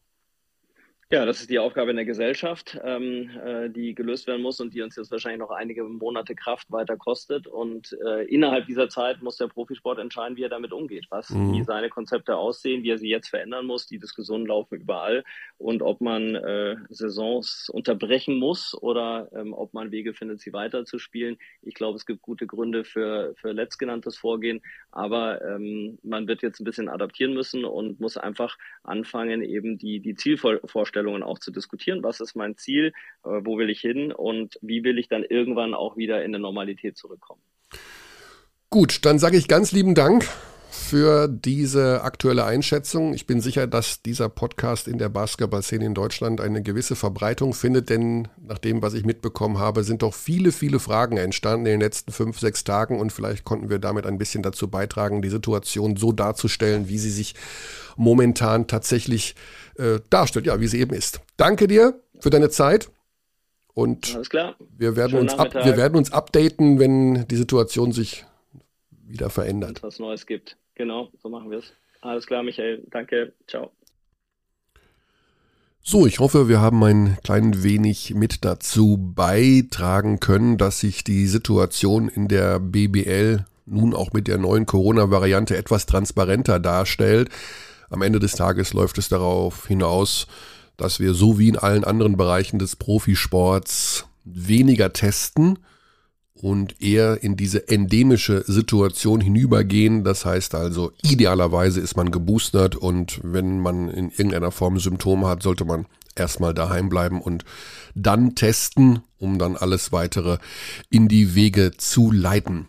Ja, 1.12 1.26
das 1.26 1.42
ist 1.42 1.50
die 1.50 1.58
Aufgabe 1.58 1.90
in 1.90 1.96
der 1.96 2.06
Gesellschaft, 2.06 2.80
ähm, 2.82 3.28
äh, 3.44 3.68
die 3.68 3.94
gelöst 3.94 4.26
werden 4.26 4.40
muss 4.40 4.60
und 4.60 4.72
die 4.72 4.80
uns 4.80 4.96
jetzt 4.96 5.10
wahrscheinlich 5.10 5.40
noch 5.40 5.50
einige 5.50 5.84
Monate 5.84 6.34
Kraft 6.34 6.72
weiter 6.72 6.96
kostet. 6.96 7.46
Und 7.46 7.94
äh, 8.06 8.24
innerhalb 8.28 8.64
dieser 8.64 8.88
Zeit 8.88 9.22
muss 9.22 9.36
der 9.36 9.48
Profisport 9.48 9.98
entscheiden, 9.98 10.38
wie 10.38 10.44
er 10.44 10.48
damit 10.48 10.72
umgeht, 10.72 11.08
was 11.10 11.28
mhm. 11.28 11.52
wie 11.52 11.64
seine 11.64 11.90
Konzepte 11.90 12.38
aussehen, 12.38 12.82
wie 12.82 12.88
er 12.88 12.96
sie 12.96 13.10
jetzt 13.10 13.28
verändern 13.28 13.66
muss. 13.66 13.86
Die 13.86 13.98
Diskussionen 13.98 14.46
laufen 14.46 14.80
überall 14.80 15.22
und 15.58 15.82
ob 15.82 16.00
man 16.00 16.34
äh, 16.34 16.76
Saisons 16.88 17.68
unterbrechen 17.68 18.38
muss 18.38 18.74
oder 18.80 19.28
ähm, 19.34 19.52
ob 19.52 19.74
man 19.74 19.92
Wege 19.92 20.14
findet, 20.14 20.40
sie 20.40 20.54
weiterzuspielen. 20.54 21.36
Ich 21.60 21.74
glaube, 21.74 21.96
es 21.96 22.06
gibt 22.06 22.22
gute 22.22 22.46
Gründe 22.46 22.84
für, 22.84 23.34
für 23.36 23.52
letztgenanntes 23.52 24.16
Vorgehen, 24.16 24.62
aber 24.90 25.44
ähm, 25.44 25.98
man 26.02 26.26
wird 26.26 26.40
jetzt 26.40 26.58
ein 26.58 26.64
bisschen 26.64 26.88
adaptieren 26.88 27.34
müssen 27.34 27.66
und 27.66 28.00
muss 28.00 28.16
einfach 28.16 28.56
anfangen, 28.82 29.42
eben 29.42 29.76
die, 29.76 30.00
die 30.00 30.14
Zielvorstellungen 31.03 31.22
auch 31.22 31.38
zu 31.38 31.50
diskutieren. 31.50 32.03
Was 32.03 32.20
ist 32.20 32.34
mein 32.34 32.57
Ziel? 32.57 32.92
Äh, 33.24 33.40
wo 33.44 33.59
will 33.59 33.70
ich 33.70 33.80
hin? 33.80 34.12
Und 34.12 34.59
wie 34.62 34.84
will 34.84 34.98
ich 34.98 35.09
dann 35.09 35.24
irgendwann 35.24 35.74
auch 35.74 35.96
wieder 35.96 36.18
in 36.24 36.34
eine 36.34 36.38
Normalität 36.38 36.96
zurückkommen? 36.96 37.42
Gut, 38.70 39.05
dann 39.05 39.18
sage 39.18 39.36
ich 39.36 39.48
ganz 39.48 39.72
lieben 39.72 39.94
Dank 39.94 40.26
für 40.70 41.28
diese 41.28 42.03
aktuelle 42.03 42.46
Einschätzung. 42.46 43.12
Ich 43.12 43.26
bin 43.26 43.42
sicher, 43.42 43.66
dass 43.66 44.00
dieser 44.00 44.30
Podcast 44.30 44.88
in 44.88 44.96
der 44.96 45.11
Basketball-Szene 45.11 45.84
in 45.84 45.92
Deutschland 45.92 46.40
eine 46.40 46.62
gewisse 46.62 46.96
Verbreitung 46.96 47.53
findet, 47.53 47.90
denn 47.90 48.28
nach 48.40 48.57
dem, 48.57 48.80
was 48.80 48.94
ich 48.94 49.05
mitbekommen 49.05 49.59
habe, 49.59 49.84
sind 49.84 50.00
doch 50.00 50.14
viele, 50.14 50.50
viele 50.50 50.78
Fragen 50.78 51.18
entstanden 51.18 51.66
in 51.66 51.72
den 51.72 51.80
letzten 51.80 52.11
fünf, 52.12 52.40
sechs 52.40 52.64
Tagen 52.64 52.98
und 52.98 53.12
vielleicht 53.12 53.44
konnten 53.44 53.68
wir 53.68 53.78
damit 53.78 54.07
ein 54.07 54.16
bisschen 54.16 54.42
dazu 54.42 54.68
beitragen, 54.68 55.20
die 55.20 55.28
Situation 55.28 55.96
so 55.96 56.11
darzustellen, 56.11 56.88
wie 56.88 56.98
sie 56.98 57.11
sich 57.11 57.34
momentan 57.96 58.66
tatsächlich 58.66 59.34
äh, 59.34 59.61
darstellt, 60.10 60.46
ja, 60.46 60.60
wie 60.60 60.66
sie 60.66 60.80
eben 60.80 60.94
ist. 60.94 61.20
Danke 61.36 61.66
dir 61.66 62.00
für 62.20 62.30
deine 62.30 62.50
Zeit. 62.50 62.90
Und 63.74 64.18
Wir, 64.76 64.96
werden 64.96 65.18
uns 65.18 65.32
ab, 65.34 65.54
wir 65.54 65.76
werden 65.76 65.96
uns 65.96 66.12
updaten, 66.12 66.78
wenn 66.78 67.26
die 67.28 67.36
Situation 67.36 67.92
sich 67.92 68.26
wieder 68.90 69.30
verändert. 69.30 69.82
Wenn 69.82 69.88
was 69.88 69.98
Neues 69.98 70.26
gibt. 70.26 70.58
Genau, 70.74 71.08
so 71.22 71.28
machen 71.28 71.50
wir 71.50 71.58
es. 71.58 71.72
Alles 72.02 72.26
klar, 72.26 72.42
Michael. 72.42 72.82
Danke. 72.90 73.32
Ciao. 73.46 73.70
So, 75.84 76.06
ich 76.06 76.20
hoffe, 76.20 76.48
wir 76.48 76.60
haben 76.60 76.82
ein 76.84 77.18
klein 77.24 77.62
wenig 77.64 78.14
mit 78.14 78.44
dazu 78.44 78.98
beitragen 78.98 80.20
können, 80.20 80.56
dass 80.56 80.80
sich 80.80 81.02
die 81.02 81.26
Situation 81.26 82.08
in 82.08 82.28
der 82.28 82.60
BBL 82.60 83.44
nun 83.66 83.94
auch 83.94 84.12
mit 84.12 84.28
der 84.28 84.38
neuen 84.38 84.66
Corona-Variante 84.66 85.56
etwas 85.56 85.86
transparenter 85.86 86.60
darstellt. 86.60 87.30
Am 87.93 88.01
Ende 88.01 88.18
des 88.18 88.32
Tages 88.32 88.72
läuft 88.72 88.97
es 88.97 89.11
darauf 89.11 89.66
hinaus, 89.66 90.26
dass 90.78 90.99
wir 90.99 91.12
so 91.12 91.38
wie 91.38 91.49
in 91.49 91.59
allen 91.59 91.84
anderen 91.84 92.16
Bereichen 92.16 92.59
des 92.59 92.74
Profisports 92.74 94.07
weniger 94.24 94.95
testen 94.95 95.59
und 96.32 96.80
eher 96.80 97.22
in 97.22 97.36
diese 97.36 97.68
endemische 97.68 98.45
Situation 98.47 99.20
hinübergehen. 99.20 100.05
Das 100.05 100.24
heißt 100.24 100.55
also, 100.55 100.93
idealerweise 101.03 101.80
ist 101.80 101.95
man 101.95 102.11
geboostert 102.11 102.76
und 102.76 103.20
wenn 103.22 103.61
man 103.61 103.90
in 103.90 104.09
irgendeiner 104.09 104.53
Form 104.53 104.78
Symptome 104.78 105.28
hat, 105.28 105.43
sollte 105.43 105.66
man 105.66 105.86
erstmal 106.16 106.55
daheim 106.55 106.88
bleiben 106.88 107.20
und 107.20 107.45
dann 107.95 108.34
testen, 108.34 109.01
um 109.18 109.38
dann 109.38 109.55
alles 109.55 109.93
weitere 109.93 110.38
in 110.88 111.09
die 111.09 111.34
Wege 111.34 111.72
zu 111.76 112.11
leiten. 112.11 112.68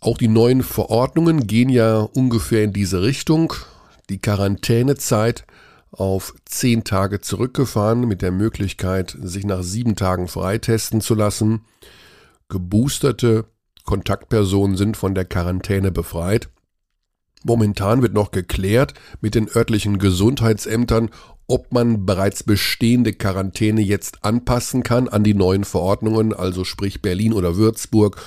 Auch 0.00 0.18
die 0.18 0.28
neuen 0.28 0.62
Verordnungen 0.62 1.48
gehen 1.48 1.68
ja 1.68 1.98
ungefähr 1.98 2.62
in 2.62 2.72
diese 2.72 3.02
Richtung. 3.02 3.54
Die 4.10 4.20
Quarantänezeit 4.20 5.46
auf 5.92 6.34
zehn 6.44 6.82
Tage 6.82 7.20
zurückgefahren 7.20 8.06
mit 8.08 8.22
der 8.22 8.32
Möglichkeit, 8.32 9.16
sich 9.22 9.46
nach 9.46 9.62
sieben 9.62 9.94
Tagen 9.94 10.26
freitesten 10.26 11.00
zu 11.00 11.14
lassen. 11.14 11.62
Geboosterte 12.48 13.44
Kontaktpersonen 13.84 14.76
sind 14.76 14.96
von 14.96 15.14
der 15.14 15.24
Quarantäne 15.24 15.92
befreit. 15.92 16.48
Momentan 17.44 18.02
wird 18.02 18.12
noch 18.12 18.32
geklärt 18.32 18.94
mit 19.20 19.36
den 19.36 19.48
örtlichen 19.48 19.98
Gesundheitsämtern, 19.98 21.10
ob 21.46 21.72
man 21.72 22.04
bereits 22.04 22.42
bestehende 22.42 23.12
Quarantäne 23.12 23.80
jetzt 23.80 24.24
anpassen 24.24 24.82
kann 24.82 25.08
an 25.08 25.24
die 25.24 25.34
neuen 25.34 25.64
Verordnungen, 25.64 26.34
also 26.34 26.64
sprich 26.64 27.00
Berlin 27.00 27.32
oder 27.32 27.56
Würzburg, 27.56 28.20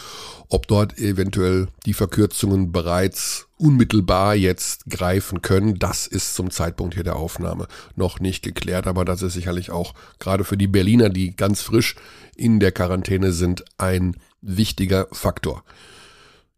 ob 0.50 0.68
dort 0.68 0.98
eventuell 0.98 1.68
die 1.86 1.94
Verkürzungen 1.94 2.72
bereits 2.72 3.48
unmittelbar 3.64 4.36
jetzt 4.36 4.90
greifen 4.90 5.42
können. 5.42 5.80
Das 5.80 6.06
ist 6.06 6.36
zum 6.36 6.52
Zeitpunkt 6.52 6.96
hier 6.96 7.06
der 7.06 7.16
Aufnahme 7.16 7.68
noch 7.96 8.20
nicht 8.20 8.44
geklärt, 8.44 8.88
aber 8.88 9.06
das 9.06 9.22
ist 9.22 9.34
sicherlich 9.34 9.72
auch 9.72 9.94
gerade 10.20 10.44
für 10.44 10.58
die 10.58 10.68
Berliner, 10.68 11.10
die 11.10 11.34
ganz 11.34 11.62
frisch 11.62 11.96
in 12.36 12.60
der 12.60 12.74
Quarantäne 12.74 13.32
sind, 13.32 13.64
ein 13.78 14.18
wichtiger 14.42 15.08
Faktor. 15.14 15.64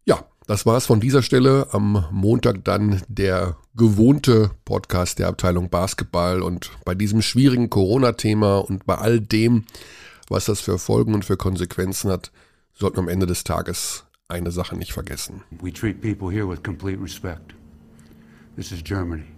Ja, 0.04 0.24
das 0.48 0.66
war 0.66 0.76
es 0.76 0.86
von 0.86 0.98
dieser 0.98 1.22
Stelle. 1.22 1.68
Am 1.70 2.06
Montag 2.10 2.64
dann 2.64 3.00
der 3.06 3.56
gewohnte 3.76 4.50
Podcast 4.64 5.20
der 5.20 5.28
Abteilung 5.28 5.70
Basketball 5.70 6.42
und 6.42 6.72
bei 6.84 6.96
diesem 6.96 7.22
schwierigen 7.22 7.70
Corona-Thema 7.70 8.58
und 8.58 8.84
bei 8.84 8.96
all 8.96 9.20
dem, 9.20 9.64
was 10.28 10.46
das 10.46 10.60
für 10.60 10.80
Folgen 10.80 11.14
und 11.14 11.24
für 11.24 11.36
Konsequenzen 11.36 12.10
hat, 12.10 12.32
sollten 12.74 12.98
am 12.98 13.08
Ende 13.08 13.26
des 13.26 13.44
Tages 13.44 14.05
eine 14.28 14.50
Sache 14.50 14.76
nicht 14.76 14.92
vergessen. 14.92 15.42
We 15.60 15.72
treat 15.72 16.00
people 16.00 16.30
here 16.30 16.48
with 16.48 16.62
complete 16.62 17.00
respect. 17.00 17.54
This 18.56 18.72
is 18.72 18.82
Germany. 18.82 19.35